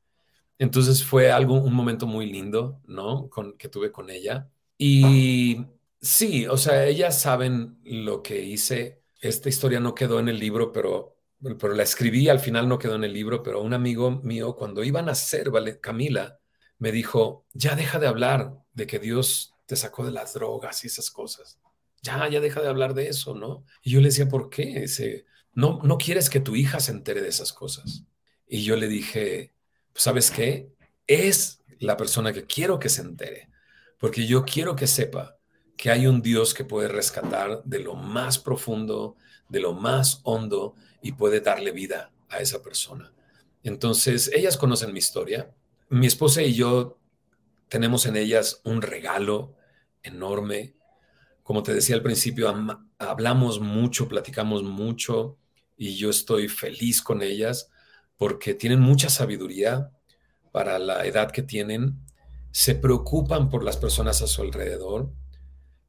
Entonces 0.58 1.04
fue 1.04 1.30
algo, 1.32 1.54
un 1.54 1.74
momento 1.74 2.06
muy 2.06 2.26
lindo, 2.30 2.80
¿no? 2.86 3.28
Con, 3.28 3.56
que 3.56 3.68
tuve 3.68 3.90
con 3.90 4.10
ella. 4.10 4.48
Y 4.78 5.66
sí, 6.00 6.46
o 6.46 6.56
sea, 6.56 6.86
ellas 6.86 7.20
saben 7.20 7.78
lo 7.84 8.22
que 8.22 8.42
hice. 8.42 9.02
Esta 9.20 9.48
historia 9.48 9.80
no 9.80 9.94
quedó 9.94 10.20
en 10.20 10.28
el 10.28 10.38
libro, 10.38 10.72
pero, 10.72 11.11
pero 11.58 11.74
la 11.74 11.82
escribí, 11.82 12.28
al 12.28 12.40
final 12.40 12.68
no 12.68 12.78
quedó 12.78 12.94
en 12.94 13.04
el 13.04 13.12
libro, 13.12 13.42
pero 13.42 13.62
un 13.62 13.74
amigo 13.74 14.10
mío, 14.22 14.54
cuando 14.56 14.84
iban 14.84 15.08
a 15.08 15.14
¿vale? 15.50 15.80
Camila, 15.80 16.38
me 16.78 16.92
dijo, 16.92 17.46
ya 17.52 17.74
deja 17.74 17.98
de 17.98 18.06
hablar 18.06 18.54
de 18.72 18.86
que 18.86 18.98
Dios 18.98 19.54
te 19.66 19.76
sacó 19.76 20.04
de 20.04 20.12
las 20.12 20.34
drogas 20.34 20.84
y 20.84 20.86
esas 20.86 21.10
cosas. 21.10 21.58
Ya, 22.02 22.28
ya 22.28 22.40
deja 22.40 22.60
de 22.60 22.68
hablar 22.68 22.94
de 22.94 23.08
eso, 23.08 23.34
¿no? 23.34 23.64
Y 23.82 23.90
yo 23.90 24.00
le 24.00 24.08
decía, 24.08 24.28
¿por 24.28 24.50
qué? 24.50 24.84
Ese, 24.84 25.26
no, 25.52 25.80
no 25.82 25.98
quieres 25.98 26.30
que 26.30 26.40
tu 26.40 26.56
hija 26.56 26.80
se 26.80 26.92
entere 26.92 27.20
de 27.20 27.28
esas 27.28 27.52
cosas. 27.52 28.04
Y 28.46 28.64
yo 28.64 28.76
le 28.76 28.88
dije, 28.88 29.54
pues, 29.92 30.04
¿sabes 30.04 30.30
qué? 30.30 30.72
Es 31.06 31.62
la 31.78 31.96
persona 31.96 32.32
que 32.32 32.44
quiero 32.44 32.78
que 32.78 32.88
se 32.88 33.02
entere 33.02 33.52
porque 34.02 34.26
yo 34.26 34.44
quiero 34.44 34.74
que 34.74 34.88
sepa 34.88 35.38
que 35.76 35.88
hay 35.92 36.08
un 36.08 36.22
Dios 36.22 36.54
que 36.54 36.64
puede 36.64 36.88
rescatar 36.88 37.62
de 37.62 37.78
lo 37.78 37.94
más 37.94 38.36
profundo, 38.36 39.14
de 39.48 39.60
lo 39.60 39.74
más 39.74 40.18
hondo 40.24 40.74
y 41.02 41.12
puede 41.12 41.40
darle 41.40 41.72
vida 41.72 42.12
a 42.28 42.38
esa 42.38 42.62
persona. 42.62 43.12
Entonces, 43.62 44.30
ellas 44.34 44.56
conocen 44.56 44.92
mi 44.92 44.98
historia. 44.98 45.52
Mi 45.88 46.06
esposa 46.06 46.42
y 46.42 46.54
yo 46.54 46.98
tenemos 47.68 48.06
en 48.06 48.16
ellas 48.16 48.60
un 48.64 48.82
regalo 48.82 49.54
enorme. 50.02 50.74
Como 51.42 51.62
te 51.62 51.74
decía 51.74 51.96
al 51.96 52.02
principio, 52.02 52.54
hablamos 52.98 53.60
mucho, 53.60 54.08
platicamos 54.08 54.62
mucho 54.62 55.38
y 55.76 55.96
yo 55.96 56.10
estoy 56.10 56.48
feliz 56.48 57.02
con 57.02 57.22
ellas 57.22 57.70
porque 58.16 58.54
tienen 58.54 58.80
mucha 58.80 59.10
sabiduría 59.10 59.90
para 60.52 60.78
la 60.78 61.04
edad 61.04 61.30
que 61.30 61.42
tienen 61.42 61.98
se 62.52 62.74
preocupan 62.74 63.48
por 63.48 63.64
las 63.64 63.78
personas 63.78 64.20
a 64.22 64.26
su 64.26 64.42
alrededor, 64.42 65.10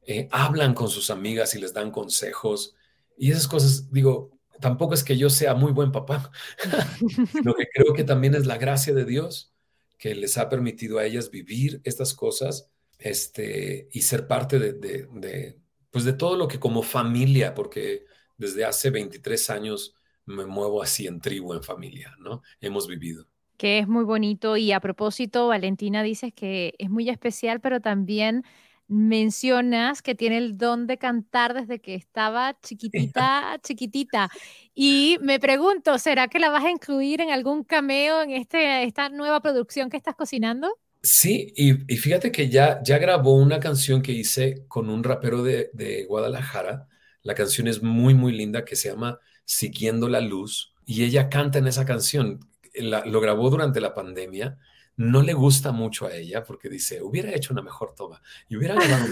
eh, 0.06 0.28
hablan 0.32 0.74
con 0.74 0.88
sus 0.88 1.10
amigas 1.10 1.54
y 1.54 1.60
les 1.60 1.74
dan 1.74 1.90
consejos. 1.90 2.74
Y 3.16 3.30
esas 3.30 3.46
cosas, 3.46 3.92
digo, 3.92 4.33
tampoco 4.60 4.94
es 4.94 5.04
que 5.04 5.16
yo 5.16 5.30
sea 5.30 5.54
muy 5.54 5.72
buen 5.72 5.92
papá, 5.92 6.30
lo 7.44 7.54
que 7.54 7.66
creo 7.72 7.92
que 7.94 8.04
también 8.04 8.34
es 8.34 8.46
la 8.46 8.58
gracia 8.58 8.94
de 8.94 9.04
Dios 9.04 9.52
que 9.98 10.14
les 10.14 10.36
ha 10.38 10.48
permitido 10.48 10.98
a 10.98 11.04
ellas 11.04 11.30
vivir 11.30 11.80
estas 11.84 12.14
cosas 12.14 12.70
este, 12.98 13.88
y 13.92 14.02
ser 14.02 14.26
parte 14.26 14.58
de, 14.58 15.58
pues 15.90 16.04
de 16.04 16.12
todo 16.12 16.36
lo 16.36 16.48
que 16.48 16.58
como 16.58 16.82
familia, 16.82 17.54
porque 17.54 18.04
desde 18.36 18.64
hace 18.64 18.90
23 18.90 19.50
años 19.50 19.94
me 20.26 20.46
muevo 20.46 20.82
así 20.82 21.06
en 21.06 21.20
tribu, 21.20 21.54
en 21.54 21.62
familia, 21.62 22.14
¿no? 22.18 22.42
Hemos 22.60 22.86
vivido 22.86 23.26
que 23.56 23.78
es 23.78 23.88
muy 23.88 24.04
bonito. 24.04 24.56
Y 24.56 24.72
a 24.72 24.80
propósito, 24.80 25.48
Valentina 25.48 26.02
dices 26.02 26.32
que 26.34 26.74
es 26.78 26.90
muy 26.90 27.08
especial, 27.08 27.60
pero 27.60 27.80
también 27.80 28.44
mencionas 28.88 30.02
que 30.02 30.14
tiene 30.14 30.38
el 30.38 30.58
don 30.58 30.86
de 30.86 30.98
cantar 30.98 31.54
desde 31.54 31.80
que 31.80 31.94
estaba 31.94 32.58
chiquitita, 32.60 33.58
chiquitita. 33.62 34.30
Y 34.74 35.18
me 35.22 35.40
pregunto, 35.40 35.98
¿será 35.98 36.28
que 36.28 36.38
la 36.38 36.50
vas 36.50 36.64
a 36.64 36.70
incluir 36.70 37.20
en 37.20 37.30
algún 37.30 37.64
cameo 37.64 38.22
en 38.22 38.30
este, 38.30 38.84
esta 38.84 39.08
nueva 39.08 39.40
producción 39.40 39.90
que 39.90 39.96
estás 39.96 40.14
cocinando? 40.14 40.68
Sí, 41.02 41.52
y, 41.56 41.74
fíjate 41.96 42.32
que 42.32 42.48
ya, 42.48 42.80
ya 42.82 42.98
grabó 42.98 43.34
una 43.34 43.60
canción 43.60 44.00
que 44.00 44.12
hice 44.12 44.64
con 44.68 44.88
un 44.88 45.04
rapero 45.04 45.42
de, 45.42 45.70
de 45.74 46.04
Guadalajara. 46.04 46.88
La 47.22 47.34
canción 47.34 47.68
es 47.68 47.82
muy, 47.82 48.14
muy 48.14 48.32
linda, 48.32 48.64
que 48.64 48.76
se 48.76 48.88
llama 48.88 49.18
Siguiendo 49.44 50.08
la 50.08 50.20
Luz 50.20 50.74
y 50.86 51.04
ella 51.04 51.28
canta 51.28 51.58
en 51.58 51.66
esa 51.66 51.84
canción. 51.84 52.40
lo 52.74 53.20
grabó 53.20 53.50
durante 53.50 53.80
la 53.80 53.94
pandemia. 53.94 54.58
No 54.96 55.22
le 55.22 55.32
gusta 55.32 55.72
mucho 55.72 56.06
a 56.06 56.14
ella 56.14 56.44
porque 56.44 56.68
dice, 56.68 57.02
hubiera 57.02 57.34
hecho 57.34 57.52
una 57.52 57.62
mejor 57.62 57.94
toma 57.96 58.22
y 58.48 58.56
hubiera 58.56 58.74
grabado 58.74 59.06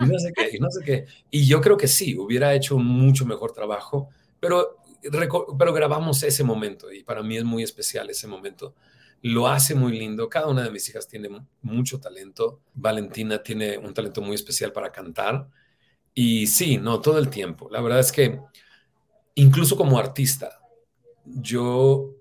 y 0.00 0.58
no 0.58 0.70
sé 0.70 0.82
qué, 0.84 1.06
y 1.30 1.46
yo 1.46 1.60
creo 1.60 1.76
que 1.76 1.88
sí, 1.88 2.16
hubiera 2.18 2.54
hecho 2.54 2.76
un 2.76 2.86
mucho 2.86 3.24
mejor 3.24 3.52
trabajo, 3.52 4.08
pero, 4.40 4.78
pero 5.58 5.72
grabamos 5.72 6.22
ese 6.22 6.42
momento 6.42 6.92
y 6.92 7.04
para 7.04 7.22
mí 7.22 7.36
es 7.36 7.44
muy 7.44 7.62
especial 7.62 8.10
ese 8.10 8.26
momento 8.26 8.74
lo 9.22 9.46
hace 9.46 9.74
muy 9.74 9.96
lindo. 9.98 10.28
Cada 10.28 10.48
una 10.48 10.64
de 10.64 10.70
mis 10.70 10.88
hijas 10.88 11.08
tiene 11.08 11.28
mucho 11.62 12.00
talento. 12.00 12.60
Valentina 12.74 13.42
tiene 13.42 13.78
un 13.78 13.94
talento 13.94 14.20
muy 14.20 14.34
especial 14.34 14.72
para 14.72 14.90
cantar. 14.90 15.48
Y 16.12 16.48
sí, 16.48 16.76
no, 16.76 17.00
todo 17.00 17.18
el 17.18 17.30
tiempo. 17.30 17.68
La 17.70 17.80
verdad 17.80 18.00
es 18.00 18.12
que 18.12 18.40
incluso 19.36 19.76
como 19.76 19.98
artista, 19.98 20.60
yo 21.24 22.16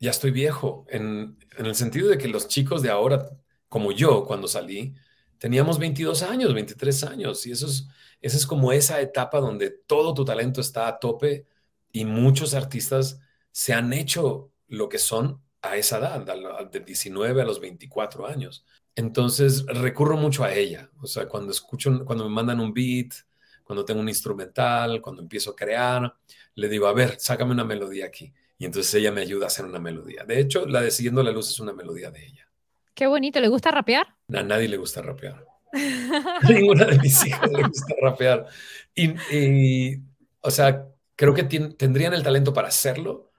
ya 0.00 0.10
estoy 0.10 0.30
viejo 0.30 0.84
en, 0.88 1.36
el 1.56 1.74
sentido 1.74 2.08
de 2.08 2.18
que 2.18 2.28
los 2.28 2.48
chicos 2.48 2.82
de 2.82 2.90
ahora, 2.90 3.30
como 3.68 3.92
yo 3.92 4.24
cuando 4.24 4.46
salí, 4.48 4.94
teníamos 5.38 5.78
22 5.78 6.22
años, 6.22 6.54
23 6.54 7.04
años. 7.04 7.46
Y 7.46 7.52
eso 7.52 7.66
es, 7.66 7.88
esa 8.20 8.36
es 8.36 8.46
como 8.46 8.72
esa 8.72 9.00
etapa 9.00 9.40
donde 9.40 9.70
todo 9.70 10.14
tu 10.14 10.24
talento 10.24 10.60
está 10.60 10.88
a 10.88 10.98
tope 10.98 11.46
y 11.92 12.04
muchos 12.04 12.54
artistas 12.54 13.20
se 13.50 13.72
han 13.72 13.92
hecho 13.92 14.52
lo 14.68 14.88
que 14.88 14.98
son 14.98 15.42
a 15.62 15.76
esa 15.76 15.98
edad, 15.98 16.70
de 16.70 16.80
19 16.80 17.42
a 17.42 17.44
los 17.44 17.60
24 17.60 18.26
años. 18.26 18.64
Entonces 18.94 19.64
recurro 19.66 20.16
mucho 20.16 20.44
a 20.44 20.52
ella. 20.54 20.90
O 21.00 21.06
sea, 21.06 21.26
cuando 21.26 21.52
escucho, 21.52 22.04
cuando 22.04 22.24
me 22.28 22.34
mandan 22.34 22.60
un 22.60 22.72
beat, 22.72 23.14
cuando 23.64 23.84
tengo 23.84 24.00
un 24.00 24.08
instrumental, 24.08 25.00
cuando 25.00 25.22
empiezo 25.22 25.50
a 25.50 25.56
crear, 25.56 26.14
le 26.54 26.68
digo, 26.68 26.86
a 26.86 26.92
ver, 26.92 27.16
sácame 27.18 27.52
una 27.52 27.64
melodía 27.64 28.06
aquí. 28.06 28.32
Y 28.58 28.64
entonces 28.64 28.92
ella 28.94 29.12
me 29.12 29.20
ayuda 29.20 29.44
a 29.44 29.46
hacer 29.46 29.64
una 29.64 29.78
melodía. 29.78 30.24
De 30.24 30.40
hecho, 30.40 30.66
la 30.66 30.80
de 30.80 30.90
Siguiendo 30.90 31.22
la 31.22 31.30
Luz 31.30 31.50
es 31.50 31.60
una 31.60 31.72
melodía 31.72 32.10
de 32.10 32.26
ella. 32.26 32.48
Qué 32.92 33.06
bonito. 33.06 33.40
¿Le 33.40 33.46
gusta 33.46 33.70
rapear? 33.70 34.08
A 34.34 34.42
nadie 34.42 34.68
le 34.68 34.76
gusta 34.76 35.00
rapear. 35.00 35.46
Ninguna 36.48 36.86
de 36.86 36.98
mis 36.98 37.24
hijas 37.24 37.50
le 37.52 37.62
gusta 37.62 37.94
rapear. 38.02 38.46
Y, 38.96 39.96
o 40.40 40.50
sea, 40.50 40.86
creo 41.14 41.34
que 41.34 41.44
tendrían 41.44 42.14
el 42.14 42.24
talento 42.24 42.52
para 42.52 42.68
hacerlo, 42.68 43.30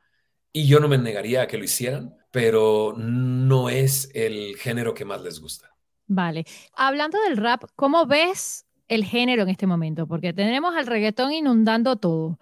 y 0.53 0.67
yo 0.67 0.79
no 0.79 0.87
me 0.87 0.97
negaría 0.97 1.41
a 1.41 1.47
que 1.47 1.57
lo 1.57 1.65
hicieran, 1.65 2.15
pero 2.31 2.93
no 2.97 3.69
es 3.69 4.09
el 4.13 4.55
género 4.57 4.93
que 4.93 5.05
más 5.05 5.21
les 5.21 5.39
gusta. 5.39 5.75
Vale. 6.07 6.45
Hablando 6.73 7.21
del 7.21 7.37
rap, 7.37 7.65
¿cómo 7.75 8.05
ves 8.05 8.65
el 8.87 9.03
género 9.03 9.43
en 9.43 9.49
este 9.49 9.67
momento? 9.67 10.07
Porque 10.07 10.33
tenemos 10.33 10.75
al 10.75 10.87
reggaetón 10.87 11.33
inundando 11.33 11.97
todo. 11.97 12.39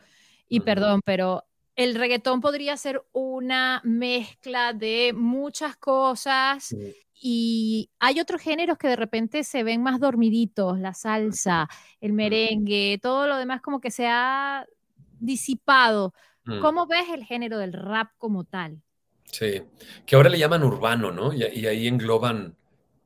Y 0.47 0.61
perdón, 0.61 1.01
pero 1.03 1.46
el 1.77 1.93
reggaetón 1.93 2.41
podría 2.41 2.75
ser 2.75 3.03
una 3.13 3.81
mezcla 3.85 4.73
de 4.73 5.13
muchas 5.15 5.77
cosas 5.77 6.75
y 7.13 7.91
hay 7.99 8.19
otros 8.19 8.41
géneros 8.41 8.79
que 8.79 8.87
de 8.87 8.95
repente 8.95 9.43
se 9.43 9.63
ven 9.63 9.83
más 9.83 9.99
dormiditos, 9.99 10.79
la 10.79 10.95
salsa, 10.95 11.69
el 12.01 12.13
merengue, 12.13 12.99
todo 13.01 13.27
lo 13.27 13.37
demás 13.37 13.61
como 13.61 13.79
que 13.79 13.91
se 13.91 14.07
ha 14.07 14.65
disipado. 15.19 16.13
Mm. 16.45 16.61
¿Cómo 16.61 16.87
ves 16.87 17.09
el 17.13 17.23
género 17.23 17.59
del 17.59 17.73
rap 17.73 18.09
como 18.17 18.43
tal? 18.43 18.81
Sí, 19.25 19.61
que 20.07 20.15
ahora 20.15 20.29
le 20.29 20.39
llaman 20.39 20.63
urbano, 20.63 21.11
¿no? 21.11 21.31
Y, 21.31 21.43
ahí 21.43 21.87
engloban 21.87 22.56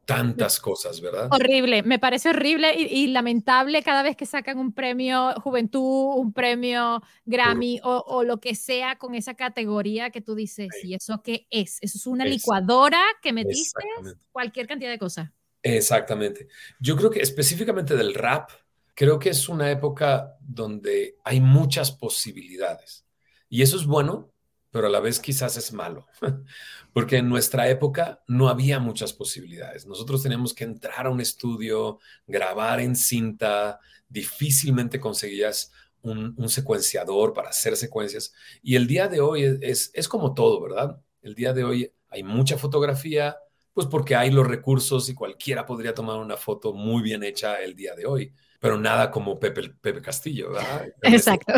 tantas 0.06 0.60
cosas, 0.60 1.00
¿verdad? 1.00 1.30
Horrible, 1.32 1.84
me 1.84 2.00
parece 2.00 2.30
horrible 2.30 2.74
y, 2.76 3.08
lamentable 3.08 3.84
cada 3.84 4.04
vez 4.04 4.16
que 4.16 4.26
sacan 4.26 4.58
un 4.58 4.74
premio 4.74 5.34
Juventud, 5.42 6.16
un 6.18 6.34
premio 6.34 7.02
Grammy 7.26 7.80
o, 7.84 8.24
lo 8.24 8.40
que 8.40 8.56
sea 8.56 8.98
con 8.98 9.16
esa 9.16 9.36
categoría 9.36 10.10
que 10.10 10.22
tú 10.22 10.36
dices, 10.36 10.70
¿y 10.84 10.96
eso 10.96 11.22
qué 11.24 11.48
es? 11.50 11.78
Eso 11.82 11.98
es 11.98 12.08
una 12.08 12.26
licuadora 12.26 13.02
que 13.22 13.34
metiste 13.34 13.84
cualquier 14.32 14.68
cantidad 14.68 14.90
de 14.90 15.00
cosas. 15.00 15.30
Exactamente. 15.64 16.48
Yo 16.80 16.96
creo 16.96 17.10
que 17.10 17.22
específicamente 17.22 17.96
del 17.96 18.14
rap, 18.14 18.50
creo 18.94 19.20
que 19.20 19.30
es 19.30 19.48
una 19.48 19.70
época 19.70 20.36
donde 20.40 21.18
hay 21.24 21.40
muchas 21.40 21.92
posibilidades. 21.92 23.06
Y 23.50 23.62
eso 23.62 23.78
es 23.78 23.86
bueno, 23.86 24.32
pero 24.72 24.88
a 24.88 24.90
la 24.90 25.00
vez 25.00 25.20
quizás 25.20 25.58
es 25.58 25.74
malo, 25.74 26.08
porque 26.94 27.18
en 27.18 27.30
nuestra 27.30 27.70
época 27.70 28.24
no 28.28 28.50
había 28.50 28.80
muchas 28.80 29.14
posibilidades. 29.14 29.86
Nosotros 29.86 30.24
teníamos 30.24 30.54
que 30.54 30.64
entrar 30.64 31.06
a 31.06 31.10
un 31.10 31.22
estudio, 31.22 32.00
grabar 32.26 32.80
en 32.80 32.96
cinta, 32.96 33.80
difícilmente 34.08 35.00
conseguías 35.00 35.72
un, 36.02 36.50
secuenciador 36.50 37.34
para 37.34 37.50
hacer 37.50 37.76
secuencias. 37.78 38.34
Y 38.64 38.76
el 38.76 38.88
día 38.88 39.08
de 39.08 39.20
hoy 39.20 39.60
es, 39.62 39.92
es, 39.94 40.08
como 40.08 40.34
todo, 40.34 40.62
¿verdad? 40.62 41.00
El 41.22 41.36
día 41.36 41.54
de 41.54 41.64
hoy 41.64 41.94
hay 42.10 42.24
mucha 42.24 42.58
fotografía, 42.58 43.38
pues 43.74 43.88
porque 43.88 44.16
hay 44.16 44.32
los 44.32 44.48
recursos 44.48 45.10
y 45.10 45.14
cualquiera 45.14 45.66
podría 45.66 45.94
tomar 45.94 46.18
una 46.18 46.38
foto 46.38 46.74
muy 46.74 47.04
bien 47.04 47.24
hecha 47.24 47.62
el 47.62 47.76
día 47.76 47.96
de 47.96 48.06
hoy, 48.06 48.34
pero 48.60 48.78
nada 48.78 49.12
como 49.12 49.40
Pepe, 49.40 49.70
Pepe 49.82 50.02
Castillo, 50.02 50.52
¿verdad? 50.52 50.88
Exacto. 51.04 51.54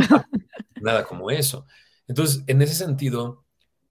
Nada 0.82 1.06
como 1.06 1.32
eso. 1.32 1.66
Entonces, 2.08 2.44
en 2.48 2.62
ese 2.62 2.76
sentido, 2.76 3.44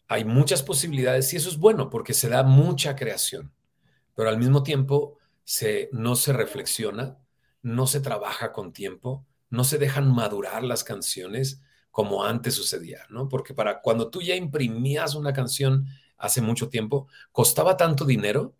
hay 0.09 0.25
muchas 0.25 0.63
posibilidades 0.63 1.33
y 1.33 1.37
eso 1.37 1.49
es 1.49 1.57
bueno 1.57 1.89
porque 1.91 2.15
se 2.15 2.29
da 2.29 2.43
mucha 2.43 2.97
creación, 2.97 3.53
pero 4.15 4.29
al 4.29 4.39
mismo 4.39 4.63
tiempo 4.63 5.19
se, 5.45 5.89
no 5.93 6.17
se 6.17 6.33
reflexiona, 6.33 7.19
no 7.63 7.87
se 7.87 8.01
trabaja 8.01 8.53
con 8.53 8.73
tiempo, 8.73 9.27
no 9.49 9.65
se 9.65 9.79
dejan 9.79 10.13
madurar 10.13 10.65
las 10.65 10.85
canciones 10.85 11.63
como 11.91 12.25
antes 12.25 12.55
sucedía, 12.55 13.07
¿no? 13.11 13.29
Porque 13.29 13.55
para 13.55 13.81
cuando 13.81 14.11
tú 14.11 14.23
ya 14.23 14.35
imprimías 14.35 15.15
una 15.15 15.33
canción 15.33 15.87
hace 16.17 16.41
mucho 16.41 16.69
tiempo, 16.69 17.09
costaba 17.33 17.77
tanto 17.77 18.05
dinero 18.05 18.55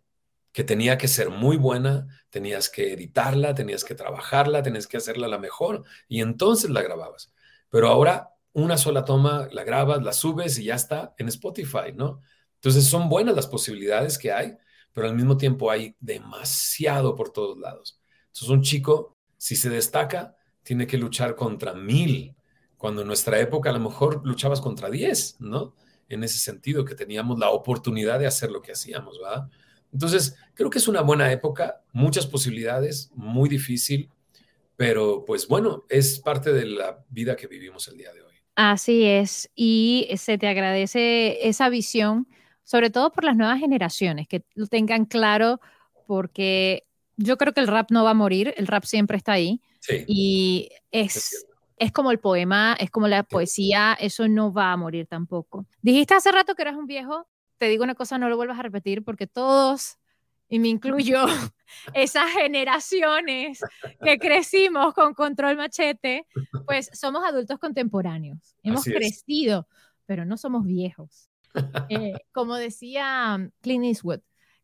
que 0.51 0.63
tenía 0.63 0.97
que 0.97 1.07
ser 1.07 1.29
muy 1.29 1.57
buena, 1.57 2.07
tenías 2.29 2.69
que 2.69 2.93
editarla, 2.93 3.55
tenías 3.55 3.83
que 3.83 3.95
trabajarla, 3.95 4.61
tenías 4.61 4.87
que 4.87 4.97
hacerla 4.97 5.27
la 5.27 5.39
mejor 5.39 5.83
y 6.07 6.21
entonces 6.21 6.69
la 6.69 6.83
grababas. 6.83 7.33
Pero 7.69 7.87
ahora 7.87 8.32
una 8.53 8.77
sola 8.77 9.03
toma, 9.03 9.47
la 9.51 9.63
grabas, 9.63 10.03
la 10.03 10.13
subes 10.13 10.57
y 10.59 10.65
ya 10.65 10.75
está 10.75 11.13
en 11.17 11.27
Spotify, 11.27 11.91
¿no? 11.93 12.21
Entonces 12.55 12.85
son 12.85 13.09
buenas 13.09 13.35
las 13.35 13.47
posibilidades 13.47 14.17
que 14.17 14.31
hay, 14.31 14.55
pero 14.93 15.07
al 15.07 15.15
mismo 15.15 15.37
tiempo 15.37 15.69
hay 15.69 15.95
demasiado 15.99 17.15
por 17.15 17.31
todos 17.31 17.57
lados. 17.57 17.99
Entonces 18.27 18.49
un 18.49 18.61
chico, 18.61 19.17
si 19.37 19.55
se 19.55 19.69
destaca, 19.69 20.35
tiene 20.61 20.87
que 20.87 20.97
luchar 20.97 21.35
contra 21.35 21.73
mil, 21.73 22.35
cuando 22.77 23.01
en 23.01 23.07
nuestra 23.07 23.39
época 23.39 23.69
a 23.69 23.73
lo 23.73 23.79
mejor 23.79 24.21
luchabas 24.25 24.61
contra 24.61 24.89
diez, 24.89 25.35
¿no? 25.39 25.75
En 26.09 26.23
ese 26.23 26.37
sentido, 26.37 26.85
que 26.85 26.95
teníamos 26.95 27.39
la 27.39 27.49
oportunidad 27.49 28.19
de 28.19 28.27
hacer 28.27 28.51
lo 28.51 28.61
que 28.61 28.73
hacíamos, 28.73 29.19
¿verdad? 29.19 29.49
Entonces, 29.91 30.35
creo 30.53 30.69
que 30.69 30.79
es 30.79 30.87
una 30.87 31.01
buena 31.01 31.31
época, 31.31 31.81
muchas 31.91 32.27
posibilidades, 32.27 33.09
muy 33.13 33.47
difícil, 33.47 34.09
pero 34.75 35.23
pues 35.25 35.47
bueno, 35.47 35.85
es 35.89 36.19
parte 36.19 36.51
de 36.51 36.65
la 36.65 37.03
vida 37.09 37.35
que 37.35 37.47
vivimos 37.47 37.87
el 37.87 37.97
día 37.97 38.11
de 38.11 38.21
hoy. 38.21 38.32
Así 38.55 39.05
es, 39.05 39.49
y 39.55 40.07
se 40.17 40.37
te 40.37 40.47
agradece 40.47 41.47
esa 41.47 41.69
visión, 41.69 42.27
sobre 42.63 42.91
todo 42.91 43.11
por 43.11 43.23
las 43.23 43.35
nuevas 43.35 43.59
generaciones, 43.59 44.27
que 44.27 44.43
lo 44.53 44.67
tengan 44.67 45.05
claro, 45.05 45.59
porque 46.05 46.85
yo 47.17 47.37
creo 47.37 47.53
que 47.53 47.61
el 47.61 47.67
rap 47.67 47.89
no 47.89 48.03
va 48.03 48.11
a 48.11 48.15
morir, 48.15 48.53
el 48.57 48.67
rap 48.67 48.83
siempre 48.83 49.17
está 49.17 49.33
ahí, 49.33 49.59
y 50.07 50.69
es, 50.91 51.45
es, 51.77 51.91
como 51.91 52.11
el 52.11 52.19
poema, 52.19 52.77
es 52.79 52.91
como 52.91 53.07
la 53.07 53.23
poesía, 53.23 53.97
eso 53.99 54.27
no 54.27 54.53
va 54.53 54.71
a 54.71 54.77
morir 54.77 55.07
tampoco. 55.07 55.65
Dijiste 55.81 56.13
hace 56.13 56.31
rato 56.31 56.53
que 56.53 56.61
eras 56.61 56.75
un 56.75 56.85
viejo, 56.85 57.27
te 57.57 57.67
digo 57.69 57.83
una 57.83 57.95
cosa, 57.95 58.19
no 58.19 58.29
lo 58.29 58.37
vuelvas 58.37 58.59
a 58.59 58.63
repetir, 58.63 59.03
porque 59.03 59.25
todos 59.25 59.97
y 60.53 60.59
me 60.59 60.67
incluyo, 60.67 61.25
esas 61.95 62.29
generaciones 62.31 63.59
que 64.03 64.19
crecimos 64.19 64.93
con 64.93 65.15
control 65.15 65.57
machete, 65.57 66.27
pues 66.67 66.91
somos 66.93 67.23
adultos 67.25 67.57
contemporáneos. 67.57 68.55
Hemos 68.61 68.83
crecido, 68.83 69.67
pero 70.05 70.25
no 70.25 70.37
somos 70.37 70.63
viejos. 70.63 71.31
Eh, 71.89 72.13
como 72.31 72.53
decía 72.53 73.49
Clint 73.61 73.85
Eastwood, 73.85 74.19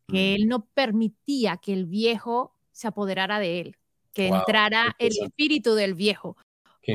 que 0.06 0.36
él 0.36 0.46
no 0.46 0.66
permitía 0.66 1.56
que 1.56 1.72
el 1.72 1.86
viejo 1.86 2.54
se 2.70 2.86
apoderara 2.86 3.40
de 3.40 3.60
él, 3.60 3.76
que 4.12 4.28
entrara 4.28 4.94
el 5.00 5.10
espíritu 5.24 5.74
del 5.74 5.94
viejo 5.94 6.36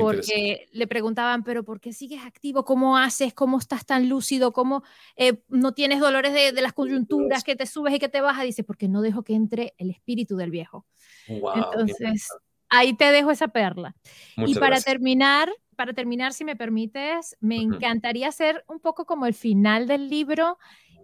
porque 0.00 0.68
le 0.72 0.86
preguntaban, 0.86 1.44
pero 1.44 1.64
¿por 1.64 1.80
qué 1.80 1.92
sigues 1.92 2.24
activo? 2.24 2.64
¿Cómo 2.64 2.96
haces? 2.96 3.34
¿Cómo 3.34 3.58
estás 3.58 3.86
tan 3.86 4.08
lúcido? 4.08 4.52
¿Cómo 4.52 4.82
eh, 5.16 5.42
no 5.48 5.72
tienes 5.72 6.00
dolores 6.00 6.32
de, 6.32 6.52
las 6.60 6.72
coyunturas 6.72 7.44
que 7.44 7.56
te 7.56 7.66
subes 7.66 7.94
y 7.94 7.98
que 7.98 8.08
te 8.08 8.20
bajas? 8.20 8.44
Dice, 8.44 8.64
porque 8.64 8.88
no 8.88 9.00
dejo 9.00 9.22
que 9.22 9.34
entre 9.34 9.74
el 9.78 9.90
espíritu 9.90 10.36
del 10.36 10.50
viejo. 10.50 10.86
Entonces, 11.26 12.28
ahí 12.68 12.94
te 12.94 13.12
dejo 13.12 13.30
esa 13.30 13.48
perla. 13.48 13.94
y 14.36 14.54
para 14.54 14.80
terminar, 14.80 15.52
para 15.76 15.92
terminar, 15.92 16.32
si 16.32 16.44
me 16.44 16.56
permites, 16.56 17.36
me 17.40 17.56
encantaría 17.56 18.28
hacer 18.28 18.64
un 18.68 18.80
poco 18.80 19.04
como 19.04 19.26
el 19.26 19.34
final 19.34 19.86
del 19.86 20.08
libro 20.08 20.58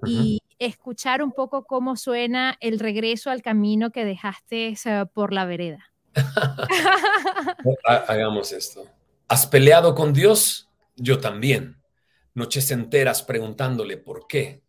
y 0.05 0.41
escuchar 0.59 1.22
un 1.22 1.33
poco 1.33 1.64
cómo 1.64 1.97
suena 1.97 2.57
el 2.61 2.78
regreso 2.78 3.30
al 3.30 3.43
camino 3.43 3.91
que 3.91 4.05
dejaste 4.05 4.74
por 5.12 5.33
la 5.33 5.45
vereda. 5.45 5.91
Hagamos 8.08 8.52
esto. 8.52 8.84
¿Has 9.28 9.46
peleado 9.46 9.94
con 9.94 10.12
Dios? 10.12 10.68
Yo 10.96 11.18
también. 11.18 11.78
noches 12.34 12.70
enteras 12.70 13.22
preguntándole 13.22 13.96
por 13.96 14.26
qué. 14.26 14.62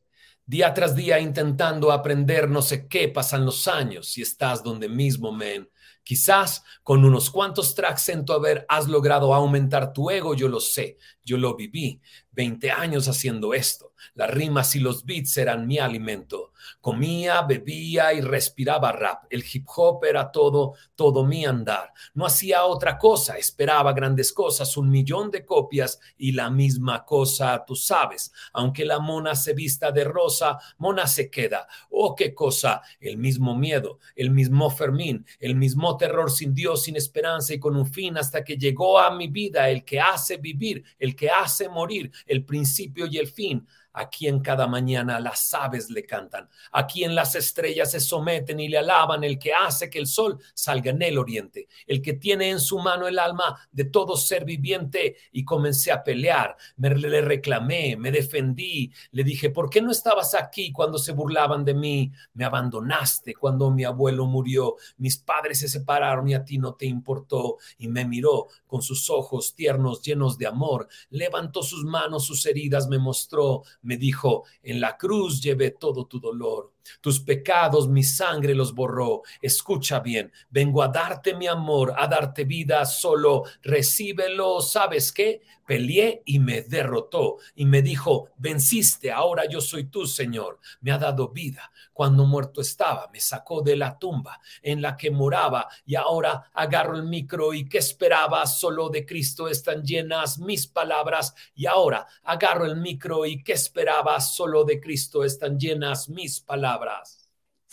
Día 0.46 0.74
tras 0.74 0.96
día 0.96 1.20
intentando 1.20 1.92
aprender 1.92 2.50
no 2.50 2.62
sé 2.62 2.88
qué, 2.88 3.08
pasan 3.08 3.46
los 3.46 3.68
años 3.70 4.18
y 4.18 4.22
estás 4.22 4.62
donde 4.62 4.90
mismo, 4.90 5.32
men. 5.32 5.70
Quizás 6.04 6.64
con 6.84 7.06
unos 7.06 7.30
cuantos 7.30 7.74
tracks 7.76 8.10
en 8.10 8.26
tu 8.26 8.34
haber 8.34 8.66
has 8.68 8.90
logrado 8.90 9.34
aumentar 9.34 9.94
tu 9.94 10.10
ego, 10.10 10.34
yo 10.34 10.50
lo 10.50 10.60
sé, 10.60 10.98
yo 11.24 11.38
lo 11.38 11.56
viví. 11.56 12.02
20 12.32 12.72
años 12.72 13.08
haciendo 13.08 13.54
esto. 13.54 13.94
Las 14.16 14.30
rimas 14.30 14.76
y 14.76 14.80
los 14.80 15.06
beats 15.06 15.38
eran 15.38 15.68
mi 15.68 15.80
alimento. 15.80 16.52
Comía, 16.82 17.42
bebía 17.42 18.14
y 18.14 18.22
respiraba 18.22 18.92
rap. 18.92 19.26
El 19.30 19.44
hip 19.52 19.66
hop 19.76 20.04
era 20.06 20.32
todo, 20.32 20.74
todo 20.96 21.26
mi 21.26 21.46
andar. 21.46 21.94
No 22.14 22.26
hacía 22.26 22.66
otra 22.66 22.98
cosa, 22.98 23.38
esperaba 23.38 23.94
grandes 23.94 24.34
cosas, 24.34 24.76
un 24.78 24.90
millón 24.90 25.32
de 25.32 25.46
copias 25.46 26.00
y 26.18 26.32
la 26.32 26.50
misma 26.50 27.06
cosa, 27.06 27.64
tú 27.66 27.76
sabes. 27.76 28.32
Aunque 28.54 28.86
la 28.86 29.00
mona 29.00 29.36
se 29.36 29.54
vista 29.54 29.92
de 29.92 30.04
rosa, 30.04 30.58
mona 30.78 31.08
se 31.08 31.30
queda. 31.30 31.68
Oh, 31.90 32.16
qué 32.16 32.34
cosa, 32.34 32.82
el 33.00 33.18
mismo 33.18 33.56
miedo, 33.56 34.00
el 34.16 34.32
mismo 34.32 34.70
Fermín, 34.70 35.26
el 35.40 35.56
mismo 35.56 35.96
terror 35.98 36.32
sin 36.32 36.54
Dios, 36.54 36.84
sin 36.84 36.96
esperanza 36.96 37.54
y 37.54 37.60
con 37.60 37.76
un 37.76 37.86
fin 37.86 38.18
hasta 38.18 38.44
que 38.44 38.58
llegó 38.58 39.00
a 39.00 39.16
mi 39.16 39.28
vida 39.28 39.70
el 39.70 39.84
que 39.84 40.00
hace 40.00 40.38
vivir, 40.38 40.84
el 41.00 41.13
que 41.16 41.30
hace 41.30 41.70
morir, 41.70 42.12
el 42.26 42.46
principio 42.46 43.06
y 43.06 43.18
el 43.18 43.28
fin. 43.28 43.68
Aquí 43.94 44.28
en 44.28 44.40
cada 44.40 44.68
mañana 44.68 45.20
las 45.20 45.54
aves 45.54 45.90
le 45.90 46.06
cantan, 46.06 46.50
aquí 46.72 47.04
en 47.04 47.14
las 47.14 47.36
estrellas 47.36 47.92
se 47.92 48.00
someten 48.00 48.60
y 48.60 48.68
le 48.68 48.80
alaban 48.80 49.24
el 49.24 49.38
que 49.38 49.54
hace 49.54 49.90
que 49.90 50.00
el 50.00 50.08
sol 50.08 50.40
salga 50.54 50.92
en 50.92 51.02
el 51.04 51.18
oriente, 51.18 51.68
el 51.86 52.02
que 52.02 52.14
tiene 52.14 52.50
en 52.50 52.60
su 52.60 52.80
mano 52.80 53.08
el 53.08 53.20
alma 53.20 53.56
de 53.72 53.86
todo 53.86 54.18
ser 54.18 54.46
viviente. 54.46 55.16
Y 55.32 55.46
comencé 55.46 55.92
a 55.92 56.04
pelear, 56.04 56.56
me 56.78 56.90
le 56.96 57.22
reclamé, 57.22 57.96
me 57.96 58.12
defendí, 58.12 58.92
le 59.12 59.24
dije, 59.24 59.50
¿por 59.50 59.70
qué 59.70 59.82
no 59.82 59.92
estabas 59.92 60.34
aquí 60.34 60.72
cuando 60.72 60.98
se 60.98 61.12
burlaban 61.12 61.64
de 61.64 61.74
mí? 61.74 62.12
Me 62.34 62.46
abandonaste 62.46 63.36
cuando 63.36 63.70
mi 63.72 63.84
abuelo 63.84 64.26
murió, 64.26 64.76
mis 64.98 65.18
padres 65.18 65.60
se 65.60 65.68
separaron 65.68 66.28
y 66.28 66.34
a 66.34 66.44
ti 66.44 66.58
no 66.58 66.74
te 66.74 66.86
importó. 66.86 67.58
Y 67.78 67.88
me 67.88 68.06
miró 68.06 68.48
con 68.66 68.82
sus 68.82 69.10
ojos 69.10 69.54
tiernos 69.54 70.02
llenos 70.02 70.38
de 70.38 70.48
amor, 70.48 70.88
levantó 71.10 71.62
sus 71.62 71.84
manos, 71.84 72.26
sus 72.26 72.46
heridas 72.46 72.88
me 72.88 72.98
mostró 72.98 73.64
me 73.84 73.98
dijo, 73.98 74.44
en 74.64 74.82
la 74.82 74.98
cruz 74.98 75.42
llevé 75.42 75.72
todo 75.72 76.06
tu 76.06 76.20
dolor, 76.20 76.74
tus 77.02 77.20
pecados 77.20 77.88
mi 77.88 78.04
sangre 78.04 78.54
los 78.56 78.74
borró. 78.74 79.24
Escucha 79.42 80.00
bien, 80.00 80.32
vengo 80.50 80.84
a 80.84 80.88
darte 80.88 81.36
mi 81.36 81.48
amor, 81.48 81.94
a 81.98 82.08
darte 82.08 82.44
vida, 82.46 82.86
solo 82.86 83.44
recíbelo. 83.62 84.62
¿Sabes 84.62 85.12
qué? 85.12 85.42
Peleé 85.66 86.24
y 86.26 86.40
me 86.40 86.62
derrotó 86.62 87.38
y 87.56 87.66
me 87.66 87.82
dijo, 87.82 88.30
venciste, 88.38 89.12
ahora 89.12 89.48
yo 89.48 89.62
soy 89.62 89.86
tu 89.86 90.06
Señor. 90.06 90.60
Me 90.82 90.92
ha 90.92 90.98
dado 90.98 91.30
vida. 91.30 91.72
Cuando 91.94 92.26
muerto 92.26 92.60
estaba, 92.60 93.08
me 93.14 93.20
sacó 93.20 93.62
de 93.62 93.76
la 93.76 93.98
tumba 93.98 94.40
en 94.62 94.82
la 94.82 94.98
que 94.98 95.12
moraba 95.12 95.68
y 95.86 95.96
ahora 95.96 96.50
agarro 96.54 96.96
el 96.98 97.04
micro 97.04 97.54
y 97.54 97.70
que 97.70 97.78
esperaba, 97.78 98.46
solo 98.48 98.90
de 98.90 99.06
Cristo 99.06 99.48
están 99.48 99.84
llenas 99.84 100.40
mis 100.40 100.68
palabras 100.68 101.36
y 101.56 101.68
ahora 101.68 102.08
agarro 102.24 102.66
el 102.66 102.78
micro 102.78 103.26
y 103.26 103.44
que 103.44 103.54
esperaba, 103.54 104.20
solo 104.20 104.64
de 104.64 104.82
Cristo 104.82 105.24
están 105.24 105.60
llenas 105.60 106.10
mis 106.10 106.40
palabras. 106.40 106.73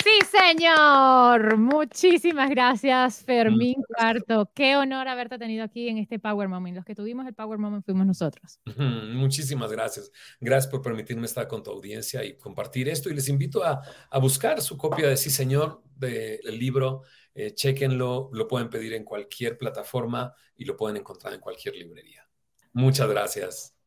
Sí, 0.02 0.18
señor. 0.30 1.58
Muchísimas 1.58 2.48
gracias, 2.48 3.22
Fermín 3.22 3.82
Cuarto. 3.86 4.50
Qué 4.54 4.74
honor 4.74 5.08
haberte 5.08 5.36
tenido 5.38 5.62
aquí 5.62 5.88
en 5.88 5.98
este 5.98 6.18
Power 6.18 6.48
Moment. 6.48 6.76
Los 6.76 6.86
que 6.86 6.94
tuvimos 6.94 7.26
el 7.26 7.34
Power 7.34 7.58
Moment 7.58 7.84
fuimos 7.84 8.06
nosotros. 8.06 8.60
Muchísimas 9.14 9.70
gracias. 9.70 10.10
Gracias 10.40 10.70
por 10.70 10.80
permitirme 10.80 11.26
estar 11.26 11.46
con 11.46 11.62
tu 11.62 11.70
audiencia 11.70 12.24
y 12.24 12.38
compartir 12.38 12.88
esto. 12.88 13.10
Y 13.10 13.14
les 13.14 13.28
invito 13.28 13.62
a, 13.62 13.82
buscar 14.20 14.62
su 14.62 14.78
copia 14.78 15.06
de 15.06 15.18
Sí, 15.18 15.28
señor, 15.28 15.82
del 15.96 16.58
libro. 16.58 17.02
Eh, 17.34 17.54
chequenlo, 17.54 18.30
lo 18.32 18.48
pueden 18.48 18.70
pedir 18.70 18.94
en 18.94 19.04
cualquier 19.04 19.58
plataforma 19.58 20.34
y 20.56 20.64
lo 20.64 20.76
pueden 20.76 20.96
encontrar 20.96 21.34
en 21.34 21.40
cualquier 21.40 21.76
librería. 21.76 22.26
Muchas 22.72 23.08
gracias. 23.08 23.76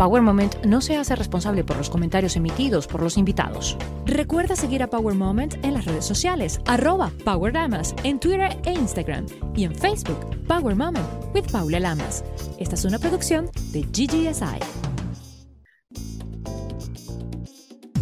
Power 0.00 0.22
Moment 0.22 0.64
no 0.64 0.80
se 0.80 0.96
hace 0.96 1.14
responsable 1.14 1.62
por 1.62 1.76
los 1.76 1.90
comentarios 1.90 2.34
emitidos 2.34 2.86
por 2.86 3.02
los 3.02 3.18
invitados. 3.18 3.76
Recuerda 4.06 4.56
seguir 4.56 4.82
a 4.82 4.86
Power 4.86 5.14
Moment 5.14 5.62
en 5.62 5.74
las 5.74 5.84
redes 5.84 6.06
sociales, 6.06 6.58
arroba 6.64 7.12
Power 7.22 7.52
Lamas, 7.52 7.94
en 8.02 8.18
Twitter 8.18 8.58
e 8.64 8.72
Instagram 8.72 9.26
y 9.54 9.64
en 9.64 9.74
Facebook, 9.74 10.42
Power 10.46 10.74
Moment 10.74 11.06
with 11.34 11.52
Paula 11.52 11.78
Lamas. 11.80 12.24
Esta 12.58 12.76
es 12.76 12.86
una 12.86 12.98
producción 12.98 13.50
de 13.72 13.82
GGSI. 13.82 14.60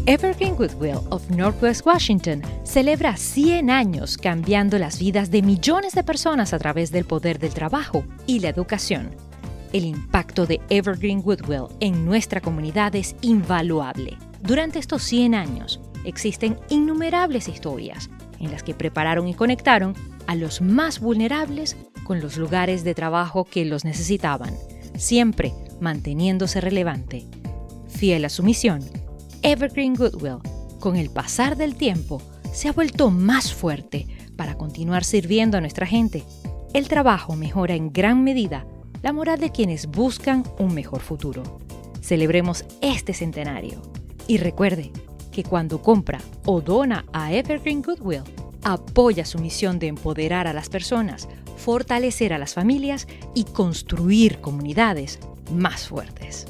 Evergreen 0.07 0.55
Goodwill 0.55 1.01
of 1.11 1.28
Northwest 1.30 1.84
Washington 1.84 2.42
celebra 2.62 3.16
100 3.16 3.70
años 3.70 4.16
cambiando 4.18 4.78
las 4.78 5.01
vidas 5.01 5.32
de 5.32 5.42
millones 5.42 5.96
de 5.96 6.05
personas 6.05 6.53
a 6.53 6.61
través 6.61 6.92
del 6.92 7.07
poder 7.07 7.40
del 7.40 7.55
trabajo 7.55 8.05
y 8.24 8.38
la 8.38 8.51
educación 8.51 9.27
el 9.72 9.84
impacto 9.84 10.46
de 10.46 10.60
Evergreen 10.70 11.22
Goodwill 11.22 11.66
en 11.80 12.04
nuestra 12.04 12.40
comunidad 12.40 12.94
es 12.96 13.16
invaluable. 13.20 14.16
Durante 14.42 14.78
estos 14.78 15.02
100 15.02 15.34
años 15.34 15.80
existen 16.04 16.58
innumerables 16.68 17.48
historias 17.48 18.10
en 18.40 18.50
las 18.50 18.62
que 18.62 18.74
prepararon 18.74 19.28
y 19.28 19.34
conectaron 19.34 19.94
a 20.26 20.34
los 20.34 20.60
más 20.60 21.00
vulnerables 21.00 21.76
con 22.04 22.20
los 22.20 22.36
lugares 22.36 22.84
de 22.84 22.94
trabajo 22.94 23.44
que 23.44 23.64
los 23.64 23.84
necesitaban, 23.84 24.54
siempre 24.96 25.52
manteniéndose 25.80 26.60
relevante. 26.60 27.26
Fiel 27.88 28.24
a 28.24 28.28
su 28.28 28.42
misión, 28.42 28.80
Evergreen 29.42 29.94
Goodwill, 29.94 30.38
con 30.78 30.96
el 30.96 31.10
pasar 31.10 31.56
del 31.56 31.74
tiempo, 31.74 32.22
se 32.52 32.68
ha 32.68 32.72
vuelto 32.72 33.10
más 33.10 33.52
fuerte 33.52 34.06
para 34.36 34.54
continuar 34.56 35.04
sirviendo 35.04 35.58
a 35.58 35.60
nuestra 35.60 35.86
gente. 35.86 36.24
El 36.72 36.88
trabajo 36.88 37.34
mejora 37.34 37.74
en 37.74 37.92
gran 37.92 38.22
medida 38.22 38.66
la 39.03 39.12
moral 39.12 39.38
de 39.38 39.51
quienes 39.51 39.86
buscan 39.86 40.44
un 40.59 40.74
mejor 40.74 41.01
futuro. 41.01 41.42
Celebremos 42.01 42.64
este 42.80 43.14
centenario 43.14 43.80
y 44.26 44.38
recuerde 44.38 44.92
que 45.32 45.44
cuando 45.44 45.82
compra 45.82 46.20
o 46.46 46.61
dona 46.61 47.05
a 47.12 47.32
Evergreen 47.32 47.82
Goodwill, 47.82 48.22
apoya 48.64 49.24
su 49.24 49.38
misión 49.38 49.78
de 49.78 49.86
empoderar 49.86 50.46
a 50.46 50.53
las 50.53 50.68
personas, 50.68 51.28
fortalecer 51.57 52.32
a 52.32 52.38
las 52.38 52.55
familias 52.55 53.07
y 53.34 53.44
construir 53.44 54.40
comunidades 54.40 55.18
más 55.53 55.88
fuertes. 55.88 56.46